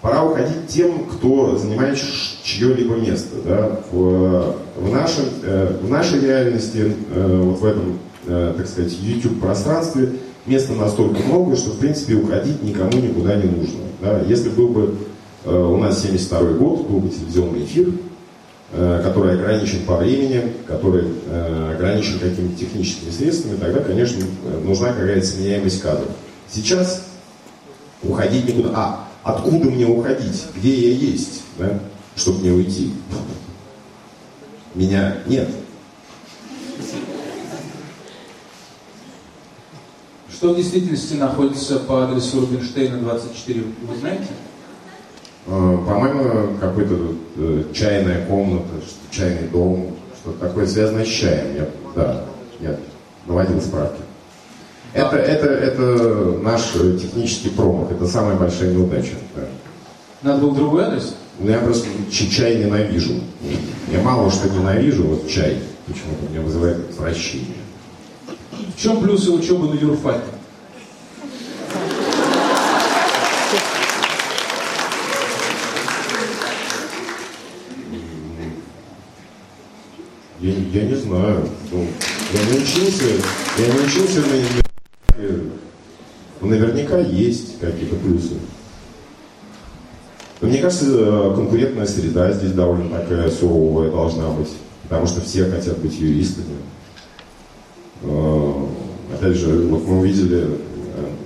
Пора 0.00 0.22
уходить 0.22 0.68
тем, 0.68 1.06
кто 1.06 1.58
занимает 1.58 1.98
чье-либо 2.44 2.94
место. 2.94 3.36
Да? 3.44 3.80
В, 3.90 4.56
в, 4.76 4.90
нашем, 4.92 5.24
э, 5.42 5.76
в 5.82 5.90
нашей 5.90 6.20
реальности, 6.20 6.94
э, 7.10 7.40
вот 7.42 7.58
в 7.58 7.64
этом, 7.64 7.98
э, 8.26 8.54
так 8.56 8.68
сказать, 8.68 8.96
YouTube-пространстве, 9.00 10.12
места 10.46 10.74
настолько 10.74 11.20
много, 11.22 11.56
что, 11.56 11.72
в 11.72 11.78
принципе, 11.78 12.14
уходить 12.14 12.62
никому 12.62 12.92
никуда 12.92 13.34
не 13.34 13.50
нужно. 13.50 13.80
Да? 14.00 14.20
Если 14.20 14.48
был 14.48 14.68
бы 14.68 14.94
у 15.44 15.76
нас 15.78 16.02
72 16.02 16.40
год, 16.52 16.86
бы 16.86 17.08
телевизионный 17.08 17.64
эфир, 17.64 17.92
э, 18.72 19.00
который 19.02 19.34
ограничен 19.34 19.84
по 19.86 19.96
времени, 19.96 20.52
который 20.66 21.06
э, 21.26 21.74
ограничен 21.74 22.18
какими-то 22.18 22.58
техническими 22.58 23.10
средствами, 23.10 23.56
тогда, 23.56 23.80
конечно, 23.80 24.24
нужна 24.64 24.92
какая-то 24.92 25.26
сменяемость 25.26 25.80
кадров. 25.80 26.08
Сейчас 26.50 27.06
уходить 28.02 28.48
никуда. 28.48 28.70
А, 28.74 29.08
откуда 29.22 29.70
мне 29.70 29.86
уходить? 29.86 30.44
Где 30.56 30.90
я 30.90 30.96
есть, 30.96 31.42
да? 31.58 31.80
чтобы 32.16 32.40
мне 32.40 32.52
уйти? 32.52 32.92
Меня 34.74 35.18
нет. 35.26 35.48
Что 40.32 40.54
в 40.54 40.56
действительности 40.56 41.14
находится 41.14 41.80
по 41.80 42.04
адресу 42.04 42.40
Рубинштейна 42.40 42.98
24, 42.98 43.62
вы 43.62 43.96
знаете? 43.96 44.28
А, 45.46 45.76
по-моему, 45.86 46.56
какой-то 46.60 47.14
э, 47.36 47.64
чайная 47.72 48.26
комната, 48.26 48.68
чайный 49.10 49.48
дом, 49.48 49.96
что-то 50.20 50.38
такое 50.38 50.66
связанное 50.66 51.04
с 51.04 51.08
чаем. 51.08 51.56
Я, 51.56 51.68
да, 51.94 52.24
я 52.60 52.76
наводил 53.26 53.60
справки. 53.60 54.02
Это, 54.92 55.16
это, 55.16 55.46
это 55.46 56.38
наш 56.42 56.72
технический 57.00 57.50
промах, 57.50 57.92
это 57.92 58.06
самая 58.06 58.36
большая 58.36 58.72
неудача. 58.72 59.14
Да. 59.36 59.42
Надо 60.22 60.42
был 60.42 60.50
другой 60.52 60.84
адрес? 60.84 61.14
Ну, 61.38 61.50
я 61.50 61.58
просто 61.58 61.86
чай 62.10 62.56
ненавижу. 62.56 63.14
Я 63.90 64.02
мало 64.02 64.30
что 64.30 64.50
ненавижу, 64.50 65.04
вот 65.04 65.28
чай 65.28 65.58
почему-то 65.86 66.30
меня 66.30 66.42
вызывает 66.42 66.90
отвращение. 66.90 67.56
В 68.76 68.80
чем 68.80 69.00
плюсы 69.00 69.30
учебы 69.30 69.68
на 69.68 69.74
юрфаке? 69.74 70.20
Я, 80.40 80.52
я 80.52 80.84
не 80.86 80.94
знаю. 80.94 81.46
Ну, 81.70 81.86
я 82.32 82.44
не 82.46 82.62
учился, 82.62 83.04
я 83.58 83.66
не 83.66 83.86
учился 83.86 84.20
на 84.20 84.26
Наверняка 86.48 86.98
есть 86.98 87.60
какие-то 87.60 87.96
плюсы. 87.96 88.34
Но 90.40 90.48
мне 90.48 90.58
кажется, 90.58 90.86
э, 90.88 91.32
конкурентная 91.34 91.86
среда 91.86 92.32
здесь 92.32 92.52
довольно 92.52 92.88
такая 92.88 93.30
суровая 93.30 93.90
должна 93.90 94.30
быть. 94.30 94.48
Потому 94.84 95.06
что 95.06 95.20
все 95.20 95.44
хотят 95.44 95.78
быть 95.78 96.00
юристами. 96.00 96.56
Э, 98.02 98.66
опять 99.12 99.36
же, 99.36 99.66
вот 99.66 99.86
мы 99.86 99.98
увидели, 99.98 100.38
э, 100.38 100.56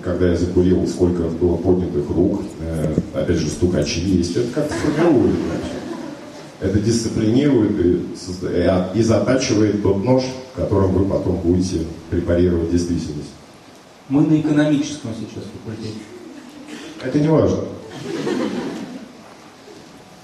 когда 0.02 0.30
я 0.30 0.36
закурил, 0.36 0.84
сколько 0.88 1.22
было 1.22 1.56
поднятых 1.56 2.10
рук, 2.10 2.42
опять 3.14 3.36
же, 3.36 3.48
стукачи 3.48 4.00
есть. 4.00 4.36
Это 4.36 4.48
как-то 4.52 4.74
формирует. 4.74 5.36
Это 6.64 6.80
дисциплинирует 6.80 7.78
и, 7.78 8.98
и 8.98 9.02
затачивает 9.02 9.82
тот 9.82 10.02
нож, 10.02 10.22
которым 10.56 10.92
вы 10.92 11.04
потом 11.04 11.36
будете 11.36 11.82
препарировать 12.08 12.70
действительность. 12.70 13.28
Мы 14.08 14.22
на 14.22 14.40
экономическом 14.40 15.10
сейчас 15.12 15.44
факультете. 15.44 15.98
Это 17.04 17.20
не 17.20 17.28
важно. 17.28 17.58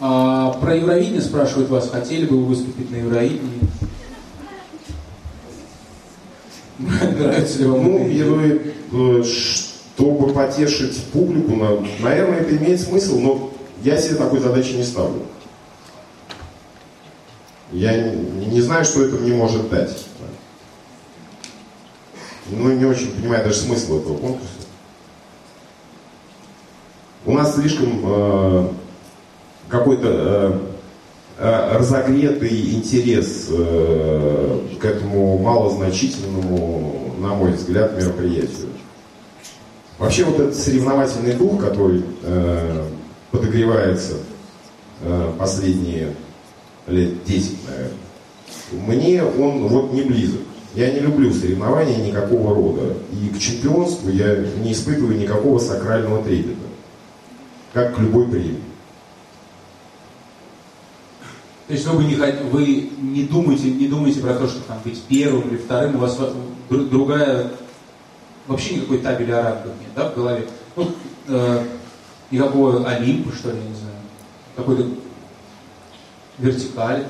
А, 0.01 0.53
про 0.53 0.77
Евровидение 0.77 1.21
спрашивают 1.21 1.69
вас, 1.69 1.91
хотели 1.91 2.25
бы 2.25 2.39
вы 2.39 2.47
выступить 2.47 2.91
на 2.91 2.97
Евровидении? 2.97 3.61
Нравится 7.19 7.59
ли 7.59 7.67
вам 7.67 7.85
Ну, 7.85 9.19
это 9.19 9.25
чтобы 9.25 10.33
потешить 10.33 10.97
публику, 11.13 11.55
наверное, 12.01 12.39
это 12.39 12.57
имеет 12.57 12.81
смысл, 12.81 13.19
но 13.19 13.53
я 13.85 13.99
себе 13.99 14.15
такой 14.15 14.41
задачи 14.41 14.73
не 14.73 14.85
ставлю. 14.85 15.21
Я 17.73 17.97
не 18.03 18.61
знаю, 18.61 18.85
что 18.85 19.05
это 19.05 19.17
мне 19.17 19.33
может 19.33 19.69
дать. 19.71 20.07
Ну, 22.51 22.73
не 22.73 22.85
очень 22.85 23.13
понимаю 23.13 23.45
даже 23.45 23.59
смысл 23.59 24.01
этого 24.01 24.17
конкурса. 24.17 24.49
У 27.25 27.33
нас 27.33 27.55
слишком 27.55 28.01
э, 28.03 28.69
какой-то 29.69 30.09
э, 30.09 30.59
э, 31.39 31.79
разогретый 31.79 32.75
интерес 32.75 33.47
э, 33.51 34.61
к 34.81 34.85
этому 34.85 35.39
малозначительному, 35.39 37.15
на 37.19 37.35
мой 37.35 37.53
взгляд, 37.53 37.97
мероприятию. 37.97 38.71
Вообще 39.99 40.25
вот 40.25 40.41
этот 40.41 40.57
соревновательный 40.57 41.35
дух, 41.35 41.61
который 41.61 42.03
э, 42.23 42.89
подогревается 43.31 44.15
э, 45.03 45.33
последние 45.39 46.15
лет 46.91 47.25
10, 47.25 47.57
наверное, 47.69 47.97
мне 48.73 49.23
он 49.23 49.69
вот 49.69 49.93
не 49.93 50.03
близок. 50.03 50.41
Я 50.75 50.93
не 50.93 51.01
люблю 51.01 51.33
соревнования 51.33 51.97
никакого 51.97 52.55
рода. 52.55 52.95
И 53.13 53.29
к 53.35 53.39
чемпионству 53.39 54.09
я 54.11 54.37
не 54.37 54.73
испытываю 54.73 55.19
никакого 55.19 55.59
сакрального 55.59 56.23
трепета. 56.23 56.61
Как 57.73 57.97
к 57.97 57.99
любой 57.99 58.29
премии. 58.29 58.61
То 61.67 61.75
есть 61.75 61.87
вы, 61.87 62.05
не, 62.05 62.17
вы 62.17 62.91
не, 62.99 63.23
думаете, 63.25 63.71
не 63.71 63.87
думаете 63.87 64.21
про 64.21 64.35
то, 64.35 64.49
что 64.49 64.61
там 64.63 64.79
быть 64.85 65.01
первым 65.03 65.49
или 65.49 65.57
вторым, 65.57 65.97
у 65.97 65.99
вас 66.01 66.19
другая, 66.69 67.53
вообще 68.49 68.75
никакой 68.75 68.99
табели 68.99 69.31
о 69.31 69.43
рангах 69.43 69.73
нет, 69.81 69.91
да, 69.95 70.11
в 70.11 70.15
голове? 70.17 70.49
Ну, 70.75 70.91
э, 71.29 71.65
никакого 72.33 72.85
Олимпа, 72.89 73.33
что 73.33 73.53
ли, 73.53 73.59
я 73.59 73.69
не 73.69 73.75
знаю, 73.77 73.95
какой-то 74.57 74.89
вертикали. 76.41 77.05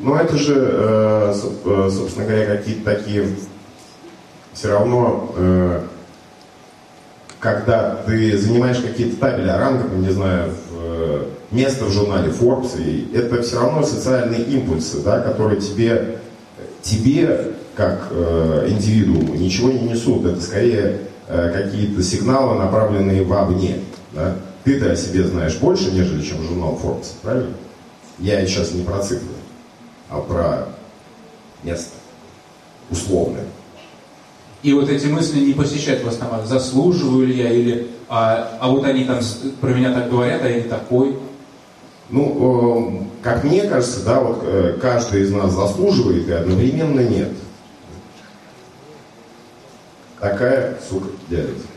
Ну, 0.00 0.14
это 0.14 0.36
же, 0.36 0.54
э, 0.56 1.34
э, 1.64 1.90
собственно 1.90 2.26
говоря, 2.26 2.56
какие-то 2.56 2.84
такие 2.84 3.26
все 4.52 4.70
равно, 4.70 5.32
э, 5.36 5.80
когда 7.40 7.96
ты 8.06 8.36
занимаешь 8.38 8.78
какие-то 8.78 9.16
табели 9.16 9.48
о 9.48 9.58
рангах, 9.58 9.90
не 9.92 10.10
знаю, 10.10 10.52
место 11.52 11.84
в 11.84 11.92
журнале 11.92 12.30
Forbes, 12.30 12.82
и 12.82 13.10
это 13.14 13.42
все 13.42 13.60
равно 13.60 13.82
социальные 13.82 14.42
импульсы, 14.42 15.00
да, 15.02 15.20
которые 15.20 15.60
тебе, 15.60 16.18
тебе 16.82 17.52
как 17.76 18.08
индивидууму 18.12 19.34
ничего 19.34 19.70
не 19.70 19.80
несут. 19.80 20.26
Это 20.26 20.40
скорее 20.40 20.98
какие-то 21.28 22.02
сигналы, 22.02 22.56
направленные 22.56 23.22
вовне. 23.22 23.76
Да? 24.12 24.34
Ты-то 24.64 24.90
о 24.90 24.96
себе 24.96 25.22
знаешь 25.22 25.56
больше, 25.58 25.92
нежели 25.92 26.22
чем 26.22 26.42
журнал 26.42 26.78
Forbes, 26.82 27.12
правильно? 27.22 27.54
Я 28.18 28.44
сейчас 28.46 28.72
не 28.72 28.82
про 28.82 29.00
цифры 29.00 29.38
а 30.10 30.20
про 30.20 30.68
место 31.62 31.92
условное. 32.90 33.44
И 34.62 34.72
вот 34.72 34.88
эти 34.88 35.06
мысли 35.06 35.40
не 35.40 35.52
посещают 35.52 36.02
вас 36.02 36.16
там, 36.16 36.30
а 36.32 36.44
заслуживаю 36.44 37.26
ли 37.26 37.36
я, 37.36 37.52
или 37.52 37.88
а, 38.08 38.58
а 38.60 38.68
вот 38.68 38.84
они 38.84 39.04
там 39.04 39.20
про 39.60 39.70
меня 39.70 39.92
так 39.92 40.10
говорят, 40.10 40.42
а 40.42 40.48
я 40.48 40.62
не 40.62 40.68
такой. 40.68 41.16
Ну, 42.10 43.04
э, 43.20 43.22
как 43.22 43.44
мне 43.44 43.62
кажется, 43.64 44.02
да, 44.04 44.20
вот 44.20 44.40
э, 44.42 44.78
каждый 44.80 45.22
из 45.22 45.30
нас 45.30 45.52
заслуживает 45.52 46.26
и 46.26 46.32
одновременно 46.32 47.00
нет. 47.00 47.32
Такая, 50.18 50.78
сука, 50.88 51.08
диалектика. 51.28 51.68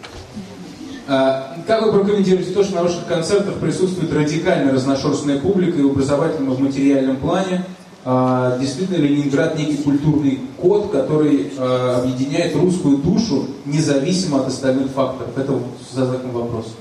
Как 1.68 1.84
вы 1.84 1.92
прокомментируете 1.92 2.52
то, 2.52 2.64
что 2.64 2.76
на 2.76 2.84
ваших 2.84 3.06
концертах 3.08 3.56
присутствует 3.56 4.14
радикально 4.14 4.72
разношерстная 4.72 5.40
публика 5.40 5.78
и 5.78 5.82
в 5.82 5.92
образовательном 5.92 6.54
и 6.54 6.56
в 6.56 6.60
материальном 6.60 7.18
плане, 7.18 7.66
а, 8.04 8.58
действительно 8.58 8.98
Ленинград 8.98 9.58
некий 9.58 9.78
культурный 9.78 10.40
код, 10.58 10.92
который 10.92 11.52
а, 11.58 12.02
объединяет 12.02 12.56
русскую 12.56 12.98
душу 12.98 13.48
независимо 13.66 14.42
от 14.42 14.48
остальных 14.48 14.92
факторов. 14.92 15.38
Это 15.38 15.60
задаком 15.92 16.32
вопрос. 16.32 16.76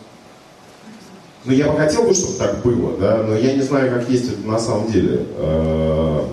Ну, 1.45 1.53
я 1.53 1.71
бы 1.71 1.79
хотел 1.79 2.05
бы, 2.05 2.15
чтобы 2.15 2.35
так 2.35 2.63
было, 2.63 2.97
да, 2.99 3.23
но 3.27 3.35
я 3.35 3.55
не 3.55 3.63
знаю, 3.63 3.91
как 3.91 4.09
есть 4.09 4.33
это 4.33 4.47
на 4.47 4.59
самом 4.59 4.91
деле. 4.91 5.27
А, 5.37 6.29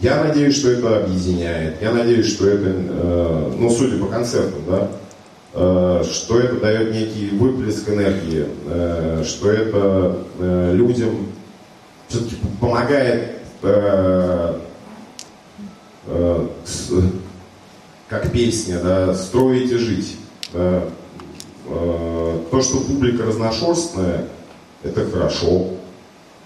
я 0.00 0.22
надеюсь, 0.22 0.56
что 0.56 0.70
это 0.70 1.04
объединяет. 1.04 1.80
Я 1.80 1.92
надеюсь, 1.92 2.26
что 2.26 2.46
это, 2.48 3.54
ну, 3.58 3.70
судя 3.70 3.96
по 3.96 4.06
концертам, 4.06 4.60
да, 4.68 4.90
что 5.54 6.40
это 6.40 6.56
дает 6.56 6.92
некий 6.92 7.30
выплеск 7.30 7.88
энергии, 7.88 8.46
что 9.24 9.50
это 9.50 10.24
людям 10.72 11.28
все-таки 12.08 12.36
помогает 12.60 13.38
э, 13.62 14.58
э, 16.06 16.46
как 18.08 18.30
песня, 18.30 18.80
да, 18.80 19.14
строить 19.14 19.70
и 19.72 19.76
жить. 19.76 20.16
Э, 20.52 20.88
то, 21.66 22.62
что 22.62 22.78
публика 22.80 23.24
разношерстная, 23.24 24.28
это 24.82 25.04
хорошо. 25.10 25.70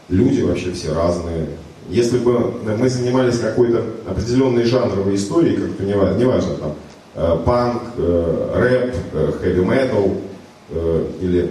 Люди 0.09 0.41
вообще 0.43 0.73
все 0.73 0.95
разные. 0.95 1.49
Если 1.89 2.19
бы 2.19 2.53
мы 2.63 2.89
занимались 2.89 3.39
какой-то 3.39 3.85
определенной 4.09 4.65
жанровой 4.65 5.17
историей, 5.17 5.57
как-то 5.57 5.83
неважно, 5.83 6.55
там, 6.55 6.71
э, 6.71 6.75
панк, 7.15 7.83
э, 7.97 8.51
рэп, 8.55 8.97
э, 9.13 9.33
хэви-метал 9.41 10.15
э, 10.71 11.07
или 11.21 11.51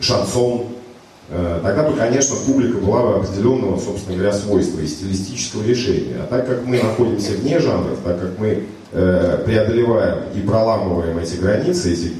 шансон, 0.00 0.74
Э, 1.30 1.60
тогда 1.62 1.88
бы, 1.88 1.96
конечно, 1.96 2.36
публика 2.46 2.78
была 2.78 3.02
бы 3.02 3.16
определенного, 3.16 3.78
собственно 3.78 4.16
говоря, 4.16 4.32
свойства 4.32 4.80
и 4.80 4.86
стилистического 4.86 5.62
решения. 5.62 6.16
А 6.22 6.26
так 6.26 6.46
как 6.46 6.64
мы 6.66 6.82
находимся 6.82 7.32
вне 7.32 7.58
жанров, 7.58 7.98
так 8.04 8.20
как 8.20 8.38
мы 8.38 8.64
э, 8.92 9.42
преодолеваем 9.44 10.24
и 10.34 10.40
проламываем 10.40 11.18
эти 11.18 11.36
границы, 11.36 11.92
эти, 11.92 12.12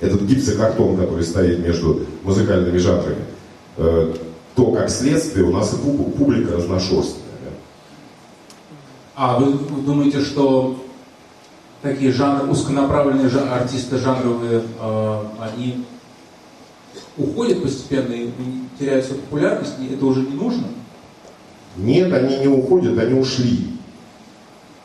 этот 0.00 0.22
гипсокартон, 0.22 0.96
который 0.96 1.24
стоит 1.24 1.58
между 1.58 2.06
музыкальными 2.22 2.78
жанрами, 2.78 3.24
э, 3.76 4.14
то, 4.54 4.72
как 4.72 4.88
следствие, 4.88 5.44
у 5.44 5.52
нас 5.52 5.74
и 5.74 5.76
публика 5.76 6.56
разношерстная. 6.56 7.24
А 9.14 9.38
вы 9.38 9.52
думаете, 9.82 10.20
что 10.22 10.82
такие 11.82 12.12
жанры, 12.12 12.50
узконаправленные 12.50 13.28
жан, 13.28 13.48
артисты 13.52 13.98
жанровые, 13.98 14.62
э, 14.80 15.20
они 15.40 15.84
уходят 17.16 17.62
постепенно 17.62 18.12
и 18.12 18.30
теряют 18.78 19.06
свою 19.06 19.22
популярность, 19.22 19.74
это 19.90 20.06
уже 20.06 20.20
не 20.20 20.34
нужно? 20.34 20.64
Нет, 21.76 22.12
они 22.12 22.38
не 22.38 22.48
уходят, 22.48 22.98
они 22.98 23.18
ушли. 23.18 23.66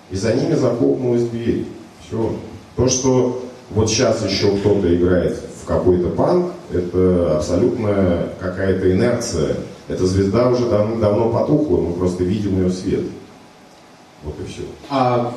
И 0.09 0.15
за 0.15 0.33
ними 0.33 0.55
захлопнулась 0.55 1.27
дверь. 1.29 1.65
Все. 2.05 2.35
То, 2.75 2.87
что 2.89 3.45
вот 3.69 3.89
сейчас 3.89 4.25
еще 4.25 4.57
кто-то 4.57 4.93
играет 4.93 5.37
в 5.61 5.65
какой-то 5.65 6.09
панк, 6.09 6.51
это 6.71 7.37
абсолютно 7.37 8.27
какая-то 8.39 8.91
инерция. 8.91 9.55
Эта 9.87 10.05
звезда 10.05 10.49
уже 10.49 10.69
дав 10.69 10.99
давно 10.99 11.29
потухла, 11.29 11.77
мы 11.77 11.93
просто 11.93 12.23
видим 12.23 12.61
ее 12.61 12.71
свет. 12.71 13.05
Вот 14.23 14.35
и 14.39 14.51
все. 14.51 14.63
А 14.89 15.33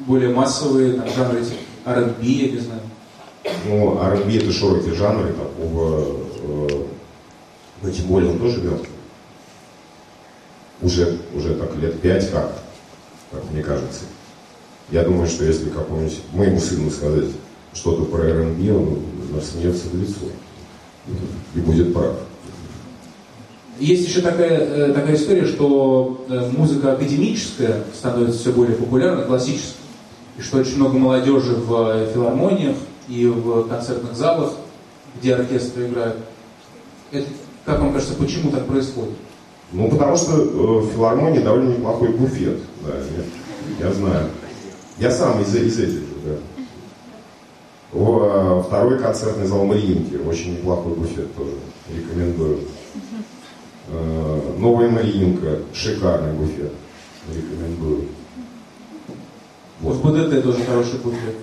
более 0.00 0.30
массовые 0.30 0.94
там, 0.94 1.08
жанры 1.14 1.44
R&B, 1.84 2.24
я 2.24 2.52
не 2.52 2.58
знаю? 2.58 2.80
Ну, 3.66 3.98
R&B 4.00 4.36
это 4.36 4.52
широкий 4.52 4.92
жанр, 4.92 5.32
такого 5.32 6.24
Э, 6.44 6.84
но 7.82 7.90
тем 7.90 8.06
более 8.06 8.30
он 8.30 8.38
тоже 8.38 8.62
мертв. 8.62 8.88
уже, 10.82 11.18
уже 11.34 11.54
так 11.54 11.74
лет 11.76 12.00
пять 12.00 12.30
как, 12.30 12.52
как 13.30 13.50
мне 13.50 13.62
кажется. 13.62 14.04
Я 14.90 15.02
думаю, 15.02 15.26
что 15.26 15.44
если 15.44 15.70
какому-нибудь 15.70 16.20
моему 16.32 16.60
сыну 16.60 16.90
сказать 16.90 17.30
что-то 17.72 18.04
про 18.04 18.22
РНБ, 18.22 18.70
он 18.70 19.02
рассмеется 19.34 19.88
в 19.88 20.00
лицо 20.00 20.26
и 21.54 21.58
будет 21.58 21.92
прав. 21.94 22.16
Есть 23.78 24.06
еще 24.06 24.20
такая, 24.20 24.58
э, 24.60 24.92
такая 24.92 25.16
история, 25.16 25.46
что 25.46 26.24
э, 26.28 26.50
музыка 26.56 26.92
академическая 26.92 27.84
становится 27.94 28.38
все 28.38 28.52
более 28.52 28.76
популярной, 28.76 29.24
классическая. 29.24 29.83
И 30.36 30.42
что 30.42 30.58
очень 30.58 30.76
много 30.76 30.98
молодежи 30.98 31.54
в 31.54 31.72
э, 31.88 32.12
филармониях 32.12 32.76
и 33.08 33.26
в 33.26 33.68
концертных 33.68 34.14
залах, 34.14 34.52
где 35.20 35.34
оркестры 35.36 35.86
играют. 35.86 36.16
Это, 37.12 37.26
как 37.64 37.80
вам 37.80 37.92
кажется, 37.92 38.14
почему 38.14 38.50
так 38.50 38.66
происходит? 38.66 39.14
Ну, 39.72 39.88
потому 39.88 40.16
что 40.16 40.32
в 40.32 40.92
филармонии 40.92 41.40
довольно 41.40 41.70
неплохой 41.70 42.08
буфет. 42.08 42.58
Да, 42.84 42.94
я, 43.80 43.88
я 43.88 43.92
знаю. 43.92 44.28
Я 44.98 45.10
сам 45.10 45.40
из, 45.42 45.54
из 45.54 45.78
этих 45.78 45.92
же, 45.94 46.14
да. 46.24 46.36
О, 47.92 48.62
второй 48.66 48.98
концертный 48.98 49.46
зал 49.46 49.64
Мариинки. 49.64 50.16
Очень 50.16 50.58
неплохой 50.58 50.94
буфет 50.94 51.34
тоже. 51.36 51.52
Рекомендую. 51.94 52.60
Э, 53.88 54.40
новая 54.58 54.88
Мариинка, 54.88 55.60
шикарный 55.72 56.32
буфет. 56.32 56.72
Рекомендую. 57.32 58.08
Вот. 59.84 59.96
В 59.96 60.02
БДТ 60.02 60.42
тоже 60.42 60.64
хороший 60.64 60.98
буфет. 60.98 61.36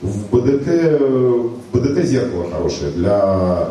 В 0.00 0.30
БДТ, 0.30 1.00
в 1.00 1.72
БДТ 1.72 2.04
зеркало 2.04 2.50
хорошее 2.50 2.90
для 2.92 3.18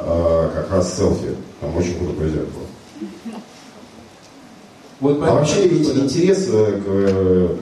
э, 0.05 0.49
как 0.55 0.71
раз 0.71 0.97
селфи. 0.97 1.35
Там 1.61 1.77
очень 1.77 1.97
крутое 1.99 2.29
зеркало. 2.31 2.63
Вот 4.99 5.21
а 5.21 5.35
вообще 5.35 5.67
интерес 5.67 6.49
э, 6.51 7.59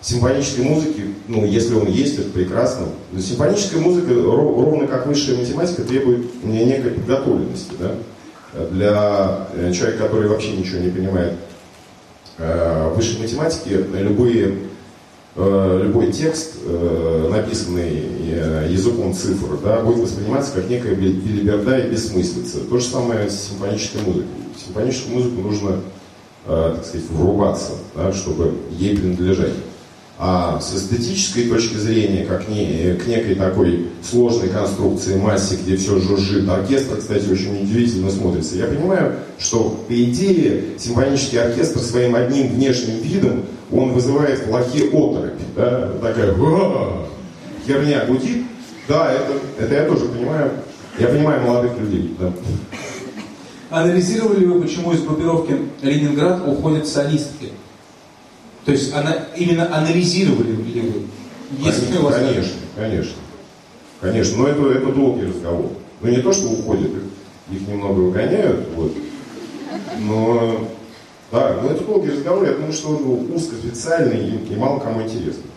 к 0.00 0.04
симфонической 0.04 0.64
музыке, 0.64 1.02
ну, 1.28 1.46
если 1.46 1.74
он 1.74 1.86
есть, 1.86 2.18
это 2.18 2.28
прекрасно. 2.30 2.86
Но 3.12 3.20
симфоническая 3.20 3.80
музыка, 3.80 4.12
ровно 4.12 4.86
как 4.86 5.06
высшая 5.06 5.36
математика, 5.36 5.82
требует 5.82 6.44
некой 6.44 6.90
подготовленности, 6.90 7.72
да? 7.78 7.94
для 8.70 9.48
э, 9.54 9.72
человека, 9.72 10.04
который 10.04 10.28
вообще 10.28 10.52
ничего 10.56 10.80
не 10.80 10.90
понимает 10.90 11.34
э, 12.38 12.90
в 12.92 12.96
высшей 12.96 13.20
математике, 13.20 13.84
любые, 13.94 14.48
э, 14.48 14.54
любой 15.36 16.12
текст, 16.12 16.56
написанный 17.30 18.70
языком 18.70 19.14
цифр, 19.14 19.58
да, 19.64 19.80
будет 19.80 20.00
восприниматься 20.00 20.52
как 20.54 20.68
некая 20.68 20.94
билиберда 20.94 21.78
и 21.78 21.90
бессмыслица. 21.90 22.60
То 22.68 22.78
же 22.78 22.84
самое 22.84 23.30
с 23.30 23.48
симфонической 23.48 24.02
музыкой. 24.02 24.28
В 24.54 24.60
симфоническую 24.60 25.16
музыку 25.16 25.40
нужно, 25.40 25.80
так 26.46 26.84
сказать, 26.84 27.08
врубаться, 27.10 27.72
да, 27.94 28.12
чтобы 28.12 28.52
ей 28.78 28.96
принадлежать. 28.96 29.54
А 30.24 30.60
с 30.60 30.72
эстетической 30.72 31.48
точки 31.48 31.74
зрения, 31.74 32.24
как 32.24 32.48
не, 32.48 32.94
к 32.94 33.08
некой 33.08 33.34
такой 33.34 33.88
сложной 34.08 34.50
конструкции 34.50 35.16
массе, 35.16 35.56
где 35.56 35.74
все 35.74 35.98
жужжит, 35.98 36.48
оркестр, 36.48 36.98
кстати, 36.98 37.28
очень 37.28 37.60
удивительно 37.60 38.08
смотрится. 38.08 38.54
Я 38.54 38.66
понимаю, 38.66 39.16
что 39.40 39.84
по 39.88 39.92
идее 39.92 40.78
симфонический 40.78 41.42
оркестр 41.42 41.80
своим 41.80 42.14
одним 42.14 42.54
внешним 42.54 42.98
видом, 42.98 43.42
он 43.72 43.94
вызывает 43.94 44.46
в 44.46 44.52
лохе 44.52 44.90
оторопь. 44.92 45.40
Да? 45.56 45.90
Такая 46.00 46.36
херня 47.66 48.04
гудит. 48.06 48.44
Да, 48.86 49.12
это, 49.12 49.32
это 49.58 49.74
я 49.74 49.86
тоже 49.86 50.04
понимаю. 50.04 50.52
Я 51.00 51.08
понимаю 51.08 51.42
молодых 51.42 51.72
людей. 51.80 52.14
Да. 52.20 52.32
Анализировали 53.70 54.38
ли 54.38 54.46
вы, 54.46 54.62
почему 54.62 54.92
из 54.92 55.02
группировки 55.02 55.56
Ленинград 55.82 56.46
уходят 56.46 56.86
солистки? 56.86 57.50
То 58.64 58.72
есть 58.72 58.92
она, 58.94 59.16
именно 59.36 59.74
анализировали 59.76 60.52
ли 60.52 60.80
вы? 60.80 61.02
Если 61.58 61.86
конечно, 61.86 62.02
вас... 62.02 62.14
конечно, 62.14 62.52
конечно. 62.76 63.14
Конечно, 64.00 64.38
но 64.38 64.48
это, 64.48 64.70
это 64.70 64.92
долгий 64.92 65.26
разговор. 65.26 65.70
Ну 66.00 66.08
не 66.08 66.18
то, 66.18 66.32
что 66.32 66.48
уходят, 66.48 66.90
их, 67.50 67.68
немного 67.68 68.00
выгоняют, 68.00 68.68
вот. 68.74 68.92
Но 70.00 70.68
да, 71.30 71.58
но 71.62 71.70
это 71.70 71.82
долгий 71.84 72.10
разговор, 72.10 72.44
я 72.44 72.52
думаю, 72.52 72.72
что 72.72 72.90
он 72.90 73.32
узкоспециальный 73.34 74.28
и, 74.28 74.52
и 74.52 74.56
мало 74.56 74.78
кому 74.78 75.02
интересный. 75.02 75.50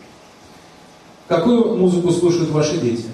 Какую 1.28 1.76
музыку 1.76 2.12
слушают 2.12 2.50
ваши 2.52 2.78
дети? 2.78 3.08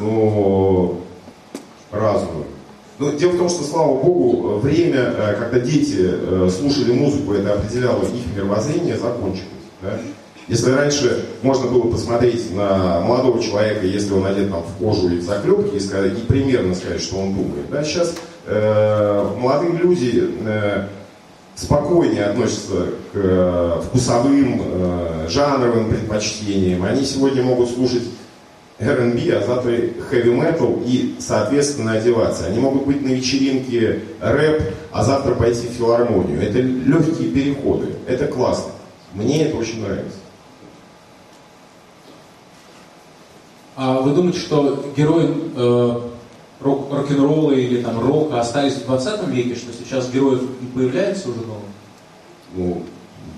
Ну, 0.00 1.02
разную. 1.90 2.46
Но 3.02 3.10
дело 3.10 3.32
в 3.32 3.38
том, 3.38 3.48
что, 3.48 3.64
слава 3.64 4.00
богу, 4.00 4.58
время, 4.60 5.12
э, 5.16 5.34
когда 5.36 5.58
дети 5.58 5.96
э, 5.98 6.48
слушали 6.56 6.92
музыку, 6.92 7.32
это 7.32 7.54
определяло 7.54 8.04
их 8.04 8.36
мировоззрение, 8.36 8.96
закончилось. 8.96 9.48
Да? 9.82 9.98
Если 10.46 10.70
раньше 10.70 11.24
можно 11.42 11.68
было 11.68 11.90
посмотреть 11.90 12.54
на 12.54 13.00
молодого 13.00 13.42
человека, 13.42 13.86
если 13.86 14.12
он 14.12 14.24
одет 14.24 14.52
там, 14.52 14.62
в 14.62 14.78
кожу 14.78 15.08
и 15.08 15.18
в 15.18 15.22
заклепки, 15.22 15.74
и, 15.74 15.80
сказать, 15.80 16.16
и 16.16 16.22
примерно 16.22 16.76
сказать, 16.76 17.02
что 17.02 17.16
он 17.16 17.34
думает, 17.34 17.68
да? 17.72 17.82
сейчас 17.82 18.14
э, 18.46 19.30
молодые 19.36 19.72
люди 19.72 20.30
э, 20.46 20.86
спокойнее 21.56 22.26
относятся 22.26 22.86
к 23.12 23.14
э, 23.16 23.80
вкусовым, 23.84 24.62
э, 24.64 25.26
жанровым 25.28 25.90
предпочтениям. 25.90 26.84
Они 26.84 27.04
сегодня 27.04 27.42
могут 27.42 27.68
слушать 27.68 28.04
R&B, 28.82 29.32
а 29.32 29.46
завтра 29.46 29.72
heavy 29.72 30.34
metal 30.34 30.82
и, 30.84 31.14
соответственно, 31.20 31.92
одеваться. 31.92 32.46
Они 32.46 32.58
могут 32.58 32.86
быть 32.86 33.02
на 33.02 33.08
вечеринке 33.08 34.00
рэп, 34.20 34.62
а 34.90 35.04
завтра 35.04 35.34
пойти 35.34 35.68
в 35.68 35.70
филармонию. 35.70 36.42
Это 36.42 36.60
легкие 36.60 37.30
переходы. 37.30 37.94
Это 38.06 38.26
классно. 38.26 38.72
Мне 39.14 39.44
это 39.46 39.56
очень 39.56 39.82
нравится. 39.82 40.18
А 43.76 44.00
вы 44.00 44.14
думаете, 44.14 44.38
что 44.38 44.84
герои 44.96 45.30
э, 45.56 46.00
рок, 46.60 46.92
рок-н-ролла 46.92 47.52
или 47.52 47.82
там 47.82 48.00
рока 48.00 48.40
остались 48.40 48.74
в 48.74 48.84
20 48.84 49.28
веке, 49.28 49.54
что 49.54 49.72
сейчас 49.72 50.10
героев 50.10 50.42
не 50.60 50.68
появляется 50.68 51.30
уже 51.30 51.40
новых? 51.40 51.62
Ну, 52.54 52.82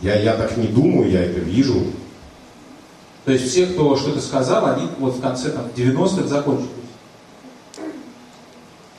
я, 0.03 0.17
я 0.21 0.35
так 0.35 0.57
не 0.57 0.67
думаю, 0.67 1.11
я 1.11 1.23
это 1.25 1.39
вижу. 1.39 1.85
То 3.25 3.33
есть 3.33 3.49
все, 3.49 3.67
кто 3.67 3.97
что-то 3.97 4.21
сказал, 4.21 4.67
они 4.67 4.83
вот 4.99 5.17
в 5.17 5.21
конце 5.21 5.51
там, 5.51 5.65
90-х 5.75 6.29
закончились. 6.29 6.69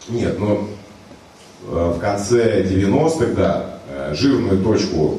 Нет, 0.10 0.40
ну 0.40 0.68
э, 1.72 1.94
в 1.96 2.00
конце 2.00 2.64
90-х, 2.64 3.34
да, 3.36 3.80
э, 3.88 4.16
жирную 4.16 4.64
точку 4.64 5.16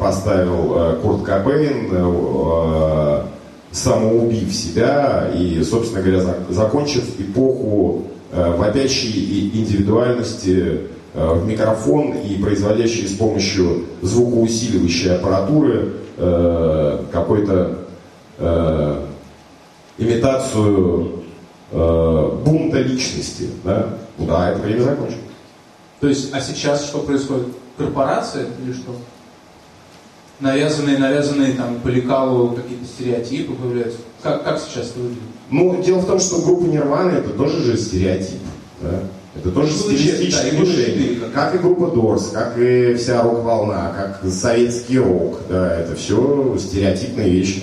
поставил 0.00 0.76
э, 0.76 0.98
Курт 1.02 1.24
Кобейн, 1.24 3.28
самоубив 3.70 4.54
себя 4.54 5.30
и, 5.34 5.62
собственно 5.62 6.02
говоря, 6.02 6.22
закончив 6.48 7.04
эпоху 7.20 8.04
вопящей 8.32 9.50
индивидуальности 9.52 10.80
в 11.12 11.46
микрофон 11.46 12.12
и 12.12 12.42
производящей 12.42 13.06
с 13.06 13.12
помощью 13.12 13.84
звукоусиливающей 14.00 15.14
аппаратуры 15.14 15.92
какой-то 17.12 17.87
э, 18.38 19.06
имитацию 19.98 21.24
э, 21.72 22.30
бунта 22.44 22.80
личности. 22.80 23.50
Да? 23.64 23.94
да, 24.18 24.50
это 24.50 24.60
время 24.60 24.82
закончилось. 24.82 25.24
То 26.00 26.08
есть, 26.08 26.32
а 26.32 26.40
сейчас 26.40 26.86
что 26.86 27.00
происходит? 27.00 27.48
Корпорация 27.76 28.46
или 28.62 28.72
что? 28.72 28.94
Навязанные, 30.40 30.98
навязанные 30.98 31.54
там 31.54 31.80
по 31.80 31.88
лекалу 31.88 32.50
какие-то 32.50 32.84
стереотипы 32.84 33.54
появляются. 33.54 33.98
Как, 34.22 34.44
как 34.44 34.60
сейчас 34.60 34.90
это 34.90 35.00
выглядит? 35.00 35.22
Ну, 35.50 35.82
дело 35.82 35.98
в 35.98 36.06
том, 36.06 36.20
что 36.20 36.40
группа 36.42 36.64
Нирвана 36.64 37.10
это 37.10 37.30
тоже 37.30 37.60
же 37.62 37.76
стереотип. 37.76 38.38
Да? 38.80 39.00
Это 39.34 39.50
тоже 39.50 39.72
ну, 39.72 39.78
стилистическое 39.78 40.52
да, 40.52 40.58
решение. 40.58 41.20
Как 41.34 41.54
и 41.54 41.58
группа 41.58 41.88
Дорс, 41.88 42.30
как 42.32 42.56
и 42.58 42.94
вся 42.94 43.22
рок-волна, 43.22 43.92
как 43.96 44.30
советский 44.32 44.98
рок. 44.98 45.40
Да, 45.48 45.74
это 45.74 45.96
все 45.96 46.56
стереотипные 46.58 47.30
вещи 47.30 47.62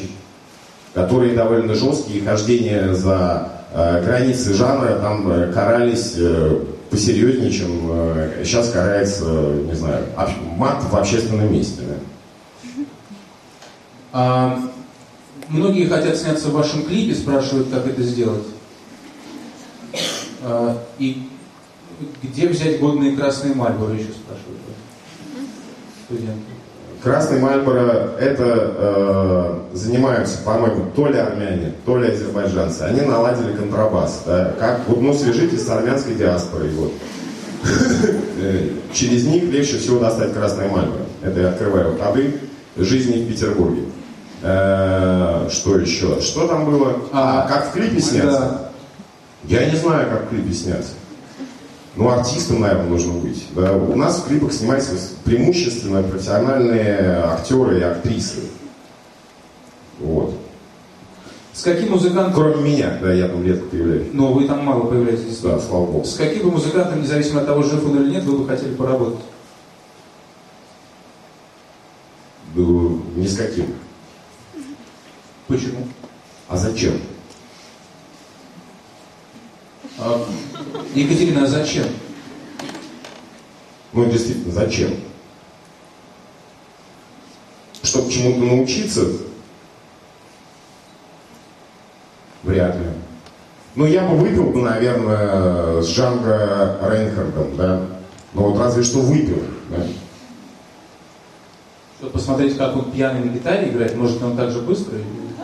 которые 0.96 1.36
довольно 1.36 1.76
жесткие, 1.76 2.24
хождение 2.24 2.96
за 2.96 3.52
э, 3.74 4.04
границы 4.04 4.54
жанра 4.54 4.98
там 5.00 5.30
э, 5.30 5.52
карались 5.52 6.14
э, 6.18 6.62
посерьезнее, 6.90 7.52
чем 7.52 7.70
сейчас 8.46 8.72
карается, 8.72 9.26
не 9.26 9.74
знаю, 9.74 10.06
мат 10.56 10.82
в 10.90 10.96
общественном 10.96 11.52
месте. 11.52 11.82
Да? 11.82 12.84
А, 14.14 14.60
многие 15.50 15.88
хотят 15.88 16.16
сняться 16.16 16.48
в 16.48 16.54
вашем 16.54 16.84
клипе, 16.84 17.14
спрашивают, 17.16 17.68
как 17.70 17.86
это 17.86 18.02
сделать. 18.02 18.46
А, 20.44 20.82
и 21.00 21.28
где 22.24 22.48
взять 22.48 22.80
годные 22.80 23.18
красные 23.18 23.56
мальборы, 23.56 23.96
еще 23.96 24.12
спрашивают 24.14 24.62
студенты. 26.06 26.55
Красный 27.06 27.40
Мальборо 27.40 28.14
это 28.20 28.74
э, 28.78 29.60
занимаются, 29.74 30.40
по-моему, 30.40 30.86
то 30.96 31.06
ли 31.06 31.20
армяне, 31.20 31.74
то 31.86 32.00
ли 32.00 32.10
азербайджанцы. 32.10 32.82
Они 32.82 33.02
наладили 33.02 33.56
контрабас. 33.56 34.24
Да? 34.26 34.56
Как, 34.60 34.82
вот, 34.88 35.00
ну, 35.00 35.14
свяжитесь 35.14 35.64
с 35.64 35.70
армянской 35.70 36.16
диаспорой. 36.16 36.72
Вот. 36.72 36.92
э, 38.42 38.70
через 38.92 39.24
них 39.28 39.44
легче 39.44 39.78
всего 39.78 40.00
достать 40.00 40.34
красные 40.34 40.68
мальбы. 40.68 40.98
Это 41.22 41.42
я 41.42 41.50
открываю 41.50 41.96
ходы 41.96 42.40
жизни 42.76 43.24
в 43.24 43.28
Петербурге. 43.28 43.84
Э, 44.42 45.48
что 45.52 45.78
еще? 45.78 46.20
Что 46.22 46.48
там 46.48 46.66
было? 46.66 46.96
А, 47.12 47.48
как 47.48 47.68
в 47.68 47.74
клипе 47.74 48.02
сняться? 48.02 48.40
Да. 48.40 48.72
Я 49.44 49.70
не 49.70 49.78
знаю, 49.78 50.10
как 50.10 50.26
в 50.26 50.30
клипе 50.30 50.56
сняться. 50.56 50.94
Ну, 51.96 52.10
артистом, 52.10 52.60
наверное, 52.60 52.90
нужно 52.90 53.14
быть. 53.14 53.46
Да. 53.56 53.74
У 53.74 53.96
нас 53.96 54.20
в 54.20 54.28
клипах 54.28 54.52
снимаются 54.52 54.96
преимущественно 55.24 56.04
профессиональные 56.04 57.20
актеры 57.24 57.80
и 57.80 57.84
актрисы. 57.84 58.50
Вот. 60.00 60.38
С 61.54 61.64
каким 61.64 61.92
музыкантом... 61.92 62.34
Кроме 62.34 62.70
меня, 62.70 62.98
да, 63.02 63.14
я 63.14 63.30
там 63.30 63.46
редко 63.46 63.66
появляюсь. 63.68 64.08
Но 64.12 64.34
вы 64.34 64.46
там 64.46 64.66
мало 64.66 64.88
появляетесь. 64.88 65.40
Да, 65.40 65.58
слава 65.58 65.86
богу. 65.86 66.06
С 66.06 66.16
каким 66.16 66.44
бы 66.44 66.52
музыкантом, 66.52 67.02
независимо 67.02 67.40
от 67.40 67.48
того, 67.48 67.64
жив 67.64 67.86
он 67.86 68.04
или 68.04 68.12
нет, 68.12 68.26
вы 68.26 68.40
бы 68.40 68.48
хотели 68.48 68.74
поработать? 68.74 69.24
Да, 72.54 72.62
ни 72.62 73.26
с 73.26 73.38
каким. 73.38 73.68
Почему? 75.48 75.88
А 76.50 76.58
зачем? 76.58 77.00
А, 79.98 80.26
Екатерина, 80.96 81.44
а 81.44 81.48
зачем? 81.48 81.86
Ну, 83.94 84.06
действительно, 84.06 84.52
зачем? 84.52 84.92
Чтобы 87.84 88.12
чему-то 88.12 88.40
научиться, 88.40 89.06
Вряд 92.46 92.76
ли. 92.76 92.86
Ну, 93.76 93.86
я 93.86 94.08
бы 94.08 94.18
выпил 94.18 94.52
бы, 94.52 94.62
наверное, 94.62 95.82
с 95.82 95.90
Джанго 95.90 96.80
Рейнхардом, 96.84 97.58
да. 97.58 97.82
Но 98.34 98.50
вот 98.50 98.60
разве 98.60 98.84
что 98.84 99.00
выпил, 99.00 99.42
да. 99.70 99.84
Чтобы 101.98 102.14
посмотреть, 102.14 102.56
как 102.56 102.76
он 102.76 102.92
пьяный 102.92 103.24
на 103.24 103.30
гитаре 103.30 103.70
играет, 103.70 103.96
может, 103.96 104.22
он 104.22 104.38
так 104.38 104.52
же 104.52 104.62
быстро? 104.62 104.94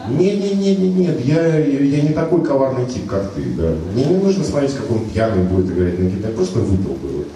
Нет, 0.10 0.40
нет, 0.40 0.56
нет, 0.56 0.80
нет, 0.80 0.96
нет, 0.96 1.26
я, 1.26 1.58
я 1.58 2.02
не 2.02 2.14
такой 2.14 2.44
коварный 2.44 2.86
тип, 2.86 3.08
как 3.08 3.32
ты, 3.32 3.44
да. 3.58 3.76
Мне 3.94 4.06
не 4.06 4.18
нужно 4.18 4.44
смотреть, 4.44 4.74
как 4.76 4.90
он 4.92 5.06
пьяный 5.10 5.44
будет 5.44 5.70
играть 5.72 6.00
на 6.00 6.04
гитаре, 6.06 6.34
просто 6.34 6.60
выпил 6.60 6.94
бы. 6.96 7.28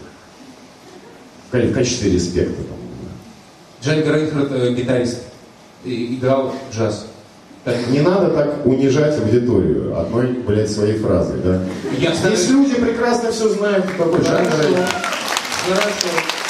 В 1.52 1.74
качестве 1.74 2.12
респекта. 2.12 2.64
Там, 2.64 2.78
да. 3.02 3.88
Джанго 3.88 4.14
Рейнхард, 4.14 4.52
э, 4.52 4.74
гитарист, 4.74 5.22
играл 5.86 6.54
джаз. 6.74 7.08
Не 7.90 8.02
надо 8.02 8.30
так 8.30 8.66
унижать 8.66 9.18
аудиторию 9.20 10.00
одной, 10.00 10.28
блядь, 10.28 10.70
своей 10.70 10.98
фразой, 11.00 11.40
да? 11.44 11.62
Я 11.98 12.14
Здесь 12.14 12.50
люди 12.50 12.76
прекрасно 12.76 13.32
все 13.32 13.50
знают, 13.50 13.86
какой 13.98 14.24
жанр. 14.24 14.48
Хорошо. 14.48 14.86
А, 15.68 16.45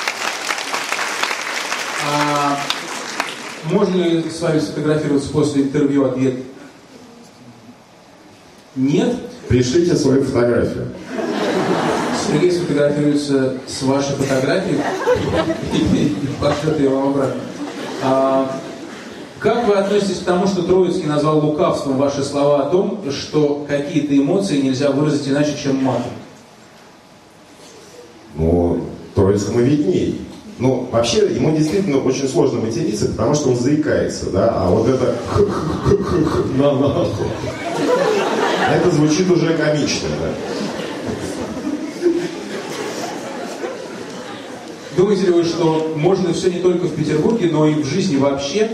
можно 3.72 3.95
ли 3.95 4.30
с 4.30 4.41
вами 4.41 4.59
сфотографироваться 4.59 5.30
после 5.30 5.63
интервью 5.63 6.05
ответ? 6.05 6.36
Нет? 8.76 9.16
Пришлите 9.47 9.95
свою 9.95 10.24
фотографию. 10.24 10.89
Сергей 12.28 12.51
сфотографируется 12.51 13.57
с 13.68 13.84
вашей 13.84 14.16
фотографией 14.16 14.80
и 15.74 16.18
пошлет 16.41 16.80
ее 16.80 16.89
вам 16.89 17.09
обратно. 17.09 17.41
А, 18.03 18.59
как 19.39 19.68
вы 19.68 19.76
относитесь 19.76 20.20
к 20.20 20.26
тому, 20.26 20.47
что 20.47 20.63
Троицкий 20.63 21.05
назвал 21.05 21.45
лукавством 21.45 21.97
ваши 21.97 22.24
слова 22.24 22.63
о 22.63 22.70
том, 22.70 23.03
что 23.11 23.66
какие-то 23.68 24.18
эмоции 24.18 24.61
нельзя 24.61 24.91
выразить 24.91 25.28
иначе, 25.28 25.55
чем 25.61 25.84
матом? 25.84 26.11
Ну, 28.36 28.82
Троицкому 29.13 29.59
видней. 29.59 30.22
Ну, 30.58 30.88
вообще, 30.91 31.34
ему 31.34 31.56
действительно 31.56 31.99
очень 31.99 32.30
сложно 32.30 32.62
материться, 32.62 33.08
потому 33.08 33.36
что 33.36 33.49
он 33.49 33.58
заикается, 33.58 34.30
да, 34.30 34.53
а 34.56 34.70
вот 34.70 34.88
это 34.88 35.16
на 36.58 36.72
нахуй. 36.72 37.28
Это 38.74 38.89
звучит 38.91 39.30
уже 39.30 39.53
комично, 39.53 40.08
да. 40.22 42.10
Думаете 44.95 45.26
ли 45.26 45.32
вы, 45.34 45.43
что 45.43 45.93
можно 45.97 46.34
все 46.34 46.49
не 46.49 46.60
только 46.60 46.86
в 46.86 46.95
Петербурге, 46.95 47.49
но 47.51 47.68
и 47.68 47.74
в 47.74 47.86
жизни 47.86 48.16
вообще 48.16 48.70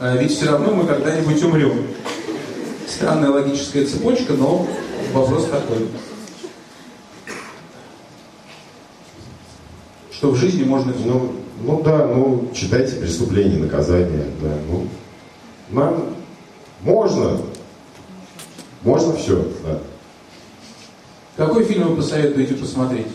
а 0.00 0.16
ведь 0.16 0.32
все 0.32 0.46
равно 0.46 0.74
мы 0.74 0.86
когда-нибудь 0.86 1.42
умрем. 1.44 1.86
Странная 2.88 3.30
логическая 3.30 3.86
цепочка, 3.86 4.32
но 4.32 4.66
вопрос 5.12 5.46
такой. 5.46 5.86
Что 10.14 10.30
в 10.30 10.36
жизни 10.36 10.64
можно... 10.64 10.92
Ну, 11.04 11.32
ну 11.62 11.82
да, 11.82 12.06
ну 12.06 12.48
читайте 12.54 12.96
преступление, 12.96 13.58
наказание, 13.58 14.26
да, 14.40 14.56
ну, 14.68 14.86
нам 15.70 16.04
можно, 16.82 17.40
можно 18.82 19.14
все, 19.16 19.46
да. 19.64 19.78
Какой 21.36 21.64
фильм 21.64 21.88
вы 21.88 21.96
посоветуете 21.96 22.54
посмотреть? 22.54 23.08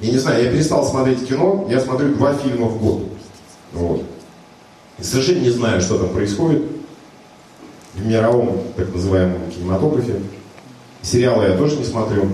Я 0.00 0.12
не 0.12 0.18
знаю, 0.18 0.44
я 0.44 0.50
перестал 0.50 0.84
смотреть 0.86 1.26
кино, 1.26 1.66
я 1.70 1.80
смотрю 1.80 2.14
два 2.14 2.34
фильма 2.34 2.66
в 2.66 2.80
год. 2.80 3.04
Вот. 3.72 4.02
И, 4.98 5.02
сожалению, 5.02 5.50
не 5.50 5.50
знаю, 5.50 5.80
что 5.80 5.98
там 5.98 6.10
происходит 6.10 6.62
в 7.94 8.06
мировом, 8.06 8.60
так 8.76 8.92
называемом, 8.92 9.50
кинематографе. 9.50 10.20
Сериалы 11.02 11.44
я 11.44 11.56
тоже 11.56 11.76
не 11.76 11.84
смотрю, 11.84 12.28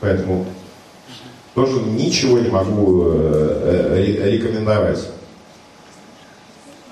поэтому 0.00 0.46
тоже 1.54 1.80
ничего 1.80 2.38
не 2.38 2.48
могу 2.48 3.04
э, 3.06 4.16
э, 4.20 4.30
рекомендовать. 4.30 5.08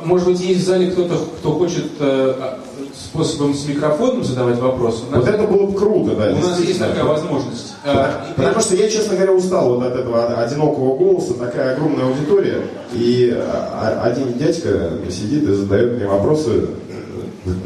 Может 0.03 0.27
быть, 0.27 0.41
есть 0.41 0.61
в 0.61 0.67
зале 0.67 0.91
кто-то, 0.91 1.17
кто 1.39 1.53
хочет 1.53 1.87
э, 2.01 2.35
а, 2.39 2.59
способом 2.95 3.55
с 3.55 3.67
микрофоном 3.67 4.25
задавать 4.25 4.59
вопросы? 4.59 5.05
Нас, 5.11 5.21
вот 5.21 5.29
это 5.29 5.45
было 5.45 5.67
бы 5.67 5.79
круто, 5.79 6.15
да. 6.15 6.33
У 6.33 6.39
нас 6.39 6.61
есть 6.61 6.79
такая 6.79 7.05
возможность. 7.05 7.75
А, 7.83 8.27
потому 8.37 8.61
что 8.61 8.77
я, 8.77 8.91
честно 8.91 9.15
говоря, 9.17 9.33
устал 9.33 9.75
вот 9.75 9.87
от 9.87 9.95
этого 9.95 10.43
одинокого 10.43 10.99
голоса, 10.99 11.35
такая 11.35 11.75
огромная 11.75 12.05
аудитория, 12.05 12.63
и 12.93 13.35
а, 13.35 14.03
один 14.05 14.35
дядька 14.35 14.91
сидит 15.11 15.45
и 15.45 15.53
задает 15.55 15.97
мне 15.97 16.07
вопросы, 16.07 16.69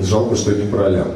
жалко, 0.01 0.37
что 0.37 0.53
не 0.53 0.71
про 0.71 0.87
Алян. 0.87 1.09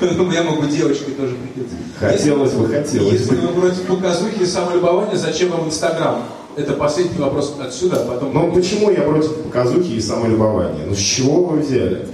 Я 0.32 0.42
могу 0.42 0.66
девочкой 0.66 1.14
тоже 1.14 1.36
придется. 1.36 1.76
Хотелось 2.02 2.52
бы, 2.52 2.66
хотелось 2.66 3.12
Если 3.12 3.36
вы 3.36 3.60
против 3.60 3.82
показухи 3.82 4.42
и 4.42 4.46
самолюбования, 4.46 5.16
зачем 5.16 5.50
вам 5.50 5.68
Инстаграм? 5.68 6.24
Это 6.56 6.72
последний 6.72 7.18
вопрос 7.18 7.54
отсюда, 7.62 8.02
а 8.02 8.04
потом... 8.04 8.34
Ну 8.34 8.52
почему 8.52 8.90
я 8.90 9.02
против 9.02 9.36
показухи 9.44 9.92
и 9.92 10.00
самолюбования? 10.00 10.84
Ну 10.84 10.94
с 10.94 10.98
чего 10.98 11.44
вы 11.44 11.60
взяли? 11.60 12.08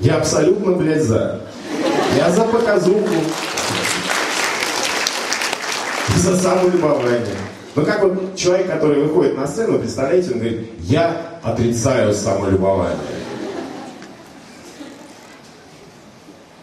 Я 0.00 0.18
абсолютно, 0.18 0.72
блядь, 0.72 1.02
за. 1.02 1.40
Я 2.16 2.30
за 2.30 2.42
показуху. 2.42 3.08
За 6.16 6.36
самолюбование. 6.36 7.36
Ну 7.74 7.84
как 7.86 8.02
вот 8.02 8.36
человек, 8.36 8.70
который 8.70 9.02
выходит 9.02 9.36
на 9.36 9.46
сцену, 9.46 9.78
представляете, 9.78 10.32
он 10.32 10.40
говорит, 10.40 10.70
я 10.80 11.38
отрицаю 11.42 12.12
самолюбование. 12.12 12.98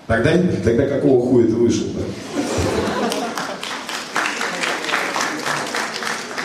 Тогда, 0.07 0.31
тогда 0.63 0.87
какого 0.87 1.29
хуя 1.29 1.47
ты 1.47 1.53
вышел, 1.53 1.87
да? 1.87 2.01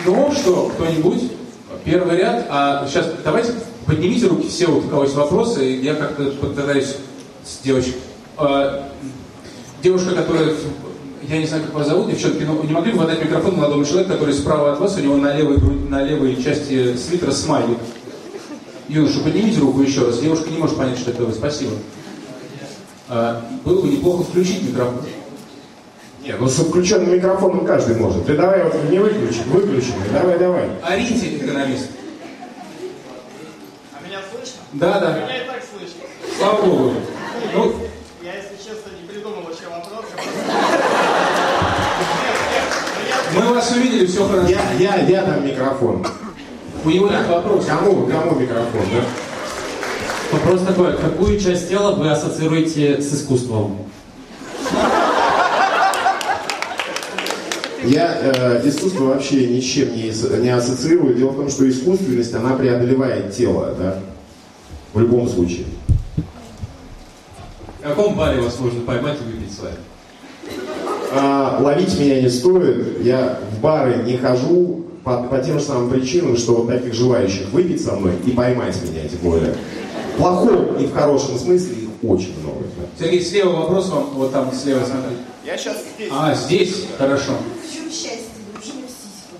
Ну 0.05 0.33
что, 0.33 0.69
кто-нибудь? 0.75 1.31
Первый 1.85 2.17
ряд. 2.17 2.45
А 2.49 2.85
сейчас 2.87 3.09
давайте 3.23 3.53
поднимите 3.85 4.27
руки 4.27 4.49
все, 4.49 4.67
у 4.67 4.81
кого 4.81 5.03
есть 5.03 5.15
вопросы. 5.15 5.63
Я 5.63 5.95
как-то 5.95 6.25
попытаюсь 6.31 6.97
с 7.45 7.63
девочкой. 7.63 7.95
А, 8.35 8.89
девушка, 9.81 10.13
которая 10.13 10.49
я 11.29 11.37
не 11.37 11.45
знаю, 11.45 11.63
как 11.63 11.73
вас 11.73 11.87
зовут, 11.87 12.09
девчонки, 12.09 12.43
но 12.43 12.61
не 12.63 12.73
могли 12.73 12.91
бы 12.91 13.03
отдать 13.03 13.23
микрофон 13.23 13.55
молодому 13.55 13.85
человеку, 13.85 14.11
который 14.11 14.33
справа 14.33 14.73
от 14.73 14.79
вас, 14.81 14.97
у 14.97 14.99
него 14.99 15.15
на 15.15 15.33
левой, 15.33 15.57
на 15.89 16.03
левой 16.03 16.35
части 16.43 16.97
свитера 16.97 17.31
смайлик. 17.31 17.77
Юноша, 18.89 19.21
поднимите 19.21 19.61
руку 19.61 19.81
еще 19.81 20.05
раз. 20.05 20.19
Девушка 20.19 20.49
не 20.49 20.57
может 20.57 20.75
понять, 20.75 20.99
что 20.99 21.11
это 21.11 21.23
вы. 21.23 21.31
Спасибо. 21.31 21.71
А, 23.09 23.41
было 23.65 23.81
бы 23.81 23.89
неплохо 23.89 24.23
включить 24.23 24.63
микрофон. 24.63 25.01
Нет, 26.21 26.37
ну 26.39 26.47
с 26.47 26.55
включенным 26.57 27.13
микрофоном 27.13 27.65
каждый 27.65 27.97
может. 27.97 28.25
Ты 28.25 28.37
давай 28.37 28.63
вот 28.63 28.75
не 28.89 28.97
выключи, 28.97 29.41
выключенный, 29.47 30.07
давай, 30.13 30.39
давай. 30.39 30.69
Арите, 30.81 31.35
экономист. 31.37 31.89
А 33.93 34.07
меня 34.07 34.19
слышно? 34.31 34.61
Да, 34.73 34.99
да. 35.01 35.17
Меня 35.17 35.43
и 35.43 35.47
так 35.47 35.61
слышно. 35.69 35.99
Слава 36.37 36.61
Богу. 36.65 36.93
Ну, 37.53 37.75
я, 38.23 38.35
если 38.35 38.55
честно, 38.55 38.91
не 39.01 39.07
придумал 39.07 39.41
вообще 39.41 39.65
вопрос. 39.67 40.05
Мы 43.35 43.53
вас 43.53 43.71
увидели, 43.71 44.05
все 44.05 44.25
хорошо. 44.25 44.47
Я, 44.47 44.61
я, 44.79 44.95
я 45.05 45.23
дам 45.25 45.45
микрофон. 45.45 46.05
У 46.85 46.89
него 46.89 47.09
нет 47.09 47.27
вопросов. 47.27 47.67
Кому, 47.67 48.07
кому 48.07 48.39
микрофон, 48.39 48.81
да? 48.93 49.03
Вопрос 50.33 50.61
такой, 50.61 50.97
какую 50.97 51.39
часть 51.39 51.69
тела 51.69 51.93
вы 51.93 52.09
ассоциируете 52.09 52.99
с 52.99 53.13
искусством? 53.13 53.77
Я 57.83 58.17
э, 58.19 58.67
искусство 58.67 59.03
вообще 59.05 59.45
ни 59.45 59.59
с 59.59 59.63
чем 59.63 59.95
не, 59.95 60.11
не 60.41 60.49
ассоциирую. 60.49 61.13
Дело 61.13 61.29
в 61.29 61.35
том, 61.35 61.49
что 61.49 61.69
искусственность, 61.69 62.33
она 62.33 62.55
преодолевает 62.55 63.35
тело, 63.35 63.75
да, 63.77 63.99
в 64.93 64.99
любом 65.01 65.29
случае. 65.29 65.65
В 67.79 67.83
каком 67.83 68.15
баре 68.15 68.41
вас 68.41 68.59
можно 68.59 68.81
поймать 68.81 69.17
и 69.21 69.31
выпить 69.31 69.53
с 69.53 69.59
вами? 69.59 69.75
А, 71.11 71.59
ловить 71.61 71.99
меня 71.99 72.21
не 72.21 72.29
стоит. 72.29 73.03
Я 73.03 73.37
в 73.51 73.61
бары 73.61 74.01
не 74.03 74.17
хожу 74.17 74.85
по, 75.03 75.23
по 75.23 75.37
тем 75.39 75.59
же 75.59 75.65
самым 75.65 75.91
причинам, 75.91 76.37
что 76.37 76.55
вот 76.55 76.69
таких 76.69 76.95
желающих 76.95 77.51
выпить 77.51 77.83
со 77.83 77.93
мной 77.95 78.13
и 78.25 78.31
поймать 78.31 78.75
меня, 78.81 79.07
тем 79.07 79.19
более. 79.19 79.53
В 80.13 80.17
плохом 80.17 80.75
и 80.77 80.85
в 80.85 80.93
хорошем 80.93 81.37
смысле 81.39 81.73
их 81.75 81.89
очень 82.03 82.39
много. 82.39 82.65
да. 82.77 82.83
Сергей, 83.03 83.21
слева 83.23 83.51
вопрос 83.61 83.89
вам, 83.89 84.09
вот 84.13 84.31
там 84.31 84.51
слева 84.53 84.85
смотрите. 84.85 85.21
Я 85.43 85.57
сейчас 85.57 85.77
здесь. 85.95 86.09
А, 86.11 86.33
здесь? 86.35 86.85
Хорошо. 86.97 87.31
Хочу 87.61 87.89
счастье, 87.89 88.19
неужели 88.53 88.85
в 88.85 88.89
сиську? 88.89 89.37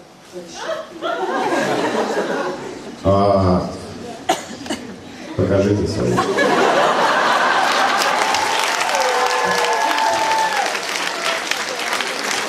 А, 3.03 3.69
покажите 5.37 5.87
свою. 5.87 6.15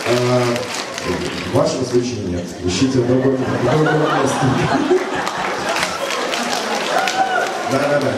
А, 0.06 0.42
в 1.52 1.56
вашем 1.56 1.84
случае 1.84 2.20
нет. 2.28 2.44
Ищите 2.64 2.98
в 3.00 3.06
другом, 3.06 3.36
в 3.36 3.64
другом 3.64 4.00
месте. 4.22 5.04
Вставать? 7.74 8.14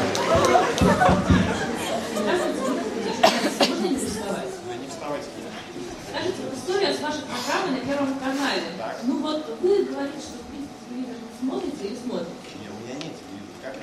Скажите, 6.10 6.42
вот 6.44 6.54
история 6.58 6.92
с 6.92 7.00
вашей 7.00 7.22
программой 7.22 7.80
на 7.80 7.86
Первом 7.86 8.18
канале. 8.18 8.62
Ну 9.04 9.22
вот 9.22 9.46
вы 9.62 9.84
говорите, 9.84 10.18
что 10.20 10.36
в 10.44 10.46
телевизор 10.88 11.16
смотрите 11.40 11.84
или 11.84 11.96
смотрите? 11.96 12.32
Нет, 12.60 12.70
у 12.70 12.72
меня 12.84 12.94
нет 12.96 13.14
телевизора. 13.16 13.56
Как? 13.62 13.74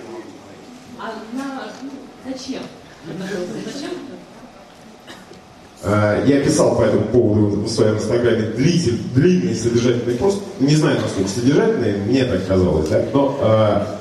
А 0.99 1.01
на, 1.35 1.71
ну, 1.81 1.89
зачем? 2.27 2.61
Зачем? 3.65 3.91
А, 5.81 6.23
Я 6.25 6.41
писал 6.41 6.75
по 6.77 6.83
этому 6.83 7.05
поводу 7.05 7.61
в 7.61 7.67
своем 7.67 7.95
инстаграме 7.95 8.51
длитель, 8.51 8.99
длинный 9.15 9.55
содержательный 9.55 10.15
пост. 10.15 10.43
Не 10.59 10.75
знаю, 10.75 11.01
насколько 11.01 11.29
содержательный, 11.29 11.97
мне 11.97 12.25
так 12.25 12.45
казалось, 12.45 12.89
да? 12.89 13.03
но 13.11 13.39
а, 13.41 13.99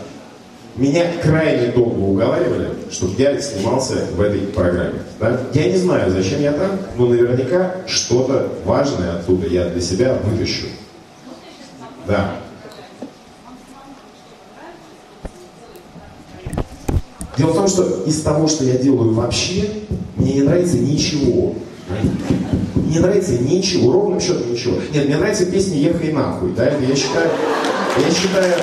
меня 0.77 1.05
крайне 1.23 1.69
долго 1.69 1.99
уговаривали, 1.99 2.71
чтобы 2.91 3.15
я 3.21 3.41
снимался 3.41 4.07
в 4.15 4.21
этой 4.21 4.41
программе. 4.41 5.01
Да? 5.21 5.41
Я 5.53 5.71
не 5.71 5.77
знаю, 5.77 6.11
зачем 6.11 6.41
я 6.41 6.53
там, 6.53 6.79
но 6.97 7.07
наверняка 7.07 7.77
что-то 7.87 8.49
важное 8.65 9.17
оттуда 9.17 9.47
я 9.49 9.69
для 9.69 9.81
себя 9.81 10.19
вытащу. 10.25 10.67
Да. 12.07 12.37
Дело 17.37 17.51
в 17.51 17.55
том, 17.55 17.69
что 17.69 18.05
из 18.05 18.23
того, 18.23 18.47
что 18.47 18.65
я 18.65 18.77
делаю 18.79 19.15
вообще, 19.15 19.69
мне 20.17 20.35
не 20.35 20.43
нравится 20.43 20.79
ничего. 20.79 21.55
Мне 22.75 22.95
не 22.95 22.99
нравится 22.99 23.33
ничего, 23.33 23.93
ровным 23.93 24.21
счетом 24.21 24.53
ничего. 24.53 24.77
Нет, 24.93 25.07
мне 25.07 25.17
нравится 25.17 25.47
песня 25.47 25.79
«Ехай 25.79 26.13
нахуй». 26.13 26.53
Да, 26.55 26.65
я 26.65 26.97
считаю, 26.97 27.31
я 27.99 28.15
считаю, 28.15 28.55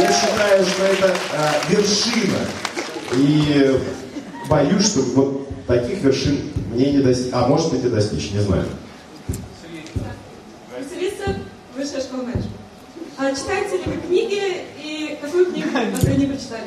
я 0.00 0.12
считаю, 0.12 0.64
что 0.64 0.82
это 0.84 1.14
а, 1.32 1.54
вершина. 1.68 2.38
И 3.16 3.78
боюсь, 4.48 4.86
что 4.86 5.00
вот 5.14 5.48
таких 5.66 6.02
вершин 6.02 6.38
мне 6.72 6.92
не 6.92 6.98
достичь. 6.98 7.30
А 7.32 7.46
может 7.46 7.72
быть 7.72 7.84
и 7.84 7.88
достичь, 7.88 8.32
не 8.32 8.40
знаю. 8.40 8.64
Василиса, 10.76 11.36
высшая 11.76 12.00
школа 12.00 12.22
менеджмента. 12.22 12.48
А 13.18 13.30
читаете 13.34 13.76
ли 13.78 13.82
вы 13.86 13.96
книги 14.06 14.42
и 14.82 15.18
какую 15.20 15.46
книгу 15.46 15.68
вы 15.72 16.14
не 16.16 16.26
прочитали? 16.26 16.64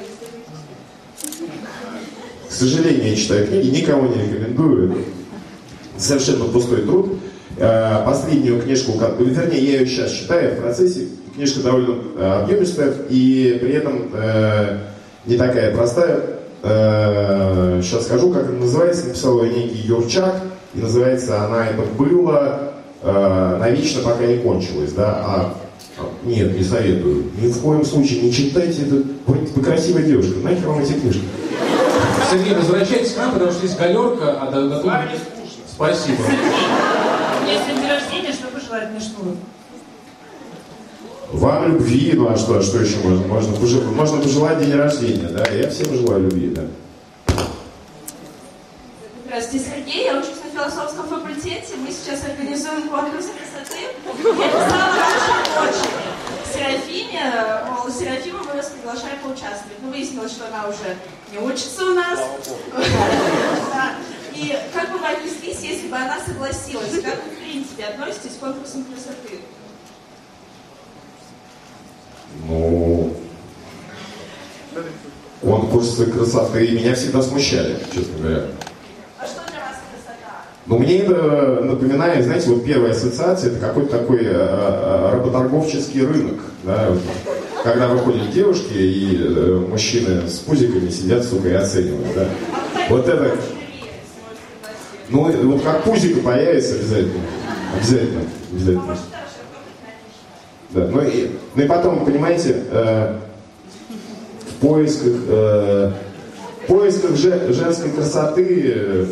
К 2.47 2.51
сожалению, 2.51 3.09
я 3.09 3.15
читаю 3.15 3.47
книги, 3.47 3.67
никому 3.81 4.07
не 4.07 4.23
рекомендую. 4.23 5.05
Совершенно 5.97 6.45
пустой 6.45 6.81
труд. 6.83 7.19
Э, 7.57 8.03
Последнюю 8.05 8.61
книжку, 8.61 8.93
как- 8.93 9.19
вернее, 9.19 9.59
я 9.59 9.79
ее 9.81 9.85
сейчас 9.85 10.11
читаю 10.11 10.55
в 10.55 10.61
процессе. 10.61 11.09
Книжка 11.39 11.61
довольно 11.61 11.95
э, 12.17 12.41
объемистая 12.43 12.93
и 13.09 13.57
при 13.61 13.71
этом 13.71 14.09
э, 14.13 14.77
не 15.25 15.37
такая 15.37 15.73
простая. 15.73 16.19
Э, 16.63 17.79
Сейчас 17.81 18.07
скажу, 18.07 18.29
как 18.33 18.49
она 18.49 18.59
называется. 18.59 19.07
Написал 19.07 19.41
ее 19.45 19.53
некий 19.53 19.87
Юрчак. 19.87 20.35
И 20.73 20.79
называется 20.81 21.41
она 21.45 21.67
«Это 21.67 21.83
было 21.97 22.73
э, 23.01 23.57
навечно, 23.57 24.01
пока 24.01 24.25
не 24.25 24.39
кончилось». 24.39 24.91
Да? 24.91 25.05
А 25.25 25.53
а, 25.97 26.09
нет, 26.25 26.57
не 26.57 26.63
советую. 26.65 27.31
Ни 27.41 27.49
в 27.49 27.61
коем 27.61 27.85
случае 27.85 28.19
не 28.23 28.33
читайте 28.33 28.81
это. 28.81 28.95
Вы, 29.25 29.37
вы 29.55 29.63
красивая 29.63 30.03
девушка. 30.03 30.39
Нахер 30.43 30.67
вам 30.67 30.81
эти 30.81 30.91
книжки? 30.91 31.23
Сергей, 32.29 32.53
возвращайтесь 32.53 33.13
к 33.13 33.17
нам, 33.17 33.31
потому 33.31 33.51
что 33.53 33.63
есть 33.65 33.79
галерка, 33.79 34.41
а 34.41 34.51
до, 34.51 34.67
до- 34.67 34.85
Вами 34.85 35.11
не 35.13 35.17
скучно. 35.17 35.63
Спасибо. 35.73 36.17
У 36.19 37.43
меня 37.45 37.59
сегодня 37.65 37.81
день 37.81 37.89
рождения, 37.91 38.33
что 38.33 38.47
пожелать 38.49 38.89
мне 38.91 38.99
шнур? 38.99 39.35
Вам 41.31 41.73
любви, 41.73 42.13
ну 42.15 42.27
а 42.27 42.35
что, 42.35 42.57
а 42.57 42.61
что 42.63 42.79
еще 42.79 42.97
можно? 42.97 43.27
Можно, 43.27 43.55
пожелать, 43.55 43.85
можно 43.85 44.17
пожелать 44.17 44.59
день 44.59 44.73
рождения, 44.73 45.27
да? 45.27 45.47
Я 45.51 45.69
всем 45.69 45.93
желаю 45.93 46.23
любви, 46.23 46.49
да. 46.49 46.63
Здравствуйте, 49.25 49.65
Сергей. 49.65 50.05
Я 50.05 50.17
учусь 50.17 50.41
на 50.43 50.49
философском 50.49 51.07
факультете. 51.07 51.75
Мы 51.77 51.91
сейчас 51.91 52.23
организуем 52.25 52.89
конкурс 52.89 53.27
красоты. 53.27 53.93
Я 54.41 54.47
писала 54.47 54.95
вашей 54.95 55.71
дочери, 55.71 55.93
Серафиме. 56.51 57.23
Мол, 57.69 57.91
Серафима 57.91 58.39
мы 58.39 58.53
вас 58.55 58.69
приглашаем 58.69 59.19
поучаствовать. 59.23 59.77
Но 59.83 59.89
выяснилось, 59.91 60.31
что 60.31 60.47
она 60.47 60.67
уже 60.67 60.97
не 61.31 61.37
учится 61.37 61.85
у 61.85 61.93
нас. 61.93 62.19
И 64.33 64.57
как 64.73 64.91
бы 64.91 64.97
вы 64.97 65.05
отнеслись, 65.05 65.59
если 65.61 65.89
бы 65.89 65.95
она 65.95 66.17
согласилась? 66.25 66.89
Как 67.03 67.23
вы, 67.23 67.35
в 67.35 67.37
принципе, 67.37 67.83
относитесь 67.83 68.35
к 68.35 68.39
конкурсам 68.39 68.83
красоты? 68.85 69.41
Ну, 72.47 73.13
конкурсы 75.41 76.05
красоты 76.05 76.67
меня 76.71 76.95
всегда 76.95 77.21
смущали, 77.21 77.77
честно 77.93 78.17
говоря. 78.19 78.41
А 79.17 79.25
что 79.25 79.41
для 79.47 79.59
вас 79.59 79.77
красота? 79.91 80.45
Но 80.65 80.77
мне 80.77 80.99
это 80.99 81.61
напоминает, 81.63 82.25
знаете, 82.25 82.49
вот 82.49 82.65
первая 82.65 82.91
ассоциация, 82.91 83.51
это 83.51 83.59
какой-то 83.59 83.97
такой 83.97 84.19
э, 84.23 84.31
э, 84.31 85.09
работорговческий 85.13 86.05
рынок, 86.05 86.39
да, 86.63 86.89
когда 87.63 87.87
выходят 87.87 88.31
девушки 88.31 88.73
и 88.73 89.17
э, 89.17 89.65
мужчины 89.69 90.27
с 90.27 90.39
пузиками 90.39 90.89
сидят, 90.89 91.25
сука, 91.25 91.49
и 91.49 91.53
оценивают, 91.53 92.15
да. 92.15 92.27
Вот 92.89 93.07
это, 93.07 93.35
ну, 95.09 95.31
вот 95.31 95.63
как 95.63 95.83
пузика 95.83 96.19
появится 96.21 96.75
обязательно, 96.75 97.21
обязательно, 97.75 98.21
обязательно. 98.51 98.97
Да, 100.71 100.87
ну 100.91 101.01
и, 101.01 101.31
ну 101.55 101.63
и 101.63 101.67
потом, 101.67 102.05
понимаете, 102.05 102.63
э, 102.71 103.15
в 104.49 104.53
поисках, 104.61 105.13
э, 105.27 105.91
в 106.63 106.67
поисках 106.67 107.15
же- 107.15 107.51
женской 107.53 107.89
красоты 107.91 108.73
э, 108.75 109.05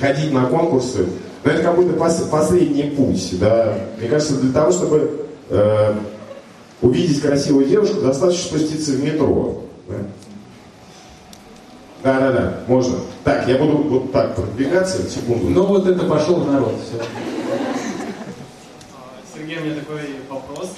ходить 0.00 0.32
на 0.32 0.46
конкурсы, 0.46 1.06
ну 1.44 1.50
это 1.50 1.62
как 1.62 1.76
будто 1.76 1.92
пос- 1.98 2.30
последний 2.30 2.90
путь, 2.90 3.38
да. 3.38 3.74
Мне 3.98 4.08
кажется, 4.08 4.36
для 4.36 4.52
того, 4.52 4.72
чтобы 4.72 5.26
э, 5.50 5.94
увидеть 6.80 7.20
красивую 7.20 7.66
девушку, 7.66 8.00
достаточно 8.00 8.58
спуститься 8.58 8.92
в 8.92 9.04
метро. 9.04 9.62
да. 9.88 9.94
Да-да-да, 12.02 12.58
можно. 12.66 12.96
Так, 13.24 13.48
я 13.48 13.56
буду 13.56 13.78
вот 13.78 14.12
так 14.12 14.34
продвигаться, 14.36 15.08
секунду. 15.08 15.48
Ну 15.48 15.64
вот 15.64 15.86
это 15.86 16.04
пошел 16.04 16.38
народ. 16.44 16.74
Все. 16.86 17.02
Сергей, 19.44 19.58
у 19.58 19.64
меня 19.66 19.74
такой 19.74 20.00
вопрос. 20.30 20.70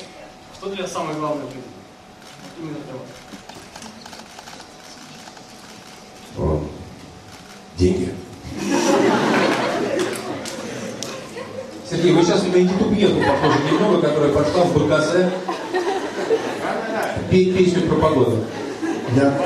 Что 0.58 0.70
для 0.70 0.88
самое 0.88 1.16
главное 1.16 1.46
в 1.46 1.50
жизни? 1.50 1.62
Именно 2.58 2.78
для 2.84 2.94
вас. 2.94 3.02
О, 6.36 6.64
Деньги. 7.76 8.12
Сергей, 11.88 12.12
вы 12.12 12.24
сейчас 12.24 12.42
на 12.42 12.56
ютубьету 12.56 13.20
похожи 13.20 13.58
немного, 13.70 14.02
которая 14.02 14.32
пошла 14.32 14.64
в 14.64 14.74
БКЗ. 14.74 15.30
Петь 17.30 17.56
песню 17.56 17.82
про 17.82 17.94
погоду. 17.96 18.44
Я... 19.14 19.40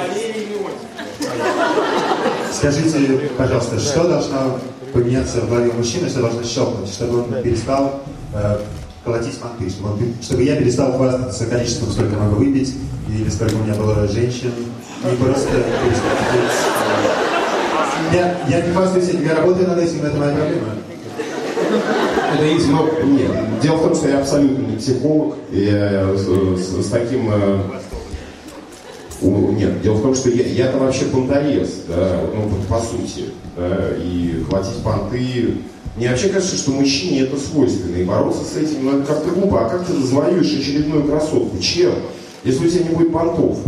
Скажите, 2.51 3.31
пожалуйста, 3.37 3.79
что 3.79 4.09
должно 4.09 4.59
поменяться 4.95 5.43
в 5.43 5.51
голове 5.51 5.73
мужчины, 5.73 6.09
что 6.09 6.23
должно 6.23 6.43
щелкнуть, 6.43 6.89
чтобы 6.91 7.25
он 7.25 7.43
перестал 7.43 8.01
э, 8.33 8.61
колотить 9.05 9.39
манты, 9.43 9.71
чтобы, 9.71 9.99
чтобы 10.23 10.43
я 10.43 10.57
перестал 10.57 10.93
хвастаться 10.93 11.47
количеством, 11.47 11.91
сколько 11.91 12.17
могу 12.17 12.37
выпить, 12.37 12.75
или 13.09 13.29
сколько 13.31 13.55
у 13.55 13.65
меня 13.65 13.75
было 13.75 14.07
женщин, 14.09 14.53
не 15.05 15.17
просто 15.17 15.49
пересмотреть. 15.49 16.51
Я, 18.13 18.37
я 18.49 18.67
не 18.67 18.73
хвастаюсь 18.73 19.09
этим, 19.09 19.25
я 19.25 19.37
работаю 19.37 19.69
над 19.69 19.79
этим, 19.79 20.05
это 20.05 20.17
моя 20.17 20.33
проблема. 20.35 20.75
Это 22.35 22.45
есть, 22.45 22.69
но 22.69 22.89
нет. 23.05 23.31
Дело 23.63 23.77
в 23.77 23.83
том, 23.83 23.95
что 23.95 24.09
я 24.09 24.19
абсолютно 24.21 24.63
не 24.67 24.77
психолог. 24.77 25.37
И 25.51 25.61
я 25.65 26.15
с, 26.17 26.23
с- 26.23 26.87
с 26.87 26.91
таким... 26.91 27.31
э, 27.33 27.59
у- 29.23 29.53
нет, 29.53 29.81
дело 29.83 29.95
в 29.95 30.03
том, 30.03 30.15
что 30.15 30.29
я, 30.31 30.45
я-то 30.45 30.79
вообще 30.79 31.05
понторез, 31.07 31.83
да, 31.89 32.21
ну, 32.35 32.43
вот 32.43 32.67
по 32.67 32.81
сути, 32.85 33.27
да, 33.57 33.91
и 33.99 34.43
хватить 34.49 34.83
понты. 34.83 35.59
Мне 35.97 36.09
вообще 36.09 36.29
кажется, 36.29 36.57
что 36.57 36.71
мужчине 36.71 37.23
это 37.23 37.37
свойственно, 37.39 37.97
и 37.97 38.05
бороться 38.05 38.45
с 38.45 38.57
этим, 38.57 38.85
ну, 38.85 38.99
это 38.99 39.13
как-то 39.13 39.31
глупо. 39.31 39.67
А 39.67 39.69
как 39.69 39.87
ты 39.87 39.93
завоюешь 39.95 40.47
очередную 40.47 41.05
красотку? 41.05 41.59
Чем? 41.59 41.95
Если 42.45 42.67
у 42.67 42.71
тебя 42.71 42.85
не 42.85 42.91
будет 42.95 43.13
понтов. 43.13 43.59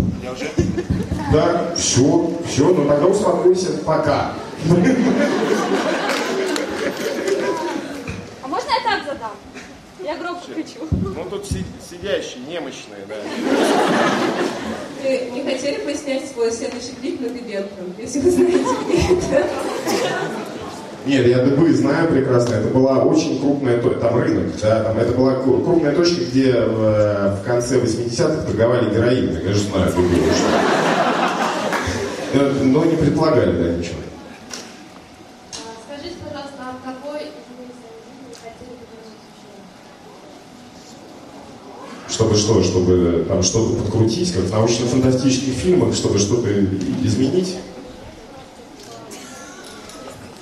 Да, 1.32 1.74
все, 1.76 2.30
все, 2.46 2.68
ну 2.72 2.86
тогда 2.86 3.06
успокойся, 3.06 3.72
пока. 3.84 4.32
А 8.42 8.48
можно 8.48 8.68
я 8.70 8.80
так 8.84 9.04
задам? 9.06 9.32
Я 10.04 10.16
громко 10.16 10.42
кричу. 10.54 10.80
Ну 10.90 11.24
тут 11.30 11.46
си- 11.46 11.64
сидящие, 11.90 12.42
немощные, 12.48 13.04
да. 13.08 13.14
Вы 15.02 15.30
не 15.32 15.42
хотели 15.42 15.84
бы 15.84 15.94
снять 15.94 16.30
свой 16.30 16.50
следующий 16.50 16.94
клип 17.00 17.20
на 17.20 17.28
Дебенком, 17.28 17.94
если 17.98 18.20
вы 18.20 18.30
знаете, 18.30 18.58
где 18.86 19.14
это? 19.14 19.48
Нет, 21.04 21.26
я 21.26 21.38
ДБ 21.44 21.72
знаю 21.72 22.08
прекрасно. 22.08 22.54
Это 22.54 22.68
была 22.68 22.98
очень 22.98 23.40
крупная 23.40 23.78
точка, 23.78 24.00
там 24.00 24.20
рынок, 24.20 24.52
да, 24.60 24.84
там 24.84 24.98
это 24.98 25.12
была 25.12 25.32
кру- 25.32 25.64
крупная 25.64 25.92
точка, 25.96 26.24
где 26.24 26.52
в, 26.52 27.40
в 27.40 27.42
конце 27.44 27.80
80-х 27.80 28.42
торговали 28.46 28.94
героином. 28.94 29.34
Я, 29.34 29.40
конечно, 29.40 29.70
знаю 29.70 29.92
ДБ. 29.92 30.00
Э, 32.34 32.52
Но 32.62 32.84
не 32.84 32.96
предполагали, 32.96 33.50
да, 33.50 33.72
ничего. 33.78 33.96
Скажите, 35.88 36.16
пожалуйста, 36.22 36.58
а 36.60 36.74
какой 36.84 37.20
вы 37.20 37.66
хотели 38.40 38.76
бы 38.78 38.86
Чтобы 42.08 42.36
что, 42.36 42.62
чтобы 42.62 43.24
там 43.26 43.42
что-то 43.42 43.74
подкрутить, 43.82 44.32
как 44.32 44.44
в 44.44 44.52
научно-фантастических 44.52 45.52
фильмах, 45.52 45.94
чтобы 45.96 46.18
что-то 46.20 46.48
изменить. 47.02 47.56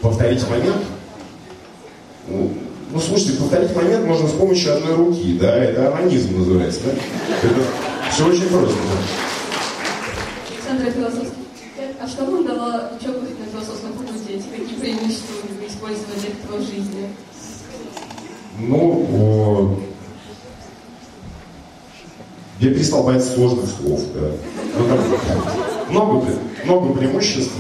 Повторить 0.01 0.49
момент. 0.49 0.83
Ну, 2.27 2.51
ну, 2.93 3.01
слушайте, 3.01 3.39
повторить 3.39 3.75
момент 3.77 4.07
можно 4.07 4.29
с 4.29 4.33
помощью 4.33 4.75
одной 4.75 4.95
руки, 4.95 5.39
да, 5.39 5.57
это 5.57 5.95
анонизм 5.95 6.39
называется, 6.39 6.81
да? 6.87 6.93
Это 7.43 7.61
все 8.11 8.27
очень 8.27 8.49
просто. 8.49 8.75
да. 8.75 10.51
Александра 10.55 10.91
Философский. 10.91 11.37
А 12.01 12.07
что 12.07 12.25
вам 12.25 12.47
дало 12.47 12.91
учеба 12.99 13.19
на 13.21 13.47
философском 13.53 13.93
факультете? 13.93 14.45
Какие 14.57 14.79
преимущества 14.79 15.35
вы 15.61 15.67
использовали 15.67 16.33
в 16.33 16.47
твоей 16.47 16.65
жизни? 16.65 17.09
Ну, 18.59 19.07
о, 19.13 19.81
я 22.61 22.71
перестал 22.71 23.05
бояться 23.05 23.33
сложных 23.33 23.67
слов, 23.69 24.01
да. 24.15 24.31
Ну, 24.79 24.87
там 24.89 24.99
много, 25.91 26.27
много 26.65 26.99
преимуществ. 26.99 27.53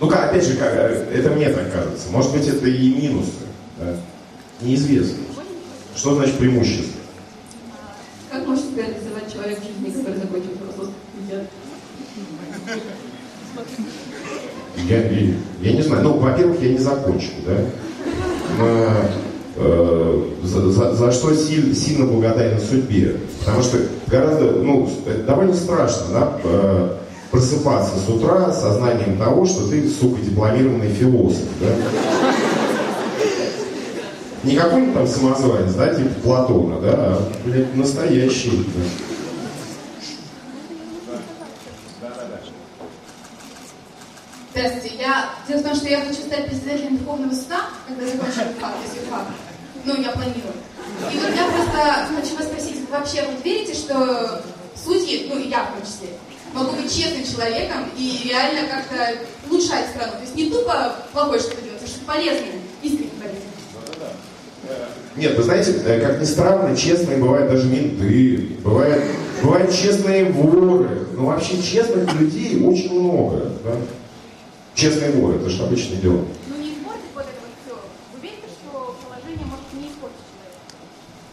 Ну, 0.00 0.08
как, 0.08 0.30
опять 0.30 0.44
же, 0.44 0.56
как, 0.56 0.72
э, 0.74 1.06
это 1.14 1.30
мне 1.30 1.48
так 1.50 1.72
кажется. 1.72 2.08
Может 2.10 2.32
быть, 2.32 2.46
это 2.46 2.66
и 2.68 2.94
минусы. 2.94 3.30
да. 3.78 3.94
Неизвестно. 4.60 5.18
Что 5.94 6.14
значит 6.16 6.36
преимущество? 6.38 7.00
Как 8.30 8.46
может 8.46 8.64
себя 8.66 8.84
реализовать 8.86 9.32
человек 9.32 9.58
в 9.58 9.62
жизни, 9.86 10.00
который 10.02 10.18
закончил 10.18 10.50
факультет? 10.76 11.48
Я, 14.88 14.98
я, 15.10 15.34
я 15.62 15.72
не 15.72 15.82
знаю. 15.82 16.02
Ну, 16.04 16.18
во-первых, 16.18 16.60
я 16.62 16.70
не 16.72 16.78
закончил, 16.78 17.32
да. 17.46 17.56
Но, 18.58 18.88
э, 19.56 20.22
за, 20.44 20.70
за- 20.70 20.94
за 20.94 21.12
что 21.12 21.34
силь- 21.34 21.74
сильно 21.74 22.06
благодарен 22.06 22.60
судьбе. 22.60 23.16
Потому 23.40 23.62
что 23.62 23.78
гораздо, 24.06 24.52
ну, 24.52 24.88
довольно 25.26 25.54
страшно, 25.54 26.04
да, 26.12 26.40
э, 26.44 26.96
просыпаться 27.30 27.96
с 27.98 28.08
утра 28.08 28.52
с 28.52 28.60
сознанием 28.60 29.18
того, 29.18 29.46
что 29.46 29.68
ты, 29.68 29.88
сука, 29.88 30.20
дипломированный 30.20 30.92
философ, 30.92 31.48
да. 31.60 31.68
Не 34.44 34.54
какой-нибудь 34.54 34.94
там 34.94 35.06
самозванец, 35.08 35.74
да, 35.74 35.94
типа 35.94 36.10
Платона, 36.22 36.80
да, 36.80 36.92
а, 36.94 37.32
блядь, 37.44 37.74
настоящий. 37.74 38.64
да. 38.74 39.06
Здравствуйте. 44.56 44.96
Я... 44.98 45.30
Дело 45.46 45.60
в 45.60 45.62
том, 45.64 45.74
что 45.74 45.88
я 45.88 46.00
хочу 46.00 46.20
стать 46.22 46.46
председателем 46.46 46.96
Верховного 46.96 47.34
суда, 47.34 47.60
когда 47.86 48.06
закончу 48.06 48.40
ФАК, 48.58 48.72
если 48.86 49.06
ФАК. 49.10 49.26
Ну, 49.84 50.00
я 50.00 50.12
планирую. 50.12 50.54
И 51.12 51.18
вот 51.18 51.30
я 51.36 51.44
просто 51.44 52.06
хочу 52.16 52.36
вас 52.36 52.46
спросить, 52.46 52.80
вы 52.80 52.86
вообще 52.90 53.22
вот 53.22 53.44
верите, 53.44 53.74
что 53.74 54.42
судьи, 54.74 55.30
ну 55.30 55.38
и 55.38 55.48
я 55.48 55.64
в 55.64 55.74
том 55.74 55.82
числе, 55.82 56.08
могу 56.56 56.76
быть 56.76 56.94
честным 56.94 57.24
человеком 57.24 57.84
и 57.96 58.22
реально 58.24 58.68
как-то 58.68 59.14
улучшать 59.48 59.90
страну? 59.90 60.12
То 60.12 60.22
есть 60.22 60.34
не 60.34 60.50
тупо 60.50 60.96
плохое 61.12 61.38
что-то 61.38 61.62
делать, 61.62 61.82
а 61.84 61.86
что-то 61.86 62.06
полезное, 62.06 62.52
искренне 62.82 63.10
полезное. 63.20 63.56
Нет, 65.16 65.36
вы 65.36 65.42
знаете, 65.42 65.72
э, 65.84 66.00
как 66.00 66.20
ни 66.20 66.24
странно, 66.24 66.76
честные 66.76 67.18
бывают 67.18 67.50
даже 67.50 67.66
менты, 67.66 68.56
бывают, 68.62 69.02
бывают 69.42 69.72
честные 69.72 70.24
воры. 70.32 71.06
Ну, 71.14 71.26
вообще 71.26 71.62
честных 71.62 72.12
людей 72.14 72.62
очень 72.62 73.00
много. 73.00 73.52
Да? 73.64 73.72
Честные 74.74 75.12
воры, 75.12 75.36
это 75.36 75.48
же 75.48 75.62
обычное 75.62 75.98
дело. 75.98 76.24
Ну 76.48 76.56
не 76.56 76.72
испортить 76.74 77.10
вот 77.14 77.24
это 77.24 77.40
вот 77.40 77.52
все. 77.64 77.80
Вы 78.14 78.22
верите, 78.22 78.48
что 78.48 78.96
положение 79.06 79.46
может 79.46 79.72
не 79.72 79.88
испортить 79.88 80.24
человека? 80.34 80.58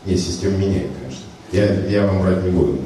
Не, 0.05 0.17
система 0.17 0.57
меняет, 0.57 0.91
конечно. 1.01 1.23
Я, 1.51 2.01
я 2.01 2.07
вам 2.07 2.19
врать 2.19 2.43
не 2.43 2.51
буду. 2.51 2.79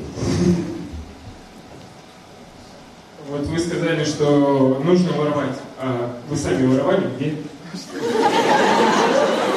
Вот 3.38 3.47
вы 3.47 3.59
сказали, 3.59 4.03
что 4.03 4.81
нужно 4.83 5.11
воровать. 5.13 5.57
А 5.79 6.11
вы 6.29 6.35
сами 6.35 6.65
воровали? 6.65 7.07
Где? 7.17 7.35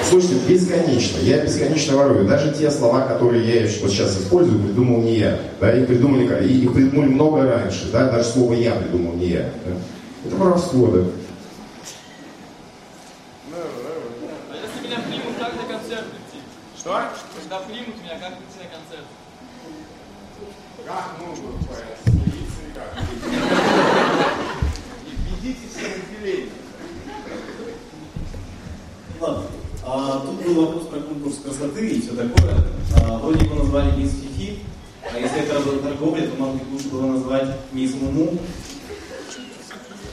Слушайте, 0.08 0.34
бесконечно. 0.48 1.18
Я 1.20 1.38
бесконечно 1.44 1.96
ворую. 1.96 2.26
Даже 2.26 2.52
те 2.52 2.70
слова, 2.70 3.02
которые 3.06 3.44
я 3.44 3.62
вот 3.80 3.90
сейчас 3.90 4.18
использую, 4.20 4.62
придумал 4.62 5.00
не 5.02 5.16
я. 5.18 5.38
Да, 5.60 5.72
их 5.72 5.86
придумали, 5.86 6.44
и- 6.46 6.64
их 6.64 6.74
придумали 6.74 7.08
много 7.08 7.42
раньше. 7.44 7.90
Да, 7.92 8.10
даже 8.10 8.24
слово 8.28 8.54
я 8.54 8.72
придумал 8.72 9.14
не 9.14 9.28
я. 9.28 9.50
да. 9.64 9.72
Это 10.26 10.36
воровство, 10.36 10.86
да. 10.88 11.00
А 13.52 14.56
если 14.56 14.86
меня 14.88 14.98
примут, 15.06 15.36
как 15.38 15.54
на 15.54 15.62
концерт 15.78 16.04
прийти? 16.10 16.44
Что? 16.76 17.00
Когда 17.40 17.60
примут 17.60 18.02
меня, 18.02 18.18
как 18.18 18.36
прийти 18.36 18.58
на 18.58 18.68
концерт? 18.76 19.06
Как 20.86 21.04
нужно 21.20 21.48
с 22.04 22.12
милицией, 22.12 22.72
как? 22.74 23.04
Ведите 25.42 25.60
все 25.74 25.86
отделения. 25.86 26.50
Ладно. 29.20 29.42
А, 29.84 30.20
тут 30.26 30.44
был 30.46 30.66
вопрос 30.66 30.86
про 30.88 31.00
конкурс 31.00 31.36
красоты 31.44 31.88
и 31.88 32.00
все 32.00 32.10
такое. 32.12 32.54
А, 33.02 33.18
вроде 33.18 33.44
бы 33.46 33.54
назвали 33.56 33.96
мисс 33.96 34.12
Фифи, 34.12 34.58
а 35.12 35.18
если 35.18 35.40
это 35.40 35.54
работа 35.54 35.78
торговля, 35.78 36.26
то, 36.26 36.36
может 36.36 36.54
быть, 36.56 36.72
лучше 36.72 36.88
было 36.88 37.06
назвать 37.06 37.48
мисс 37.72 37.94
Муму. 37.94 38.38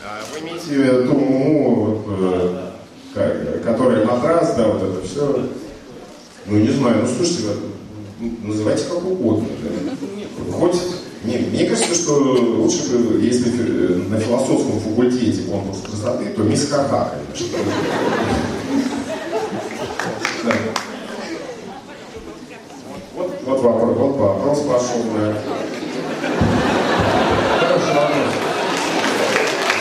А 0.05 0.21
Вы 0.33 0.39
имеете 0.39 0.65
в 0.65 0.71
виду 0.71 1.07
ту 1.11 1.19
муму, 1.19 1.75
вот, 1.85 2.05
э, 2.21 2.71
ка- 3.13 3.59
которая 3.63 4.05
матрас, 4.05 4.55
да, 4.55 4.67
вот 4.69 4.81
это 4.81 5.05
все. 5.05 5.49
Ну, 6.45 6.57
не 6.57 6.69
знаю, 6.69 7.01
ну, 7.03 7.07
слушайте, 7.07 7.49
ну, 8.21 8.37
называйте 8.43 8.85
как 8.85 9.03
угодно. 9.05 9.49
да. 9.61 10.51
Хоть, 10.57 10.81
не, 11.23 11.37
мне 11.37 11.65
кажется, 11.65 11.95
что 11.95 12.13
лучше 12.19 12.97
бы, 12.97 13.19
если 13.21 13.51
э, 13.51 13.95
на 14.09 14.19
философском 14.19 14.79
факультете 14.79 15.43
конкурс 15.43 15.81
красоты, 15.81 16.25
то 16.35 16.43
мисс 16.43 16.69
Ха-Ха, 16.69 17.13
конечно. 17.33 17.57
Вот, 23.15 23.31
вот 23.45 23.61
вопрос, 23.61 23.97
вот 23.97 24.17
вопрос 24.17 24.59
пошел, 24.59 25.03
да. 25.15 25.37
Хороший 27.59 27.93
вопрос. 27.95 28.33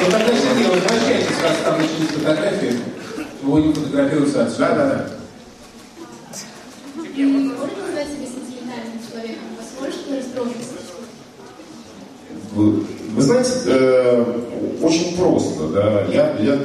Ну 0.00 0.10
тогда, 0.10 0.32
Сергей, 0.32 0.66
возвращайтесь, 0.68 1.42
раз 1.42 1.56
там 1.64 1.80
начались 1.80 2.08
фотографии. 2.08 2.80
Будем 3.42 3.74
фотографироваться 3.74 4.46
отсюда. 4.46 4.68
Да, 4.68 4.74
да, 4.76 4.86
да. 4.86 5.16
Можно 7.16 7.86
назвать 7.86 8.08
себя 8.08 8.26
сентиментальным 8.26 9.00
человеком? 9.08 9.44
Вас 9.56 9.68
может 9.80 10.00
расстроить? 10.10 10.66
Вы, 12.52 12.86
вы 13.10 13.15
знаете, 13.26 13.50
э, 13.66 14.24
очень 14.82 15.16
просто, 15.16 15.68
да. 15.68 16.04
Я, 16.12 16.36
я 16.40 16.58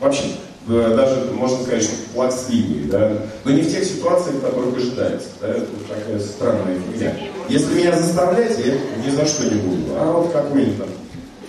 вообще 0.00 0.24
э, 0.68 0.94
даже 0.96 1.30
можно 1.32 1.62
сказать, 1.62 1.82
что 1.82 1.92
плаксливый, 2.14 2.84
да. 2.90 3.12
Но 3.44 3.50
не 3.52 3.62
в 3.62 3.70
тех 3.70 3.84
ситуациях, 3.84 4.40
которых 4.42 4.76
ожидается. 4.76 5.28
Да, 5.40 5.48
это 5.48 5.66
такая 5.88 6.18
странная 6.20 6.78
фигня. 6.92 7.16
Если 7.48 7.74
меня 7.74 7.96
заставлять, 7.96 8.58
я 8.64 8.74
ни 9.04 9.14
за 9.14 9.26
что 9.26 9.44
не 9.44 9.60
буду. 9.60 9.94
А 9.98 10.12
вот 10.12 10.32
какой-нибудь 10.32 10.78
там 10.78 10.88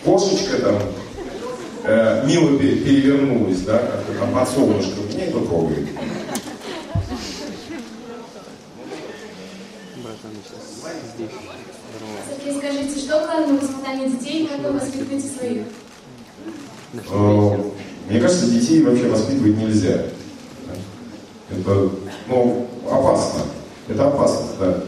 кошечка 0.03 0.57
там 0.59 0.75
э, 1.83 2.23
мило 2.27 2.57
пе- 2.59 2.75
перевернулась, 2.77 3.61
да, 3.61 3.77
как-то 3.79 4.13
там 4.19 4.33
под 4.33 4.49
солнышком, 4.49 5.07
меня 5.13 5.25
это 5.27 5.39
трогает. 5.39 5.87
Сергей, 11.97 12.57
скажите, 12.59 12.99
что 12.99 13.19
главное 13.25 13.57
в 13.57 13.61
воспитании 13.61 14.07
детей, 14.09 14.47
как 14.47 14.59
вы 14.59 14.73
воспитываете 14.79 15.27
своих? 15.27 15.61
Э, 17.09 17.57
Мне 18.09 18.19
кажется, 18.19 18.47
детей 18.47 18.83
вообще 18.83 19.07
воспитывать 19.09 19.57
нельзя. 19.57 20.03
Это, 21.49 21.89
ну, 22.27 22.67
опасно. 22.89 23.41
Это 23.87 24.07
опасно, 24.07 24.45
да. 24.59 24.83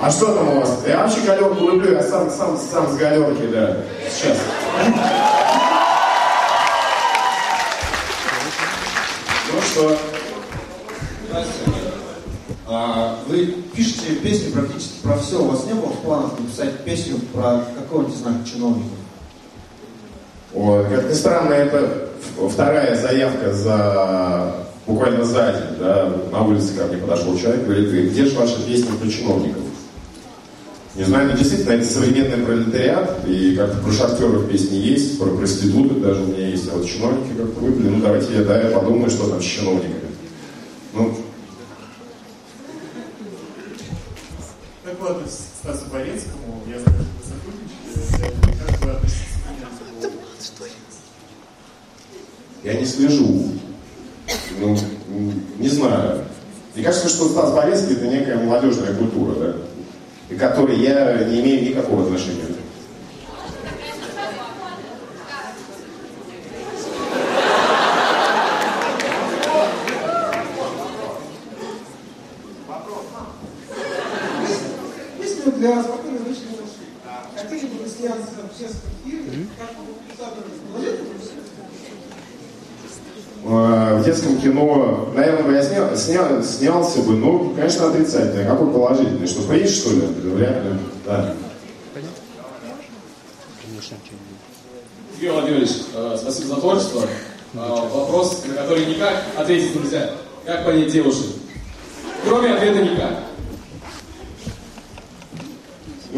А 0.00 0.10
что 0.10 0.32
там 0.32 0.48
у 0.48 0.60
вас? 0.60 0.78
Я 0.86 1.02
вообще 1.02 1.20
галерку 1.20 1.54
люблю, 1.64 1.92
я 1.92 2.02
сам, 2.02 2.30
сам, 2.30 2.56
сам 2.56 2.92
с 2.92 2.96
галерки, 2.96 3.46
да. 3.52 3.78
Сейчас. 4.08 4.38
Ну 9.52 9.60
что? 9.60 9.98
А, 12.70 13.18
вы 13.26 13.46
пишете 13.74 14.16
песни 14.22 14.50
практически 14.50 15.00
про 15.02 15.16
все. 15.16 15.42
У 15.42 15.48
вас 15.48 15.64
не 15.64 15.72
было 15.72 15.88
в 15.88 16.00
планах 16.00 16.38
написать 16.38 16.84
песню 16.84 17.18
про 17.32 17.64
какого-нибудь 17.78 18.14
из 18.14 18.20
наших 18.20 18.46
чиновников? 18.46 18.98
Ой, 20.54 20.84
как 20.84 21.08
ни 21.08 21.14
странно, 21.14 21.54
это 21.54 22.10
вторая 22.50 23.00
заявка 23.00 23.54
за 23.54 24.66
буквально 24.86 25.24
за 25.24 25.52
день, 25.52 25.78
да, 25.78 26.12
на 26.30 26.44
улице 26.44 26.74
ко 26.74 26.86
мне 26.86 26.98
подошел 26.98 27.38
человек, 27.38 27.64
говорит, 27.64 27.88
«Вы, 27.90 28.08
где 28.08 28.24
же 28.24 28.38
ваша 28.38 28.60
песня 28.62 28.92
про 29.00 29.08
чиновников? 29.08 29.62
Не 30.94 31.04
знаю, 31.04 31.30
но 31.30 31.36
действительно, 31.36 31.72
это 31.72 31.84
современный 31.84 32.44
пролетариат, 32.44 33.26
и 33.26 33.54
как-то 33.54 33.78
про 33.78 33.92
шахтеров 33.92 34.50
песни 34.50 34.76
есть, 34.76 35.18
про 35.18 35.26
проституток 35.26 36.00
даже 36.00 36.22
у 36.22 36.26
меня 36.26 36.48
есть, 36.48 36.68
а 36.70 36.76
вот 36.76 36.86
чиновники 36.86 37.34
как-то 37.36 37.60
выпали, 37.60 37.88
ну 37.88 38.00
давайте 38.00 38.34
я, 38.34 38.42
да, 38.42 38.60
я 38.60 38.70
подумаю, 38.70 39.10
что 39.10 39.28
там 39.28 39.40
с 39.40 39.44
чиновниками. 39.44 40.08
Ну, 40.94 41.14
К 44.98 45.28
Стасу 45.30 45.84
Борецкому? 45.92 46.60
Я 46.66 46.80
знаю, 46.80 46.98
что 46.98 47.14
вы 47.14 47.22
сотрудничаете. 47.22 48.34
Как 48.66 48.80
вы 48.80 48.90
относитесь 48.90 49.38
к 49.44 50.00
нему? 50.00 50.10
я 52.64 52.74
не 52.74 52.84
слежу. 52.84 53.44
Ну, 54.58 54.76
не 55.58 55.68
знаю. 55.68 56.24
Мне 56.74 56.84
кажется, 56.84 57.08
что 57.08 57.28
Стас 57.28 57.52
Борецкий 57.52 57.94
это 57.94 58.08
некая 58.08 58.38
молодежная 58.38 58.92
культура, 58.92 59.34
да, 59.36 59.54
и 60.30 60.36
которой 60.36 60.80
я 60.80 61.22
не 61.24 61.42
имею 61.42 61.70
никакого 61.70 62.02
отношения. 62.02 62.57
Песню 75.48 75.60
для 75.60 75.82
спокойной 75.82 76.18
вечной 76.18 76.50
души. 76.50 76.84
Хотели 77.36 77.66
бы 77.66 77.82
вы 77.82 77.88
сняться 77.88 78.26
в 78.52 78.58
честном 78.58 78.92
фильме, 79.04 79.46
как 79.58 79.68
В 83.44 84.04
детском 84.04 84.38
кино, 84.40 85.10
наверное, 85.14 85.42
бы 85.44 85.52
я 85.52 85.62
снял, 85.62 85.96
снял- 85.96 86.42
снялся 86.42 87.00
бы, 87.00 87.16
но, 87.16 87.50
конечно, 87.50 87.88
отрицательный. 87.88 88.44
Какой 88.44 88.70
положительный? 88.72 89.26
Что, 89.26 89.42
принц, 89.48 89.70
что 89.70 89.90
ли? 89.92 90.00
Да, 90.00 90.30
Вряд 90.34 90.64
ли. 90.64 90.70
Да. 91.06 91.34
Юрий 95.20 95.30
Владимирович, 95.32 95.70
э, 95.94 96.16
спасибо 96.20 96.48
за 96.48 96.56
творчество. 96.60 97.02
Э, 97.54 97.58
Вопрос, 97.92 98.42
на 98.46 98.54
который 98.54 98.86
никак 98.86 99.24
ответить 99.36 99.74
нельзя. 99.74 100.10
Как 100.44 100.64
понять 100.64 100.92
девушек? 100.92 101.26
Кроме 102.24 102.54
ответа 102.54 102.82
никак. 102.82 103.27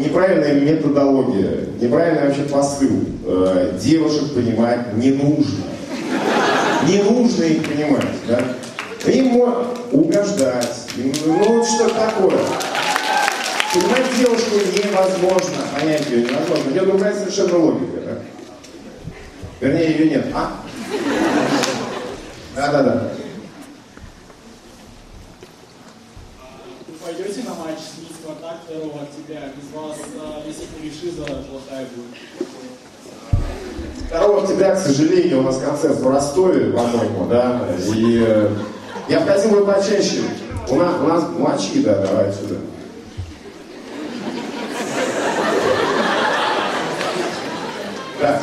Неправильная 0.01 0.53
методология, 0.59 1.67
неправильный 1.79 2.27
вообще 2.27 2.43
посыл. 2.43 3.03
Э, 3.23 3.77
Девушек 3.79 4.33
понимать 4.33 4.95
не 4.95 5.11
нужно. 5.11 5.63
Не 6.87 7.03
нужно 7.03 7.43
их 7.43 7.69
понимать, 7.69 8.07
да? 8.27 8.41
Им 9.11 9.27
можно 9.27 9.67
угождать, 9.91 10.87
ну 10.95 11.33
вот 11.33 11.67
что 11.67 11.89
такое. 11.89 12.39
Понимать 13.73 14.05
девушку 14.17 14.55
невозможно, 14.55 15.57
понять 15.79 16.09
ее 16.09 16.23
невозможно. 16.23 16.63
У 16.67 16.71
нее 16.71 16.81
другая 16.81 17.13
совершенно 17.13 17.57
логика, 17.59 18.01
да? 18.03 18.17
Вернее, 19.59 19.91
ее 19.91 20.09
нет. 20.09 20.25
А? 20.33 20.51
Да-да-да. 22.55 23.11
2 28.71 29.01
октября? 29.01 29.51
Без 29.57 29.75
вас 29.75 29.97
а, 30.21 30.47
висит 30.47 30.69
Муришиза 30.77 31.25
золотая 31.25 31.87
будет. 31.93 32.15
2 34.09 34.43
октября, 34.43 34.75
к 34.75 34.79
сожалению, 34.79 35.39
у 35.39 35.43
нас 35.43 35.57
концерт 35.57 35.99
в 35.99 36.07
Ростове, 36.07 36.71
по-моему, 36.71 37.27
да, 37.27 37.67
и 37.95 38.23
э, 38.25 38.49
я 39.09 39.19
входил 39.19 39.51
бы 39.51 39.65
почаще. 39.65 40.21
У 40.69 40.75
нас, 40.75 40.95
у 41.01 41.07
нас 41.07 41.25
мочи, 41.37 41.81
да, 41.81 41.95
давай 42.05 42.29
отсюда. 42.29 42.55
Да. 48.21 48.41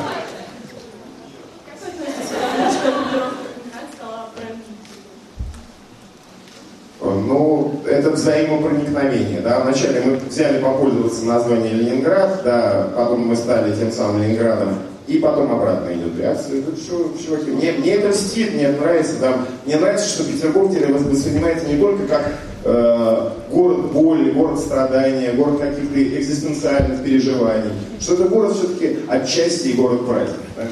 Ну, 7.01 7.81
это 7.87 8.11
взаимопроникновение, 8.29 9.41
да. 9.41 9.61
Вначале 9.61 10.03
мы 10.03 10.17
взяли 10.17 10.63
попользоваться 10.63 11.25
название 11.25 11.73
Ленинград, 11.73 12.43
да, 12.45 12.91
потом 12.95 13.27
мы 13.27 13.37
стали 13.37 13.75
тем 13.75 13.91
самым 13.91 14.23
Ленинградом, 14.23 14.75
и 15.07 15.19
потом 15.19 15.51
обратно 15.53 15.91
идет 15.95 16.19
реакция. 16.19 16.59
Это 16.61 16.77
что, 16.77 17.15
чуваки, 17.25 17.51
мне, 17.51 17.73
мне 17.73 17.95
это 17.95 18.09
льстит, 18.09 18.53
мне 18.55 18.65
это 18.65 18.83
нравится, 18.83 19.15
да. 19.21 19.39
Мне 19.65 19.77
нравится, 19.79 20.09
что 20.09 20.25
Петербург 20.25 20.71
теперь 20.71 20.91
вос- 20.91 21.09
воспринимается 21.11 21.67
не 21.67 21.81
только 21.81 22.07
как 22.07 22.33
э, 22.65 23.31
город 23.51 23.93
боли, 23.93 24.31
город 24.33 24.59
страдания, 24.59 25.33
город 25.33 25.61
каких-то 25.61 26.03
экзистенциальных 26.03 27.03
переживаний, 27.03 27.71
что 28.01 28.15
это 28.15 28.25
город 28.25 28.55
все-таки 28.55 28.99
отчасти 29.09 29.69
и 29.69 29.73
город 29.73 30.07
праздник, 30.07 30.37
да. 30.57 30.65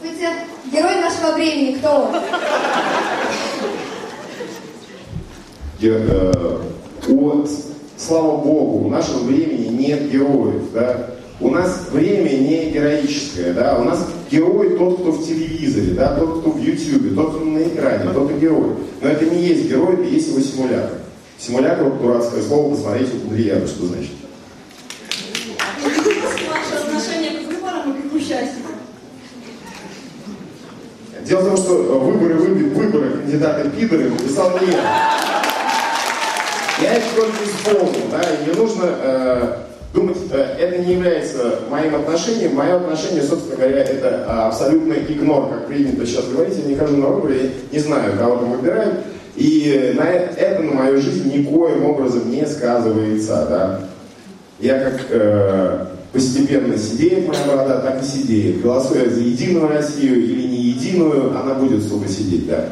Здравствуйте. 0.00 0.32
Герой 0.70 1.00
нашего 1.00 1.32
времени, 1.34 1.76
кто 1.76 1.90
он? 1.90 2.16
От, 5.90 7.50
слава 7.96 8.36
богу, 8.36 8.88
в 8.88 8.90
нашем 8.90 9.26
времени 9.26 9.66
нет 9.68 10.10
героев, 10.10 10.62
да. 10.72 11.10
У 11.40 11.50
нас 11.50 11.88
время 11.90 12.30
не 12.30 12.70
героическое, 12.70 13.52
да. 13.52 13.78
У 13.80 13.84
нас 13.84 14.06
герой 14.30 14.76
тот, 14.78 15.00
кто 15.00 15.10
в 15.10 15.26
телевизоре, 15.26 15.94
да, 15.94 16.14
тот, 16.14 16.40
кто 16.40 16.50
в 16.50 16.62
ютьюбе, 16.62 17.14
тот, 17.14 17.34
кто 17.34 17.44
на 17.44 17.62
экране, 17.62 18.12
тот 18.12 18.30
и 18.30 18.34
герой. 18.34 18.76
Но 19.00 19.08
это 19.08 19.24
не 19.24 19.42
есть 19.42 19.68
герой, 19.68 19.94
это 19.94 20.04
есть 20.04 20.28
его 20.28 20.40
симулятор. 20.40 20.98
Симулятор, 21.38 21.84
вот 21.84 22.00
дурацкое 22.00 22.42
слово, 22.42 22.74
посмотрите 22.74 23.16
у 23.16 23.28
Кудрияра, 23.28 23.66
что 23.66 23.86
значит. 23.86 24.12
Ваше 25.82 26.74
отношение 26.84 27.40
к 27.40 27.48
выборам 27.48 27.90
и 27.90 28.02
к 28.02 28.06
их 28.06 28.12
участию. 28.14 28.62
Дело 31.24 31.40
в 31.40 31.46
том, 31.46 31.56
что 31.56 31.74
э, 31.74 31.98
выборы, 31.98 32.34
выборы, 32.34 32.70
выборы 32.70 33.10
кандидата 33.10 33.68
пидоры 33.70 34.10
написал 34.10 34.58
не 34.60 34.72
я. 34.72 35.42
Их 36.96 37.02
только 37.16 37.36
исполнил, 37.44 38.10
да, 38.10 38.20
и 38.20 38.48
не 38.48 38.54
нужно 38.54 38.84
э, 38.86 39.56
думать, 39.94 40.18
э, 40.30 40.56
это 40.58 40.78
не 40.78 40.94
является 40.94 41.60
моим 41.70 41.94
отношением. 41.94 42.54
Мое 42.54 42.76
отношение, 42.76 43.22
собственно 43.22 43.56
говоря, 43.56 43.82
это 43.82 44.24
а, 44.28 44.48
абсолютно 44.48 44.92
игнор, 44.92 45.48
как 45.48 45.66
принято 45.68 46.04
сейчас 46.06 46.26
говорить. 46.26 46.56
Я 46.58 46.64
не 46.64 46.76
хожу 46.76 46.96
на 46.96 47.06
выборы, 47.06 47.34
я 47.36 47.50
не 47.72 47.78
знаю, 47.78 48.16
кого 48.18 48.36
там 48.36 48.52
выбирают. 48.52 48.94
И 49.36 49.94
на 49.96 50.02
э- 50.02 50.34
это 50.36 50.62
на 50.62 50.74
мою 50.74 51.00
жизнь 51.00 51.32
никоим 51.34 51.84
образом 51.86 52.30
не 52.30 52.46
сказывается, 52.46 53.46
да. 53.48 53.80
Я 54.60 54.78
как 54.78 55.00
э, 55.08 55.86
постепенно 56.12 56.76
сидеет 56.76 57.26
моя 57.26 57.44
борода, 57.46 57.80
так 57.80 58.02
и 58.02 58.04
сидеет. 58.04 58.60
Голосуя 58.60 59.08
за 59.08 59.20
единую 59.20 59.68
Россию 59.68 60.22
или 60.22 60.46
не 60.46 60.56
единую, 60.56 61.36
она 61.38 61.54
будет, 61.54 61.82
сука, 61.82 62.08
сидеть, 62.08 62.46
да. 62.46 62.66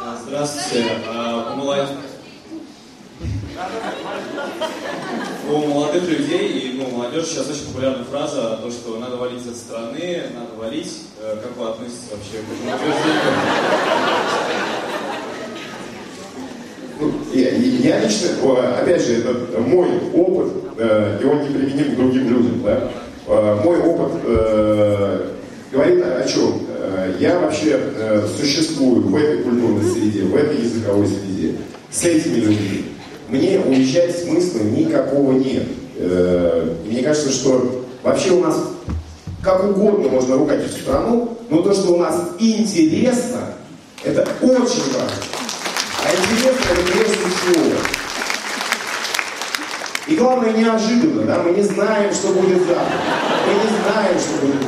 А, 0.00 0.16
Здравствуйте. 0.26 0.86
А, 1.12 1.54
У 1.54 1.64
у 5.50 5.66
молодых 5.66 6.08
людей 6.08 6.48
и 6.48 6.78
ну, 6.78 6.96
молодежи 6.96 7.26
сейчас 7.26 7.48
очень 7.50 7.66
популярная 7.66 8.04
фраза, 8.04 8.58
то, 8.62 8.70
что 8.70 8.96
надо 8.98 9.16
валить 9.16 9.46
от 9.46 9.56
страны, 9.56 10.22
надо 10.34 10.54
валить. 10.58 10.92
Э, 11.20 11.36
Как 11.42 11.56
вы 11.56 11.68
относитесь 11.70 12.10
вообще 12.10 12.38
к 12.38 12.48
этому 12.52 12.76
утверждению? 12.76 13.32
я, 17.34 17.50
я 17.98 18.04
лично, 18.04 18.28
опять 18.80 19.04
же, 19.04 19.18
это 19.18 19.60
мой 19.60 19.88
опыт, 20.14 20.52
э, 20.78 21.18
и 21.22 21.24
он 21.24 21.40
не 21.42 21.48
применим 21.54 21.94
к 21.94 21.96
другим 21.96 22.28
людям, 22.30 22.62
да. 22.62 22.90
Э, 23.26 23.60
Мой 23.64 23.78
опыт 23.80 24.20
э, 24.24 25.28
говорит 25.72 26.04
о 26.04 26.24
чем? 26.28 26.62
Э, 26.68 27.14
Я 27.18 27.38
вообще 27.40 27.78
э, 27.80 28.26
существую 28.38 29.02
в 29.02 29.16
этой 29.16 29.42
культурной 29.42 29.90
среде, 29.90 30.22
в 30.22 30.34
этой 30.36 30.56
языковой 30.58 31.06
среде, 31.06 31.54
с 31.90 32.04
этими 32.04 32.36
людьми. 32.40 32.84
Мне 33.28 33.58
уезжать 33.60 34.18
смысла 34.18 34.60
никакого 34.60 35.32
нет. 35.32 35.64
Э, 35.96 36.74
Мне 36.84 37.02
кажется, 37.02 37.30
что 37.30 37.84
вообще 38.02 38.30
у 38.32 38.40
нас 38.40 38.56
как 39.42 39.64
угодно 39.64 40.08
можно 40.08 40.36
ругать 40.36 40.64
эту 40.64 40.78
страну, 40.80 41.38
но 41.50 41.62
то, 41.62 41.72
что 41.74 41.94
у 41.94 41.98
нас 41.98 42.30
интересно, 42.38 43.40
это 44.02 44.26
очень 44.40 44.92
важно. 44.92 45.22
А 46.02 46.08
интересно 46.12 46.66
прежде 46.92 47.14
всего. 47.14 47.76
И 50.06 50.16
главное, 50.16 50.52
неожиданно, 50.52 51.22
да, 51.22 51.42
мы 51.42 51.50
не 51.52 51.62
знаем, 51.62 52.12
что 52.12 52.28
будет 52.28 52.58
завтра. 52.66 52.98
Мы 53.46 53.54
не 53.54 53.68
знаем, 53.82 54.18
что 54.18 54.46
будет 54.46 54.60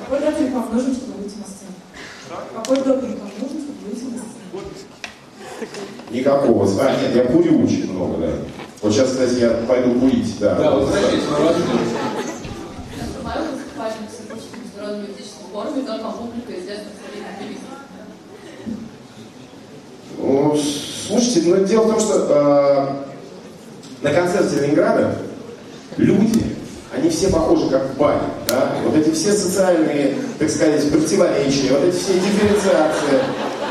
Какой 0.00 0.20
допинг 0.20 0.54
вам 0.54 0.68
нужен, 0.72 0.94
чтобы 0.94 1.18
выйти 1.18 1.34
на 1.38 1.44
сцену? 1.44 1.74
Какой 2.54 2.76
допинг 2.76 3.18
вам 3.20 3.30
нужен, 3.40 3.58
чтобы 3.58 3.78
выйти 3.86 4.04
на 4.04 4.18
сцену? 4.20 5.97
Никакого. 6.10 6.66
А, 6.80 6.96
нет, 7.02 7.14
я 7.14 7.24
курю 7.24 7.64
очень 7.64 7.92
много, 7.92 8.18
да. 8.18 8.32
Вот 8.82 8.92
сейчас, 8.92 9.10
кстати, 9.10 9.40
я 9.40 9.50
пойду 9.68 9.98
курить, 10.00 10.38
да. 10.38 10.54
Да, 10.54 10.70
возвращайтесь 10.70 11.24
на 11.30 11.38
вас. 11.38 11.56
Ну, 20.18 20.56
слушайте, 21.08 21.42
ну 21.46 21.64
дело 21.64 21.82
в 21.84 21.90
том, 21.90 22.00
что 22.00 23.04
э, 24.02 24.04
на 24.04 24.12
концерте 24.12 24.60
Ленинграда 24.60 25.16
люди, 25.96 26.56
они 26.94 27.10
все 27.10 27.28
похожи 27.28 27.68
как 27.68 27.90
в 27.90 27.96
баре, 27.96 28.20
да? 28.48 28.72
Вот 28.84 28.96
эти 28.96 29.10
все 29.10 29.32
социальные, 29.32 30.16
так 30.38 30.50
сказать, 30.50 30.90
противоречия, 30.90 31.72
вот 31.72 31.84
эти 31.84 31.96
все 31.96 32.14
дифференциации, 32.14 33.20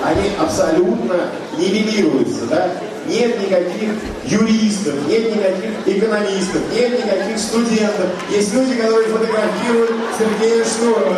они 0.08 0.32
абсолютно 0.40 1.16
нивелируются, 1.58 2.46
да? 2.50 2.72
Нет 3.08 3.40
никаких 3.42 3.92
юристов, 4.26 4.96
нет 5.08 5.36
никаких 5.36 5.72
экономистов, 5.86 6.62
нет 6.74 7.06
никаких 7.06 7.38
студентов. 7.38 8.10
Есть 8.30 8.54
люди, 8.54 8.76
которые 8.76 9.08
фотографируют 9.08 9.92
Сергея 10.18 10.64
Шнурова. 10.64 11.16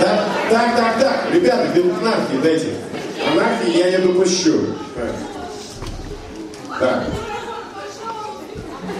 Да? 0.00 0.24
Так, 0.50 0.76
так, 0.76 1.00
так, 1.00 1.34
ребята, 1.34 1.68
без 1.74 1.84
анархии 1.84 2.42
дайте. 2.42 2.68
Анархии 3.30 3.78
я 3.78 3.90
не 3.90 4.06
допущу. 4.06 4.74
Так. 6.78 7.04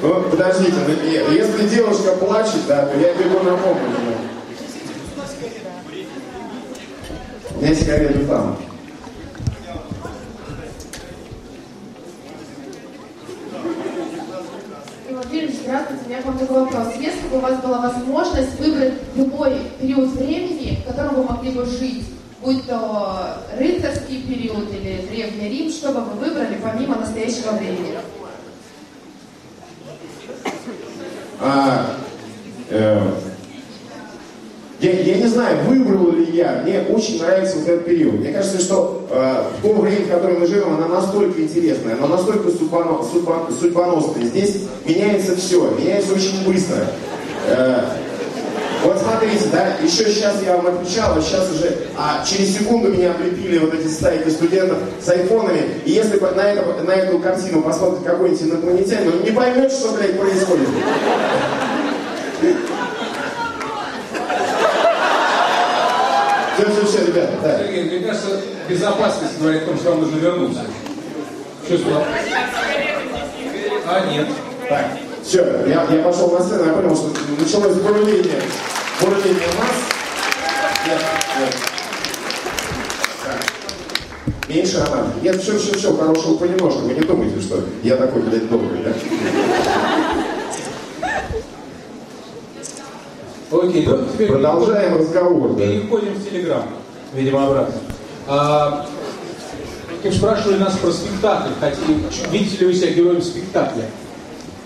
Ну, 0.00 0.22
подождите, 0.30 0.74
ну, 0.86 1.32
если 1.32 1.68
девушка 1.68 2.12
плачет, 2.12 2.66
да, 2.68 2.86
то 2.86 2.96
я 2.98 3.14
бегу 3.14 3.40
на 3.40 3.56
помощь. 3.56 3.80
У 7.56 7.60
меня 7.60 7.74
сигареты 7.74 8.24
там. 8.26 8.56
Владимир, 15.10 15.50
здравствуйте, 15.50 16.04
у 16.04 16.08
меня 16.08 16.22
к 16.22 16.26
вам 16.26 16.38
такой 16.38 16.60
вопрос. 16.60 16.86
Если 17.00 17.28
бы 17.28 17.38
у 17.38 17.40
вас 17.40 17.60
была 17.60 17.80
возможность 17.80 18.60
выбрать 18.60 18.94
любой 19.16 19.58
период 19.80 20.10
времени, 20.10 20.80
в 20.84 20.88
котором 20.88 21.16
вы 21.16 21.24
могли 21.24 21.50
бы 21.50 21.64
жить, 21.64 22.04
будь 22.40 22.64
то 22.68 23.38
рыцарский 23.58 24.22
период 24.22 24.72
или 24.72 25.04
Древний 25.10 25.48
Рим, 25.48 25.70
что 25.70 25.90
бы 25.90 26.02
вы 26.02 26.26
выбрали 26.26 26.56
помимо 26.62 26.96
настоящего 26.96 27.50
времени? 27.56 27.98
А, 31.40 31.97
э, 32.70 33.01
я, 34.81 34.90
я 34.93 35.16
не 35.16 35.27
знаю, 35.27 35.59
выбрал 35.65 36.12
ли 36.12 36.24
я, 36.32 36.62
мне 36.65 36.81
очень 36.89 37.20
нравится 37.20 37.56
вот 37.59 37.69
этот 37.69 37.86
период. 37.86 38.20
Мне 38.20 38.32
кажется, 38.32 38.60
что 38.60 39.06
э, 39.10 39.44
то 39.62 39.73
время, 39.74 40.06
в 40.06 40.10
котором 40.10 40.40
мы 40.40 40.47
живем, 40.47 40.74
она 40.74 40.89
настолько 40.89 41.40
интересная, 41.43 41.94
она 41.97 42.09
настолько 42.09 42.48
судьбоно- 42.51 43.02
судьба- 43.02 43.48
судьбоносная. 43.59 44.24
Здесь 44.24 44.62
меняется 44.85 45.36
все, 45.36 45.70
меняется 45.70 46.15
очень 46.15 46.44
быстро. 46.44 46.86
Э, 47.48 47.82
смотрите, 49.19 49.47
да, 49.53 49.77
еще 49.82 50.05
сейчас 50.12 50.43
я 50.43 50.57
вам 50.57 50.66
отвечал, 50.66 51.16
а 51.16 51.20
сейчас 51.20 51.51
уже, 51.51 51.77
а 51.97 52.24
через 52.24 52.59
секунду 52.59 52.89
меня 52.89 53.11
облепили 53.11 53.59
вот 53.59 53.74
эти 53.74 53.89
стайки 53.89 54.28
студентов 54.28 54.78
с 55.01 55.09
айфонами, 55.09 55.81
и 55.85 55.93
если 55.93 56.19
бы 56.19 56.31
на, 56.31 56.40
это, 56.40 56.82
на 56.82 56.93
эту 56.93 57.19
картину 57.19 57.62
посмотрит 57.62 58.05
какой-нибудь 58.05 58.43
инопланетянин, 58.43 59.12
он 59.12 59.23
не 59.23 59.31
поймет, 59.31 59.73
что, 59.73 59.93
блядь, 59.93 60.19
происходит. 60.19 60.69
Все, 66.57 66.70
все, 66.70 66.86
все, 66.86 67.07
ребята, 67.07 67.32
да. 67.43 67.59
Сергей, 67.59 67.85
мне 67.85 68.07
кажется, 68.07 68.40
безопасность 68.69 69.39
говорит 69.39 69.62
о 69.62 69.66
том, 69.66 69.77
что 69.78 69.90
вам 69.90 70.01
нужно 70.03 70.19
вернуться. 70.19 70.62
Чувство. 71.69 72.05
А, 73.86 74.07
нет. 74.11 74.27
Так, 74.69 74.86
все, 75.23 75.45
я, 75.66 75.86
я 75.90 76.03
пошел 76.03 76.31
на 76.31 76.45
сцену, 76.45 76.65
я 76.65 76.73
понял, 76.73 76.97
что 76.97 77.11
началось 77.39 77.77
бурление, 77.77 78.43
бурление 79.00 79.48
масс. 79.58 79.76
Нет, 80.86 81.00
нет. 81.38 81.56
Так. 83.24 84.48
Меньше 84.48 84.76
анархии. 84.78 85.20
Нет, 85.22 85.42
все, 85.42 85.58
все, 85.58 85.76
все, 85.76 85.96
хорошего 85.96 86.36
понемножку. 86.36 86.80
Вы 86.80 86.94
не 86.94 87.00
думайте, 87.00 87.40
что 87.40 87.64
я 87.82 87.96
такой, 87.96 88.22
блядь, 88.22 88.48
добрый, 88.48 88.82
да? 88.82 88.92
Окей, 93.50 93.86
ну 93.86 94.04
теперь 94.12 94.28
Продолжаем 94.28 94.98
разговор, 94.98 95.54
да. 95.54 95.64
переходим 95.64 96.12
в 96.12 96.28
Телеграм, 96.28 96.64
видимо, 97.14 97.46
обратно. 97.46 97.74
А, 98.26 98.86
спрашивали 100.12 100.58
нас 100.58 100.76
про 100.76 100.90
спектакль. 100.90 101.50
Хотели, 101.58 101.98
видите 102.30 102.58
ли 102.58 102.66
вы 102.66 102.74
себя 102.74 102.90
героем 102.92 103.22
спектакля? 103.22 103.84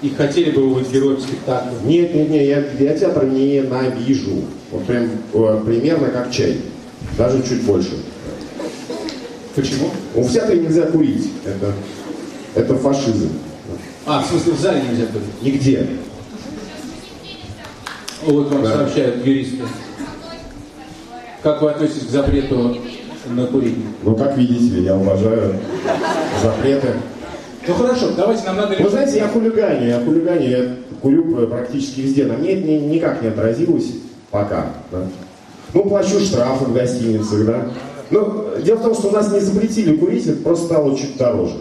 И 0.02 0.10
хотели 0.10 0.50
бы 0.50 0.68
вы 0.68 0.80
быть 0.80 0.90
героем 0.90 1.20
спектакля? 1.20 1.70
Нет, 1.84 2.12
нет, 2.12 2.28
нет, 2.28 2.74
я, 2.80 2.86
я 2.92 2.98
театр 2.98 3.24
ненавижу. 3.24 4.42
Вот 4.72 4.84
прям 4.84 5.10
э, 5.32 5.62
примерно 5.64 6.08
как 6.08 6.32
чай. 6.32 6.58
Даже 7.16 7.40
чуть 7.42 7.62
больше. 7.62 7.92
Почему? 9.54 9.90
В 10.14 10.32
театре 10.32 10.60
нельзя 10.60 10.86
курить. 10.86 11.30
Это, 11.44 11.72
это 12.54 12.74
фашизм. 12.76 13.30
А, 14.04 14.22
в 14.22 14.26
смысле, 14.26 14.52
в 14.54 14.60
зале 14.60 14.82
нельзя 14.90 15.06
курить? 15.06 15.42
Нигде. 15.42 15.86
Вот 18.26 18.50
вам 18.50 18.64
Да. 18.64 18.78
сообщают 18.78 19.24
юристы. 19.24 19.62
Как 21.44 21.62
вы 21.62 21.70
относитесь 21.70 22.06
к 22.06 22.10
запрету 22.10 22.76
на 23.26 23.46
курение? 23.46 23.86
Ну, 24.02 24.16
как 24.16 24.36
видите, 24.36 24.82
я 24.82 24.96
уважаю 24.96 25.56
запреты. 26.42 26.88
Ну 27.66 27.74
хорошо, 27.74 28.10
давайте 28.16 28.44
нам 28.44 28.56
надо... 28.56 28.76
Вы 28.76 28.88
знаете, 28.88 29.18
я 29.18 29.28
хулиганю, 29.28 29.86
я 29.86 30.00
хулиганю, 30.00 30.48
я 30.48 30.76
курю 31.00 31.46
практически 31.46 32.00
везде. 32.00 32.26
На 32.26 32.34
мне 32.34 32.52
это 32.52 32.66
ни- 32.66 32.94
никак 32.94 33.22
не 33.22 33.28
отразилось 33.28 33.86
пока. 34.30 34.66
да. 34.90 35.06
Ну, 35.72 35.84
плачу 35.84 36.18
штрафы 36.20 36.64
в 36.64 36.74
гостиницах, 36.74 37.46
да. 37.46 37.70
Ну, 38.10 38.46
дело 38.62 38.76
в 38.78 38.82
том, 38.82 38.94
что 38.94 39.08
у 39.08 39.10
нас 39.12 39.30
не 39.32 39.40
запретили 39.40 39.96
курить, 39.96 40.26
это 40.26 40.42
просто 40.42 40.66
стало 40.66 40.98
чуть 40.98 41.16
дороже. 41.16 41.56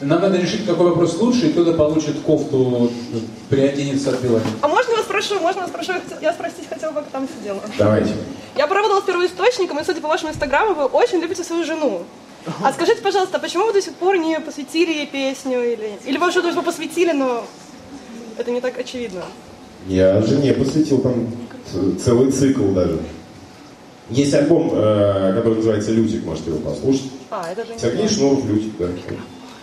Нам 0.00 0.20
надо 0.20 0.36
решить, 0.36 0.66
какой 0.66 0.90
вопрос 0.90 1.16
лучше, 1.20 1.46
и 1.46 1.52
кто-то 1.52 1.74
получит 1.74 2.18
кофту, 2.20 2.90
приоденется 3.48 4.10
от 4.10 4.20
Беларуси. 4.20 4.46
А 4.60 4.66
можно 4.68 4.92
вас 4.94 5.02
спрошу, 5.04 5.38
можно 5.38 5.62
вас 5.62 5.70
спрошу, 5.70 5.92
я 6.20 6.32
спросить 6.32 6.68
хотела 6.68 6.90
бы, 6.90 7.00
как 7.00 7.10
там 7.10 7.28
сидела. 7.38 7.60
Давайте. 7.78 8.10
Я 8.56 8.66
поработала 8.66 9.00
с 9.00 9.04
первоисточником, 9.04 9.78
и 9.78 9.84
судя 9.84 10.00
по 10.00 10.08
вашему 10.08 10.30
инстаграму, 10.30 10.74
вы 10.74 10.84
очень 10.86 11.18
любите 11.20 11.44
свою 11.44 11.64
жену. 11.64 12.02
А 12.62 12.72
скажите, 12.72 13.02
пожалуйста, 13.02 13.36
а 13.36 13.40
почему 13.40 13.66
вы 13.66 13.72
до 13.72 13.80
сих 13.82 13.94
пор 13.94 14.16
не 14.16 14.38
посвятили 14.40 14.90
ей 14.92 15.06
песню? 15.06 15.62
Или, 15.62 15.98
или 16.04 16.18
вы 16.18 16.30
что-то 16.30 16.52
вы 16.52 16.62
посвятили, 16.62 17.12
но 17.12 17.44
это 18.36 18.50
не 18.50 18.60
так 18.60 18.78
очевидно? 18.78 19.22
Я 19.86 20.20
жене 20.22 20.52
посвятил 20.52 21.00
там 21.00 21.28
целый 22.02 22.30
цикл 22.32 22.64
даже. 22.72 22.98
Есть 24.10 24.34
альбом, 24.34 24.70
э, 24.72 25.32
который 25.36 25.56
называется 25.56 25.92
«Лютик», 25.92 26.24
можете 26.24 26.50
его 26.50 26.58
послушать. 26.58 27.10
А, 27.30 27.50
это 27.50 27.64
же 27.64 27.72
Сергей. 27.80 28.08
Шнуров, 28.08 28.44
Лютик, 28.44 28.76
да. 28.78 28.88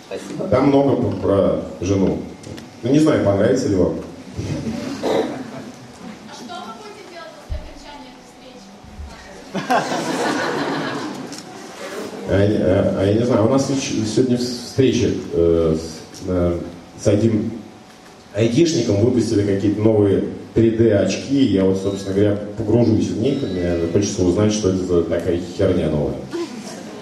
Спасибо. 0.06 0.48
Там 0.48 0.68
много 0.68 1.10
про- 1.18 1.62
жену. 1.80 2.18
Ну, 2.82 2.90
не 2.90 2.98
знаю, 2.98 3.24
понравится 3.24 3.68
ли 3.68 3.76
вам. 3.76 3.96
А, 9.54 9.60
я- 9.62 9.76
а, 9.76 9.82
а 12.32 13.04
я 13.04 13.14
не 13.14 13.24
знаю, 13.24 13.46
у 13.46 13.48
нас 13.48 13.66
сегодня 13.66 14.38
встреча 14.38 15.10
э, 15.32 15.76
с, 15.76 16.28
э, 16.28 16.58
с 17.02 17.06
одним 17.08 17.50
айтишником, 18.34 19.04
выпустили 19.04 19.42
какие-то 19.42 19.80
новые 19.80 20.24
3D 20.54 20.92
очки, 20.92 21.44
и 21.44 21.52
я 21.52 21.64
вот, 21.64 21.78
собственно 21.82 22.14
говоря, 22.14 22.38
погружусь 22.56 23.08
в 23.08 23.20
них, 23.20 23.42
и 23.42 23.46
мне 23.46 23.74
хочется 23.92 24.24
узнать, 24.24 24.52
что 24.52 24.68
это 24.68 24.78
за 24.78 25.02
такая 25.02 25.40
херня 25.56 25.90
новая. 25.90 26.14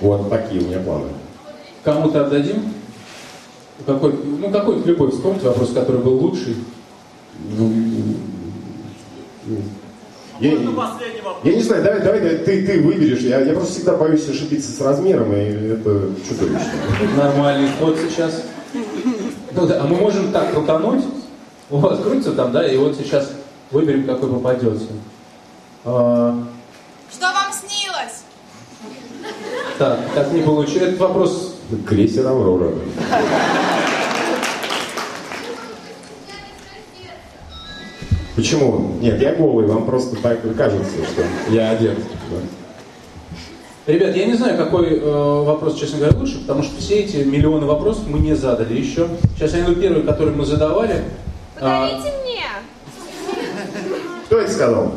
Вот 0.00 0.30
такие 0.30 0.62
у 0.62 0.66
меня 0.66 0.78
планы. 0.78 1.08
Кому-то 1.84 2.24
отдадим? 2.24 2.72
Какой, 3.84 4.12
ну, 4.12 4.50
какой 4.50 4.82
любой, 4.82 5.10
вспомните 5.10 5.46
вопрос, 5.46 5.72
который 5.72 6.00
был 6.00 6.14
лучший. 6.18 6.54
Я, 10.40 10.52
я 11.42 11.54
не 11.54 11.62
знаю, 11.62 11.82
давай, 11.82 12.00
давай, 12.00 12.20
ты, 12.20 12.66
ты 12.66 12.80
выберешь. 12.80 13.20
Я, 13.20 13.40
я 13.40 13.54
просто 13.54 13.72
всегда 13.72 13.96
боюсь 13.96 14.28
ошибиться 14.28 14.70
с 14.70 14.80
размером, 14.80 15.32
и 15.32 15.38
это 15.38 16.10
чудовищно. 16.28 16.72
Нормальный 17.16 17.68
ход 17.80 17.96
сейчас. 18.08 18.44
Ну 19.52 19.66
да, 19.66 19.82
а 19.82 19.86
мы 19.86 19.96
можем 19.96 20.30
так 20.32 20.52
крутануть. 20.52 21.04
У 21.70 21.78
вас 21.78 22.00
крутится 22.00 22.32
там, 22.32 22.52
да, 22.52 22.66
и 22.66 22.76
вот 22.76 22.96
сейчас 22.96 23.32
выберем, 23.70 24.04
какой 24.06 24.30
попадется. 24.30 24.86
А, 25.84 26.34
Что 27.12 27.26
вам 27.26 27.52
снилось? 27.52 28.22
так, 29.78 29.98
так 30.14 30.32
не 30.32 30.42
получилось. 30.42 30.88
Этот 30.88 30.98
вопрос... 31.00 31.54
Крейсер 31.86 32.26
Аврора. 32.26 32.72
Почему? 38.38 38.92
Нет, 39.00 39.20
я 39.20 39.34
голый, 39.34 39.66
вам 39.66 39.84
просто 39.84 40.14
так 40.14 40.38
кажется, 40.56 40.94
что 41.12 41.24
я 41.50 41.70
одет. 41.70 41.98
Ребят, 43.88 44.14
я 44.14 44.26
не 44.26 44.34
знаю, 44.34 44.56
какой 44.56 44.96
э, 44.96 45.42
вопрос, 45.42 45.76
честно 45.76 45.98
говоря, 45.98 46.16
лучше, 46.16 46.38
потому 46.42 46.62
что 46.62 46.80
все 46.80 47.00
эти 47.00 47.16
миллионы 47.16 47.66
вопросов 47.66 48.04
мы 48.06 48.20
не 48.20 48.34
задали 48.34 48.78
еще. 48.78 49.08
Сейчас 49.34 49.54
я 49.54 49.64
найду 49.64 49.80
первый, 49.80 50.04
который 50.04 50.32
мы 50.36 50.46
задавали. 50.46 51.02
А, 51.60 51.88
Подарите 51.88 52.16
мне. 52.22 52.44
Кто 54.26 54.38
это 54.38 54.52
сказал? 54.52 54.92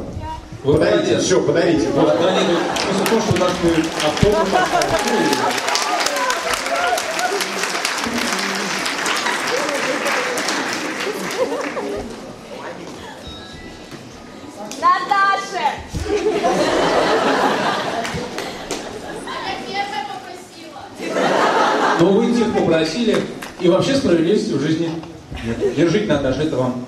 Вы 0.64 0.74
подарите, 0.74 0.98
молодец. 0.98 1.24
все, 1.24 1.42
подарите. 1.42 1.88
Вот, 1.96 2.06
да, 2.06 2.32
нет, 2.32 2.44
в 3.06 3.10
том, 3.10 3.22
что 3.22 3.34
у 3.34 3.38
нас 3.40 3.54
будет 3.64 3.88
автограф 4.06 4.50
попросили, 22.82 23.16
и 23.60 23.70
вообще 23.70 23.96
справедливости 23.96 24.54
в 24.54 24.62
жизни 24.62 24.90
нет. 25.46 25.76
Держите, 25.76 26.08
Наташа, 26.08 26.42
это 26.42 26.56
вам. 26.56 26.84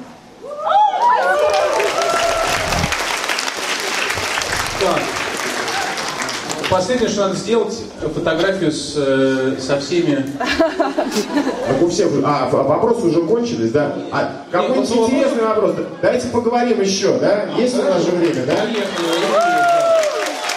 Так. 4.79 4.99
Последнее, 6.69 7.09
что 7.09 7.27
надо 7.27 7.35
сделать, 7.35 7.77
фотографию 8.15 8.71
с, 8.71 8.95
э, 8.97 9.57
со 9.59 9.79
всеми. 9.79 10.25
Так 10.39 11.81
у 11.81 11.87
всех, 11.89 12.07
а, 12.25 12.49
в- 12.49 12.67
вопросы 12.67 13.05
уже 13.05 13.21
кончились, 13.21 13.71
да? 13.71 13.95
А 14.11 14.31
какой-нибудь 14.51 14.89
интересный 14.89 15.43
вопрос. 15.43 15.75
Давайте 16.01 16.27
поговорим 16.29 16.81
еще, 16.81 17.19
да? 17.19 17.49
Есть 17.55 17.77
у 17.77 17.83
нас 17.83 18.03
же 18.03 18.11
время, 18.11 18.45
да? 18.47 19.82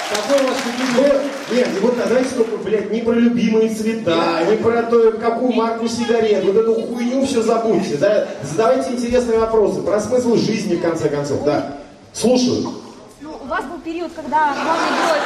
Какой 0.08 0.44
у 0.44 0.48
вас 0.48 0.56
любимый? 0.66 1.30
Нет, 1.50 1.68
вот 1.80 1.98
а 1.98 2.06
давайте 2.08 2.34
только, 2.34 2.56
блядь, 2.58 2.90
не 2.92 3.00
про 3.02 3.12
любимые 3.12 3.74
цвета, 3.74 4.44
не 4.48 4.56
про 4.56 4.82
то, 4.84 5.12
какую 5.12 5.52
марку 5.52 5.88
сигарет, 5.88 6.44
вот 6.44 6.56
эту 6.56 6.74
хуйню 6.74 7.24
все 7.26 7.42
забудьте, 7.42 7.96
да? 7.96 8.28
Задавайте 8.42 8.92
интересные 8.92 9.38
вопросы, 9.38 9.82
про 9.82 10.00
смысл 10.00 10.36
жизни, 10.36 10.76
в 10.76 10.82
конце 10.82 11.08
концов, 11.08 11.42
да? 11.44 11.76
Слушаю. 12.12 12.72
Ну, 13.20 13.32
у 13.42 13.46
вас 13.46 13.64
был 13.64 13.78
период, 13.78 14.12
когда 14.14 14.54
главный 14.54 14.88
герой, 14.96 15.20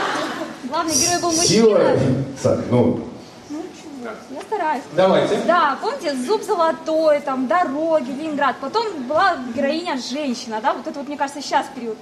главный 0.65 0.95
герой 0.95 1.21
был 1.23 1.33
Сила, 1.33 1.79
мужчина. 1.79 2.25
Са- 2.43 2.65
ну, 2.71 3.01
Ну? 3.51 3.63
Я 4.31 4.41
стараюсь. 4.41 4.83
Давайте. 4.97 5.41
Да, 5.47 5.79
помните, 5.83 6.15
зуб 6.27 6.43
золотой, 6.43 7.21
там, 7.21 7.47
дороги, 7.47 8.11
Ленинград. 8.11 8.57
Потом 8.61 8.87
была 9.07 9.37
героиня 9.55 9.99
женщина, 9.99 10.61
да, 10.63 10.73
вот 10.73 10.87
это 10.87 10.99
вот, 10.99 11.09
мне 11.09 11.19
кажется, 11.19 11.43
сейчас 11.43 11.67
период. 11.75 11.99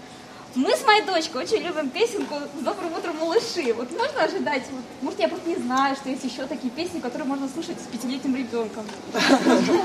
Мы 0.54 0.70
с 0.74 0.84
моей 0.86 1.04
дочкой 1.04 1.42
очень 1.42 1.58
любим 1.58 1.90
песенку 1.90 2.34
«С 2.58 2.64
добрым 2.64 2.92
утром, 2.96 3.16
малыши». 3.20 3.72
Вот 3.76 3.88
можно 3.92 4.24
ожидать, 4.24 4.62
вот, 4.72 4.82
может, 5.02 5.20
я 5.20 5.28
просто 5.28 5.48
не 5.48 5.56
знаю, 5.56 5.94
что 5.94 6.08
есть 6.08 6.24
еще 6.24 6.46
такие 6.48 6.70
песни, 6.70 7.00
которые 7.00 7.28
можно 7.28 7.48
слушать 7.48 7.76
с 7.78 7.92
пятилетним 7.92 8.34
ребенком. 8.34 8.82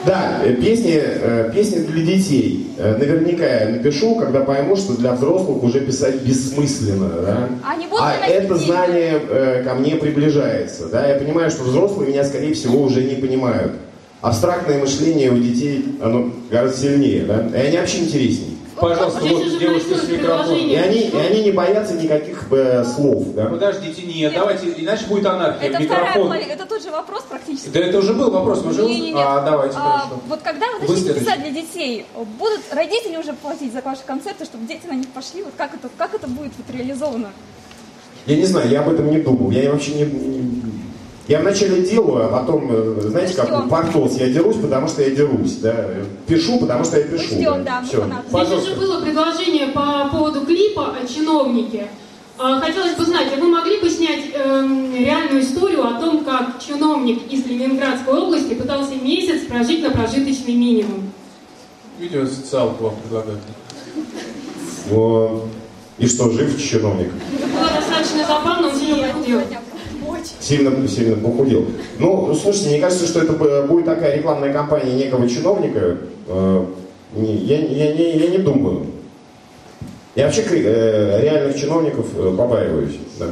да, 0.06 0.40
э, 0.44 0.54
песни, 0.54 0.98
э, 0.98 1.52
песни 1.54 1.80
для 1.80 2.06
детей. 2.06 2.74
Э, 2.78 2.98
Наверняка 2.98 3.46
я 3.46 3.70
напишу, 3.70 4.16
когда 4.16 4.40
пойму, 4.40 4.76
что 4.78 4.96
для 4.96 5.12
взрослых 5.12 5.62
уже 5.62 5.82
писать 5.82 6.22
бессмысленно, 6.22 7.10
да? 7.10 7.50
А 7.64 7.76
не 7.76 7.88
А 8.00 8.16
это 8.26 8.56
знание 8.56 9.64
ко 9.64 9.76
мне 9.76 9.96
приближается, 9.98 10.88
да? 10.88 11.08
Я 11.08 11.16
понимаю, 11.20 11.52
что 11.52 11.64
взрослые 11.64 12.10
меня, 12.10 12.24
скорее 12.24 12.54
всего, 12.54 12.82
уже 12.82 13.04
не 13.04 13.16
понимают. 13.16 13.74
Абстрактное 14.22 14.80
мышление 14.80 15.30
у 15.32 15.38
детей, 15.38 15.98
оно 16.02 16.32
гораздо 16.50 16.78
сильнее, 16.78 17.26
да? 17.26 17.48
И 17.54 17.68
они 17.68 17.78
вообще 17.78 18.00
интереснее. 18.00 18.53
Пожалуйста, 18.90 19.20
вот 19.22 19.60
девушка 19.60 19.96
с 19.96 20.10
микрофоном. 20.10 20.58
И 20.58 20.76
они, 20.76 21.00
и 21.00 21.16
они 21.18 21.44
не 21.44 21.52
боятся 21.52 21.94
никаких 21.96 22.52
э, 22.52 22.84
слов, 22.84 23.34
да? 23.34 23.46
Подождите, 23.46 24.02
нет, 24.04 24.34
давайте, 24.34 24.68
иначе 24.78 25.06
будет 25.06 25.26
анархия. 25.26 25.70
Это 25.70 25.82
вторая 25.84 26.02
Микрофон. 26.10 26.24
половина, 26.24 26.52
это 26.52 26.66
тот 26.66 26.84
же 26.84 26.92
вопрос 26.92 27.24
практически. 27.30 27.70
Да 27.70 27.80
это 27.80 28.00
уже 28.00 28.14
был 28.14 28.30
вопрос, 28.30 28.64
мы 28.64 28.74
же... 28.74 28.84
Не, 28.84 29.00
не, 29.00 29.12
не. 29.14 29.22
А, 29.24 29.42
давайте, 29.42 29.76
А, 29.78 30.00
хорошо. 30.00 30.22
вот 30.28 30.42
когда 30.42 30.66
вы 30.74 30.80
начнете 30.88 31.14
писать 31.14 31.40
для 31.42 31.52
детей, 31.52 32.06
будут 32.40 32.62
родители 32.72 33.16
уже 33.18 33.34
платить 33.34 33.74
за 33.74 33.82
ваши 33.82 34.02
концерты, 34.06 34.46
чтобы 34.46 34.66
дети 34.68 34.86
на 34.86 34.94
них 34.96 35.08
пошли? 35.10 35.44
Вот 35.44 35.54
как 35.58 35.74
это, 35.74 35.90
как 35.98 36.14
это 36.14 36.28
будет 36.28 36.52
вот 36.58 36.76
реализовано? 36.76 37.30
Я 38.26 38.38
не 38.38 38.46
знаю, 38.46 38.70
я 38.70 38.82
об 38.82 38.90
этом 38.92 39.10
не 39.10 39.20
думал. 39.20 39.52
Я 39.52 39.72
вообще 39.72 39.94
не... 39.94 40.04
не- 40.04 40.73
Я 41.28 41.40
вначале 41.40 41.82
делаю, 41.84 42.26
а 42.26 42.40
потом, 42.40 42.68
э, 42.70 43.02
знаете, 43.04 43.34
как 43.36 43.70
портос, 43.70 44.18
я 44.18 44.28
дерусь, 44.28 44.58
потому 44.58 44.90
что 44.90 45.02
я 45.04 45.12
дерусь, 45.12 45.56
да? 45.56 45.74
Пишу, 46.28 46.60
потому 46.60 46.84
что 46.84 46.98
я 46.98 47.04
пишу. 47.04 47.36
Ждем, 47.36 47.64
да, 47.64 47.82
фанаты. 47.82 48.46
Здесь 48.46 48.68
уже 48.68 48.76
было 48.76 49.00
предложение 49.00 49.68
по 49.68 50.10
поводу 50.12 50.42
клипа 50.42 50.94
о 51.02 51.08
чиновнике. 51.08 51.88
А, 52.38 52.60
Хотелось 52.60 52.96
бы 52.96 53.06
знать, 53.06 53.30
а 53.34 53.40
вы 53.40 53.48
могли 53.48 53.80
бы 53.80 53.90
снять 53.90 54.26
эм, 54.34 54.94
реальную 54.94 55.44
историю 55.44 55.86
о 55.86 55.94
том, 56.02 56.26
как 56.26 56.60
чиновник 56.60 57.32
из 57.32 57.46
Ленинградской 57.46 58.14
области 58.20 58.54
пытался 58.56 58.96
месяц 58.96 59.46
прожить 59.48 59.82
на 59.82 59.92
прожиточный 59.92 60.56
минимум? 60.56 61.10
Видео 62.00 62.26
социалку 62.26 62.86
вам 62.86 62.96
предлагают. 62.98 63.40
О, 64.92 65.48
И 66.00 66.08
что, 66.08 66.30
жив 66.32 66.62
чиновник? 66.62 67.12
Было 67.54 67.70
достаточно 67.70 68.26
забавно, 68.28 68.68
он 68.68 68.74
похудел. 68.74 69.42
Сильно, 70.40 70.88
сильно 70.88 71.16
похудел. 71.16 71.66
Ну, 72.00 72.34
слушайте, 72.36 72.70
мне 72.70 72.80
кажется, 72.80 73.06
что 73.08 73.22
это 73.22 73.34
будет 73.64 73.86
такая 73.86 74.16
рекламная 74.18 74.54
кампания 74.54 74.94
некого 74.94 75.28
чиновника. 75.30 75.98
Э, 76.28 76.66
не- 77.16 77.36
Я, 77.38 77.58
я, 77.60 77.94
не- 77.94 78.18
я 78.18 78.28
не 78.30 78.38
думаю. 78.38 78.86
Я 80.16 80.26
вообще 80.26 80.44
э, 80.50 81.22
реальных 81.22 81.60
чиновников 81.60 82.06
э, 82.16 82.36
побаиваюсь. 82.38 82.98
Да. 83.20 83.28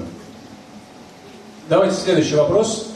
Давайте 1.69 1.95
следующий 1.95 2.35
вопрос. 2.35 2.87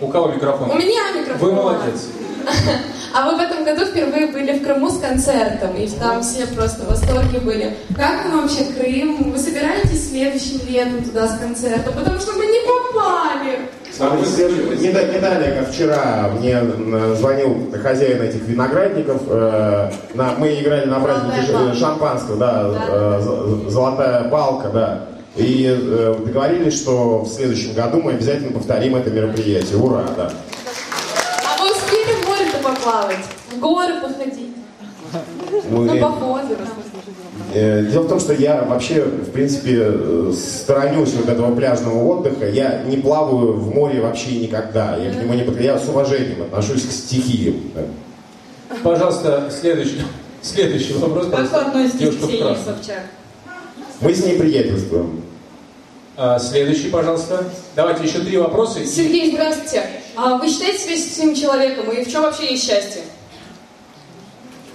У 0.00 0.08
кого 0.08 0.28
микрофон? 0.28 0.68
У 0.70 0.74
меня 0.74 1.12
микрофон. 1.12 1.48
Вы 1.48 1.54
молодец. 1.54 2.08
А 3.14 3.28
вы 3.30 3.36
в 3.36 3.40
этом 3.40 3.64
году 3.64 3.84
впервые 3.86 4.26
были 4.28 4.58
в 4.58 4.62
Крыму 4.62 4.90
с 4.90 4.98
концертом, 4.98 5.74
и 5.76 5.88
там 5.88 6.22
все 6.22 6.46
просто 6.46 6.82
в 6.84 6.88
восторге 6.90 7.38
были. 7.40 7.74
Как 7.96 8.24
вам 8.26 8.42
вообще 8.42 8.64
Крым? 8.64 9.32
Вы 9.32 9.38
собираетесь 9.38 10.10
следующим 10.10 10.60
летом 10.68 11.02
туда 11.04 11.26
с 11.28 11.38
концертом? 11.38 11.94
Потому 11.94 12.18
что 12.20 12.32
мы 12.34 12.46
не 12.46 12.60
попали. 12.66 13.58
Не, 14.80 14.92
да- 14.92 15.04
не 15.04 15.18
далее, 15.18 15.52
как 15.60 15.72
вчера, 15.72 16.30
мне 16.38 16.60
звонил 17.16 17.70
хозяин 17.82 18.22
этих 18.22 18.42
виноградников. 18.42 19.22
э, 19.26 19.90
на, 20.14 20.34
мы 20.38 20.54
играли 20.60 20.84
на 20.86 21.00
празднике 21.00 21.46
Золотая 21.50 21.74
ш- 21.74 21.80
шампанского, 21.80 22.36
да, 22.36 22.70
э, 22.88 23.20
з- 23.22 23.70
золотая 23.70 24.24
палка, 24.28 24.68
да. 24.68 25.00
И 25.36 25.66
э, 25.66 26.14
договорились, 26.24 26.76
что 26.80 27.20
в 27.20 27.28
следующем 27.28 27.72
году 27.72 28.00
мы 28.02 28.12
обязательно 28.12 28.52
повторим 28.52 28.94
это 28.96 29.10
мероприятие. 29.10 29.78
Ура, 29.78 30.04
да. 30.16 30.30
А 31.44 31.62
вы 31.62 31.70
успели 31.70 32.12
в 32.22 32.28
море-то 32.28 32.58
поплавать? 32.58 33.16
В 33.24 33.46
горы 33.60 34.00
походить? 34.00 34.48
Мы- 35.70 35.84
На 35.86 35.96
походы? 35.96 36.56
Э, 37.54 37.82
Дело 37.90 38.02
в 38.02 38.08
том, 38.08 38.20
что 38.20 38.34
я 38.34 38.62
вообще, 38.62 39.02
в 39.02 39.30
принципе, 39.30 39.78
э, 39.80 40.32
сторонюсь 40.36 41.14
вот 41.14 41.28
этого 41.28 41.54
пляжного 41.54 42.02
отдыха. 42.04 42.46
Я 42.48 42.82
не 42.82 42.98
плаваю 42.98 43.54
в 43.54 43.74
море 43.74 44.00
вообще 44.02 44.32
никогда. 44.38 44.96
Я 44.96 45.12
к 45.12 45.16
нему 45.16 45.34
не 45.34 45.44
под- 45.44 45.60
Я 45.60 45.78
с 45.78 45.88
уважением 45.88 46.42
отношусь 46.42 46.84
к 46.86 46.90
стихиям. 46.92 47.56
Пожалуйста, 48.82 49.50
следующий, 49.58 50.02
следующий 50.42 50.92
вопрос. 50.94 51.26
Как 51.30 51.40
вы 51.40 51.46
пожалуйста. 51.48 51.68
относитесь 51.68 52.14
к 52.16 52.18
Ксении. 52.18 52.56
Собчак? 52.64 53.02
Мы 54.00 54.14
с 54.14 54.24
ней 54.24 54.38
приятельствуем. 54.38 55.22
А, 56.16 56.38
следующий, 56.38 56.90
пожалуйста. 56.90 57.44
Давайте 57.76 58.04
еще 58.04 58.18
три 58.18 58.36
вопроса. 58.36 58.84
Сергей, 58.84 59.32
здравствуйте. 59.32 59.84
А 60.16 60.36
вы 60.36 60.48
считаете 60.48 60.78
себя 60.78 60.96
счастливым 60.96 61.34
человеком? 61.34 61.90
И 61.92 62.04
в 62.04 62.10
чем 62.10 62.22
вообще 62.22 62.50
есть 62.52 62.64
счастье? 62.66 63.02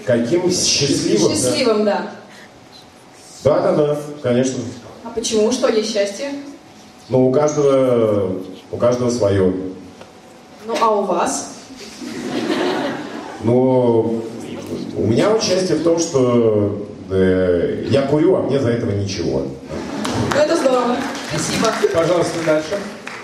Каким 0.06 0.52
счастливым. 0.52 1.32
Счастливым, 1.32 1.86
да. 1.86 2.12
Да, 3.44 3.60
да, 3.60 3.76
да, 3.76 4.00
конечно. 4.22 4.60
А 5.04 5.10
почему? 5.10 5.52
Что 5.52 5.68
есть 5.70 5.94
счастье? 5.94 6.32
Но 7.10 7.26
у 7.26 7.32
каждого, 7.32 8.42
у 8.72 8.78
каждого 8.78 9.10
свое. 9.10 9.54
Ну, 10.66 10.76
а 10.80 10.90
у 10.92 11.04
вас? 11.04 11.52
Но 13.44 14.22
у 14.96 15.06
меня 15.06 15.30
вот 15.30 15.44
счастье 15.44 15.76
в 15.76 15.84
том, 15.84 16.00
что 16.00 16.88
э, 17.10 17.86
я 17.90 18.04
курю, 18.04 18.36
а 18.36 18.42
мне 18.44 18.60
за 18.60 18.70
этого 18.72 18.92
ничего. 18.92 19.40
Ну, 19.40 20.40
это 20.40 20.56
здорово. 20.56 20.96
Спасибо. 21.30 21.68
Пожалуйста, 21.94 22.40
дальше. 22.46 22.80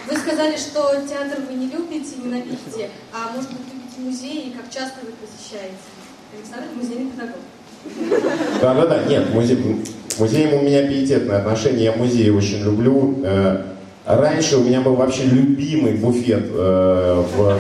Вы 0.09 0.17
сказали, 0.17 0.57
что 0.57 0.95
театр 1.07 1.39
вы 1.47 1.55
не 1.55 1.67
любите, 1.67 2.15
ненавидите, 2.23 2.89
а 3.13 3.31
может 3.33 3.51
быть 3.51 3.61
любите 3.71 3.99
музеи, 3.99 4.47
и 4.47 4.51
как 4.51 4.69
часто 4.69 4.99
вы 5.03 5.11
посещаете? 5.13 5.75
Александр 6.33 6.67
музейный 6.75 7.11
педагог. 7.11 7.35
Да, 8.61 8.73
да, 8.73 8.85
да, 8.87 9.03
нет, 9.03 9.33
музей, 9.33 9.57
к 10.15 10.19
музеям 10.19 10.53
у 10.53 10.61
меня 10.61 10.87
пиететное 10.87 11.37
отношение, 11.39 11.85
я 11.85 11.93
музеи 11.93 12.29
очень 12.29 12.63
люблю. 12.63 13.19
Э, 13.23 13.63
Раньше 14.05 14.57
у 14.57 14.63
меня 14.63 14.81
был 14.81 14.95
вообще 14.95 15.23
любимый 15.23 15.93
буфет 15.93 16.45
э, 16.51 17.23
в, 17.35 17.59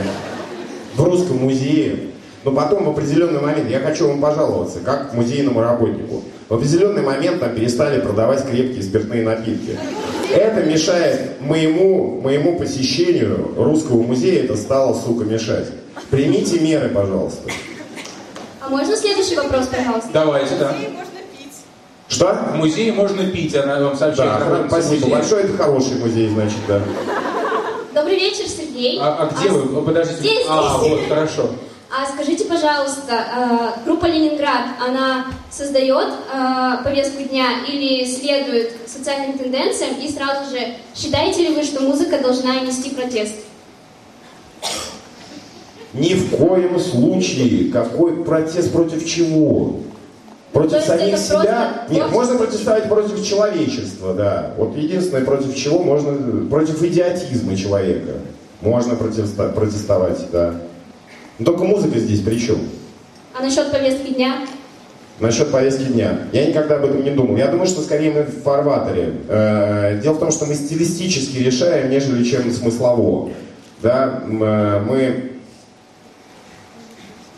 в 0.95 1.03
русском 1.03 1.37
музее. 1.37 1.95
Но 2.43 2.51
потом 2.51 2.85
в 2.85 2.89
определенный 2.89 3.39
момент, 3.39 3.69
я 3.69 3.79
хочу 3.79 4.07
вам 4.07 4.19
пожаловаться, 4.19 4.79
как 4.79 5.13
музейному 5.13 5.61
работнику. 5.61 6.23
В 6.47 6.55
определенный 6.55 7.03
момент 7.03 7.39
там 7.41 7.53
перестали 7.53 8.01
продавать 8.01 8.49
крепкие 8.49 8.81
спиртные 8.81 9.23
напитки. 9.23 9.77
Это 10.33 10.63
мешает 10.63 11.39
моему, 11.41 12.19
моему 12.21 12.57
посещению 12.57 13.51
русского 13.55 14.01
музея, 14.01 14.43
это 14.45 14.55
стало, 14.55 14.93
сука, 14.93 15.25
мешать. 15.25 15.67
Примите 16.09 16.59
меры, 16.59 16.89
пожалуйста. 16.89 17.51
А 18.69 18.71
можно 18.71 18.95
следующий 18.95 19.35
вопрос, 19.35 19.65
пожалуйста? 19.65 20.09
Давайте, 20.13 20.55
да. 20.55 20.75
Что? 22.07 22.33
В 22.53 22.55
музее 22.57 22.93
можно 22.93 23.25
пить, 23.25 23.55
она 23.55 23.79
вам 23.79 23.97
сообщает. 23.97 24.39
Да, 24.39 24.67
спасибо 24.67 24.93
музея. 24.93 25.15
большое, 25.15 25.43
это 25.45 25.57
хороший 25.57 25.95
музей, 25.95 26.29
значит, 26.29 26.59
да. 26.67 26.81
Добрый 27.95 28.19
вечер, 28.19 28.47
Сергей. 28.47 28.99
А, 29.01 29.17
а 29.21 29.33
где 29.33 29.49
вы? 29.49 29.75
О, 29.75 29.81
Подождите. 29.81 30.19
Здесь, 30.19 30.45
а, 30.47 30.77
здесь. 30.79 30.89
вот, 30.91 30.99
хорошо. 31.09 31.49
А 31.91 32.05
скажите, 32.05 32.45
пожалуйста, 32.45 33.73
э, 33.79 33.85
группа 33.85 34.05
Ленинград, 34.05 34.67
она 34.79 35.25
создает 35.49 36.13
э, 36.31 36.83
повестку 36.83 37.23
дня 37.23 37.65
или 37.67 38.05
следует 38.05 38.73
социальным 38.87 39.35
тенденциям? 39.35 39.95
И 39.99 40.11
сразу 40.11 40.51
же, 40.51 40.75
считаете 40.95 41.47
ли 41.47 41.55
вы, 41.55 41.63
что 41.63 41.81
музыка 41.81 42.19
должна 42.19 42.59
нести 42.59 42.91
протест? 42.91 43.33
Ни 45.93 46.13
в 46.13 46.35
коем 46.35 46.79
случае. 46.79 47.71
Какой 47.71 48.23
протест 48.23 48.71
против 48.71 49.05
чего? 49.05 49.77
Против 50.53 50.81
самих 50.83 51.17
себя? 51.17 51.85
Нет, 51.89 52.01
против- 52.01 52.13
можно 52.13 52.35
протестовать 52.37 52.89
против 52.89 53.23
человечества, 53.25 54.13
да. 54.13 54.51
Вот 54.57 54.75
единственное, 54.75 55.23
против 55.23 55.55
чего 55.55 55.79
можно... 55.79 56.47
Против 56.47 56.81
идиотизма 56.83 57.55
человека. 57.55 58.13
Можно 58.61 58.93
протеста- 58.93 59.51
протестовать, 59.53 60.19
да. 60.31 60.55
Но 61.37 61.45
только 61.45 61.63
музыка 61.63 61.99
здесь 61.99 62.19
при 62.21 62.37
чем? 62.37 62.57
А 63.37 63.41
насчет 63.43 63.71
повестки 63.71 64.13
дня? 64.13 64.45
Насчет 65.19 65.51
повестки 65.51 65.83
дня. 65.83 66.19
Я 66.33 66.45
никогда 66.47 66.75
об 66.75 66.85
этом 66.85 67.03
не 67.03 67.11
думал. 67.11 67.37
Я 67.37 67.47
думаю, 67.47 67.67
что 67.67 67.81
скорее 67.81 68.11
мы 68.11 68.23
в 68.23 68.41
фарватере. 68.43 69.13
Э, 69.27 69.99
Дело 70.01 70.13
в 70.13 70.19
том, 70.19 70.31
что 70.31 70.45
мы 70.45 70.55
стилистически 70.55 71.37
решаем, 71.37 71.89
нежели 71.89 72.23
чем 72.23 72.51
смыслово. 72.51 73.29
Да, 73.81 74.21
э, 74.25 74.79
мы 74.85 75.31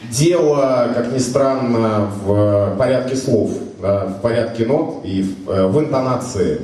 дело, 0.10 0.91
как 0.95 1.11
ни 1.11 1.19
странно, 1.19 2.11
в 2.23 2.76
порядке 2.78 3.15
слов, 3.15 3.52
да, 3.82 4.06
в 4.07 4.22
порядке 4.22 4.65
нот 4.65 5.02
и 5.06 5.22
в, 5.23 5.49
э, 5.49 5.68
в 5.68 5.80
интонации, 5.80 6.61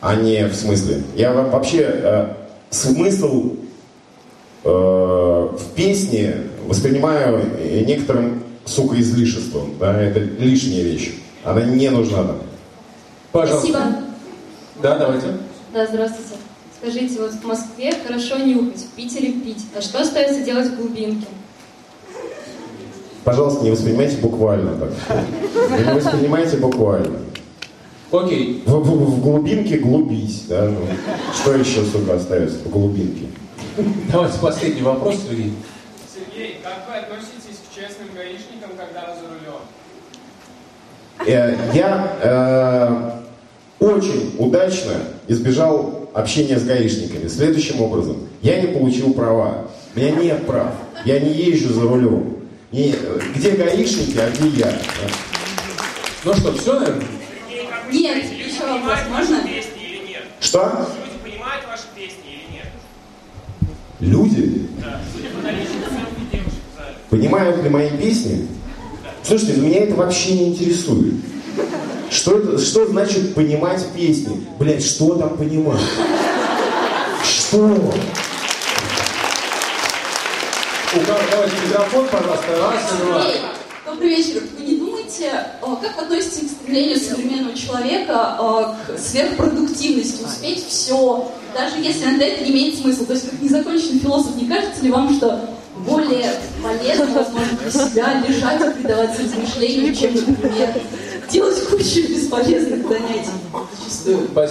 а 0.00 0.14
не 0.16 0.46
в 0.46 0.54
смысле. 0.54 1.02
Я 1.16 1.32
во- 1.32 1.44
вообще 1.44 1.78
э, 1.82 2.28
смысл 2.70 3.54
э, 4.64 4.68
в 4.68 5.62
песне 5.74 6.36
воспринимаю 6.66 7.44
некоторым, 7.86 8.42
сука, 8.64 8.98
излишеством. 9.00 9.74
Да? 9.78 10.00
Это 10.00 10.20
лишняя 10.20 10.82
вещь. 10.82 11.14
Она 11.44 11.62
не 11.62 11.90
нужна 11.90 12.22
нам. 12.22 12.38
Спасибо. 13.30 13.78
Да, 14.82 14.98
давайте. 14.98 15.26
Да, 15.72 15.86
здравствуйте. 15.86 16.34
Скажите, 16.80 17.20
вот 17.20 17.32
в 17.32 17.44
Москве 17.44 17.92
хорошо 18.06 18.38
нюхать, 18.38 18.80
в 18.80 18.90
Питере 18.96 19.32
пить. 19.32 19.64
А 19.76 19.80
что 19.82 20.00
остается 20.00 20.40
делать 20.42 20.68
в 20.68 20.76
глубинке? 20.76 21.26
Пожалуйста, 23.24 23.64
не 23.64 23.70
воспринимайте 23.70 24.16
буквально 24.18 24.72
так. 24.76 24.90
Не 25.86 25.94
воспринимайте 25.94 26.56
буквально. 26.58 27.18
Окей. 28.12 28.62
В, 28.66 28.70
в- 28.72 29.10
в 29.16 29.20
глубинке 29.22 29.78
глубись, 29.78 30.44
да? 30.48 30.68
ну. 30.70 30.76
что 31.34 31.54
еще, 31.54 31.82
сука, 31.84 32.14
остается 32.16 32.58
в 32.58 32.70
глубинке? 32.70 33.26
Давайте 34.12 34.38
последний 34.38 34.82
вопрос, 34.82 35.16
Сергей. 35.28 35.52
Сергей, 36.14 36.58
как 36.62 36.86
вы 36.88 36.96
относитесь 37.00 37.58
к 37.68 37.74
честным 37.74 38.08
гаишникам, 38.14 38.70
когда 38.76 39.06
вы 39.10 39.20
за 39.20 39.26
рулем? 39.34 39.60
Э, 41.26 41.56
Я 41.74 43.20
э, 43.80 43.84
очень 43.84 44.36
удачно 44.38 44.92
избежал 45.26 46.08
общения 46.12 46.58
с 46.58 46.64
гаишниками. 46.64 47.26
Следующим 47.26 47.80
образом. 47.80 48.18
Я 48.42 48.60
не 48.60 48.68
получил 48.68 49.12
права. 49.14 49.64
У 49.96 49.98
меня 49.98 50.10
нет 50.10 50.46
прав. 50.46 50.72
Я 51.04 51.18
не 51.18 51.32
езжу 51.32 51.72
за 51.72 51.80
рулем. 51.82 52.36
Не- 52.74 52.92
где 53.36 53.52
гаишники, 53.52 54.18
а 54.18 54.28
где 54.30 54.48
я? 54.48 54.76
Ну 56.24 56.34
что, 56.34 56.52
все, 56.54 56.80
наверное? 56.80 57.06
Нет, 57.92 58.24
еще 58.32 58.66
вопрос, 58.66 58.98
можно? 59.10 59.42
Что? 60.40 60.88
Люди 60.98 61.18
понимают 61.22 61.64
ваши 61.68 61.84
песни 61.94 62.24
или 62.26 62.52
нет? 62.52 62.66
Люди? 64.00 64.68
Да. 64.82 65.00
Судя 65.14 65.28
по 65.28 65.42
наличию 65.42 65.82
целых 65.88 66.30
девушек 66.32 66.52
в 66.72 66.76
зале. 66.76 66.96
Понимают 67.10 67.62
ли 67.62 67.70
мои 67.70 67.90
песни? 67.90 68.48
Слушайте, 69.22 69.54
ну, 69.58 69.68
меня 69.68 69.84
это 69.84 69.94
вообще 69.94 70.32
не 70.32 70.48
интересует. 70.48 71.14
Что, 72.10 72.40
это, 72.40 72.58
что 72.58 72.88
значит 72.88 73.36
понимать 73.36 73.86
песни? 73.94 74.44
Блять, 74.58 74.84
что 74.84 75.14
там 75.14 75.36
понимать? 75.36 75.80
Что? 77.22 77.94
Давайте 80.96 81.56
микрофон, 81.66 82.06
пожалуйста, 82.06 82.56
раз 82.56 83.00
два. 83.00 83.24
Добрый 83.84 84.10
вечер. 84.10 84.42
Вы 84.56 84.64
не 84.64 84.76
думаете, 84.76 85.24
э, 85.60 85.66
как 85.82 85.98
относитесь 86.04 86.50
к 86.50 86.52
стремлению 86.52 87.00
современного 87.00 87.56
человека 87.56 88.38
э, 88.38 88.96
к 88.96 88.98
сверхпродуктивности, 89.00 90.22
успеть 90.22 90.64
все, 90.68 91.32
даже 91.52 91.78
если 91.78 92.04
иногда 92.04 92.26
это 92.26 92.44
не 92.44 92.52
имеет 92.52 92.78
смысла? 92.78 93.06
То 93.06 93.14
есть, 93.14 93.28
как 93.28 93.42
незаконченный 93.42 93.98
философ, 93.98 94.36
не 94.36 94.46
кажется 94.46 94.82
ли 94.84 94.92
вам, 94.92 95.12
что 95.12 95.48
более 95.78 96.32
полезно, 96.62 97.06
возможно, 97.06 97.58
для 97.60 97.70
себя 97.72 98.22
лежать 98.28 98.60
и 98.60 98.80
предаваться 98.80 99.22
размышлениям, 99.22 99.94
чем, 99.96 100.14
например, 100.14 100.74
делать 101.30 101.62
кучу 101.68 102.08
бесполезных 102.08 102.88
занятий? 102.88 103.30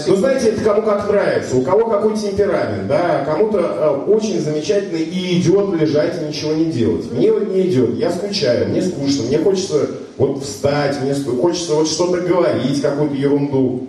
Ну, 0.08 0.16
знаете, 0.16 0.50
это 0.50 0.62
кому 0.64 0.82
как 0.82 1.08
нравится, 1.08 1.56
у 1.56 1.62
кого 1.62 1.90
какой 1.90 2.18
темперамент, 2.18 2.88
да, 2.88 3.24
кому-то 3.26 3.60
э, 3.60 4.12
очень 4.12 4.40
замечательно 4.40 4.98
и 4.98 5.40
идет 5.40 5.74
лежать 5.80 6.22
и 6.22 6.26
ничего 6.26 6.54
не 6.54 6.66
делать. 6.66 7.12
Мне 7.12 7.32
вот 7.32 7.50
не 7.50 7.68
идет, 7.70 7.98
я 7.98 8.12
скучаю, 8.12 8.70
мне 8.70 8.82
скучно, 8.82 9.24
мне 9.24 9.38
хочется 9.40 9.90
вот 10.18 10.44
встать, 10.44 11.00
мне 11.02 11.14
хочется 11.14 11.76
вот 11.76 11.88
что-то 11.88 12.22
говорить, 12.22 12.82
какую-то 12.82 13.16
ерунду. 13.16 13.88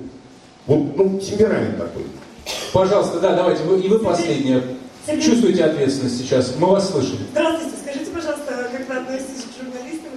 Вот, 0.67 0.97
ну, 0.97 1.21
темперамент 1.21 1.79
такой. 1.79 2.03
Пожалуйста, 2.73 3.21
да, 3.21 3.35
давайте, 3.35 3.63
вы, 3.65 3.81
и 3.81 3.89
вы. 3.89 4.01
Сергей. 4.17 4.63
Чувствуете 5.23 5.65
ответственность 5.65 6.19
сейчас? 6.19 6.55
Мы 6.59 6.69
вас 6.69 6.91
слышим. 6.91 7.19
Здравствуйте, 7.33 7.77
скажите, 7.83 8.11
пожалуйста, 8.11 8.71
как 8.73 8.89
вы 8.89 8.95
относитесь 8.95 9.45
к 9.45 9.63
журналистам, 9.63 10.13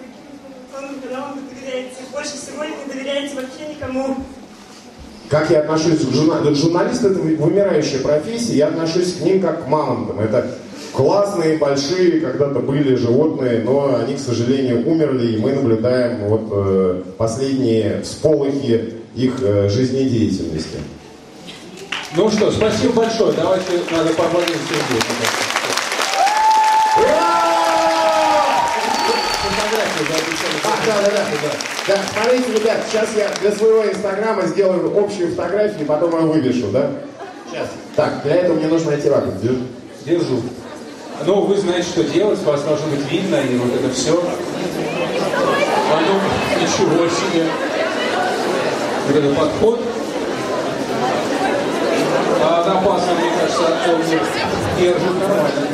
вы 1.10 1.42
доверяете? 1.56 1.96
Больше 2.12 2.32
всего 2.32 2.64
не 2.64 2.94
доверяете 2.94 3.36
вообще 3.36 3.74
никому? 3.74 4.18
Как 5.30 5.50
я 5.50 5.60
отношусь 5.60 6.06
к 6.06 6.12
журналистам? 6.14 6.56
Журналист 6.56 7.04
это 7.04 7.20
вымирающая 7.20 8.00
профессия, 8.00 8.56
я 8.56 8.68
отношусь 8.68 9.16
к 9.16 9.22
ним 9.22 9.42
как 9.42 9.66
к 9.66 9.68
мамонтам. 9.68 10.20
Это 10.20 10.58
классные, 10.94 11.58
большие, 11.58 12.22
когда-то 12.22 12.60
были 12.60 12.96
животные, 12.96 13.62
но 13.64 13.96
они, 13.96 14.16
к 14.16 14.20
сожалению, 14.20 14.88
умерли, 14.88 15.34
и 15.34 15.38
мы 15.38 15.54
наблюдаем 15.54 16.28
вот 16.28 16.48
э, 16.52 17.04
последние 17.18 18.02
всполохи 18.04 18.94
их 19.16 19.34
э, 19.42 19.70
жизнедеятельности. 19.70 20.78
Ну 22.16 22.30
что, 22.32 22.50
спасибо 22.52 22.94
большое. 22.94 23.34
Давайте 23.34 23.66
надо 23.92 24.14
поаплодировать 24.14 24.62
Сергею. 24.70 25.37
да, 31.02 31.12
да, 31.12 31.26
да. 31.44 31.96
Да, 31.96 32.02
смотрите, 32.14 32.60
ребят, 32.60 32.78
сейчас 32.90 33.10
я 33.16 33.30
для 33.42 33.52
своего 33.52 33.86
инстаграма 33.86 34.46
сделаю 34.48 34.98
общую 34.98 35.30
фотографию, 35.30 35.82
и 35.82 35.86
потом 35.86 36.12
ее 36.20 36.28
вывешу, 36.28 36.68
да? 36.72 36.92
Сейчас. 37.50 37.68
Так, 37.96 38.24
для 38.24 38.36
этого 38.36 38.58
мне 38.58 38.68
нужно 38.68 38.92
найти 38.92 39.10
раковину. 39.10 39.40
Держу. 39.42 39.66
Держу. 40.06 40.42
Ну, 41.26 41.42
вы 41.42 41.58
знаете, 41.58 41.88
что 41.88 42.04
делать, 42.04 42.42
вас 42.44 42.62
должно 42.62 42.88
быть 42.88 43.12
видно, 43.12 43.38
и 43.38 43.58
вот 43.58 43.74
это 43.74 43.90
все. 43.94 44.22
А 45.92 46.00
ну, 46.02 46.62
ничего 46.62 47.08
себе. 47.10 47.46
Вот 49.08 49.16
это 49.16 49.34
подход. 49.34 49.82
А 52.40 52.66
на 52.66 52.80
опасно, 52.80 53.14
мне 53.14 53.32
кажется, 53.40 53.68
от 53.68 54.80
держит 54.80 55.20
нормально. 55.20 55.68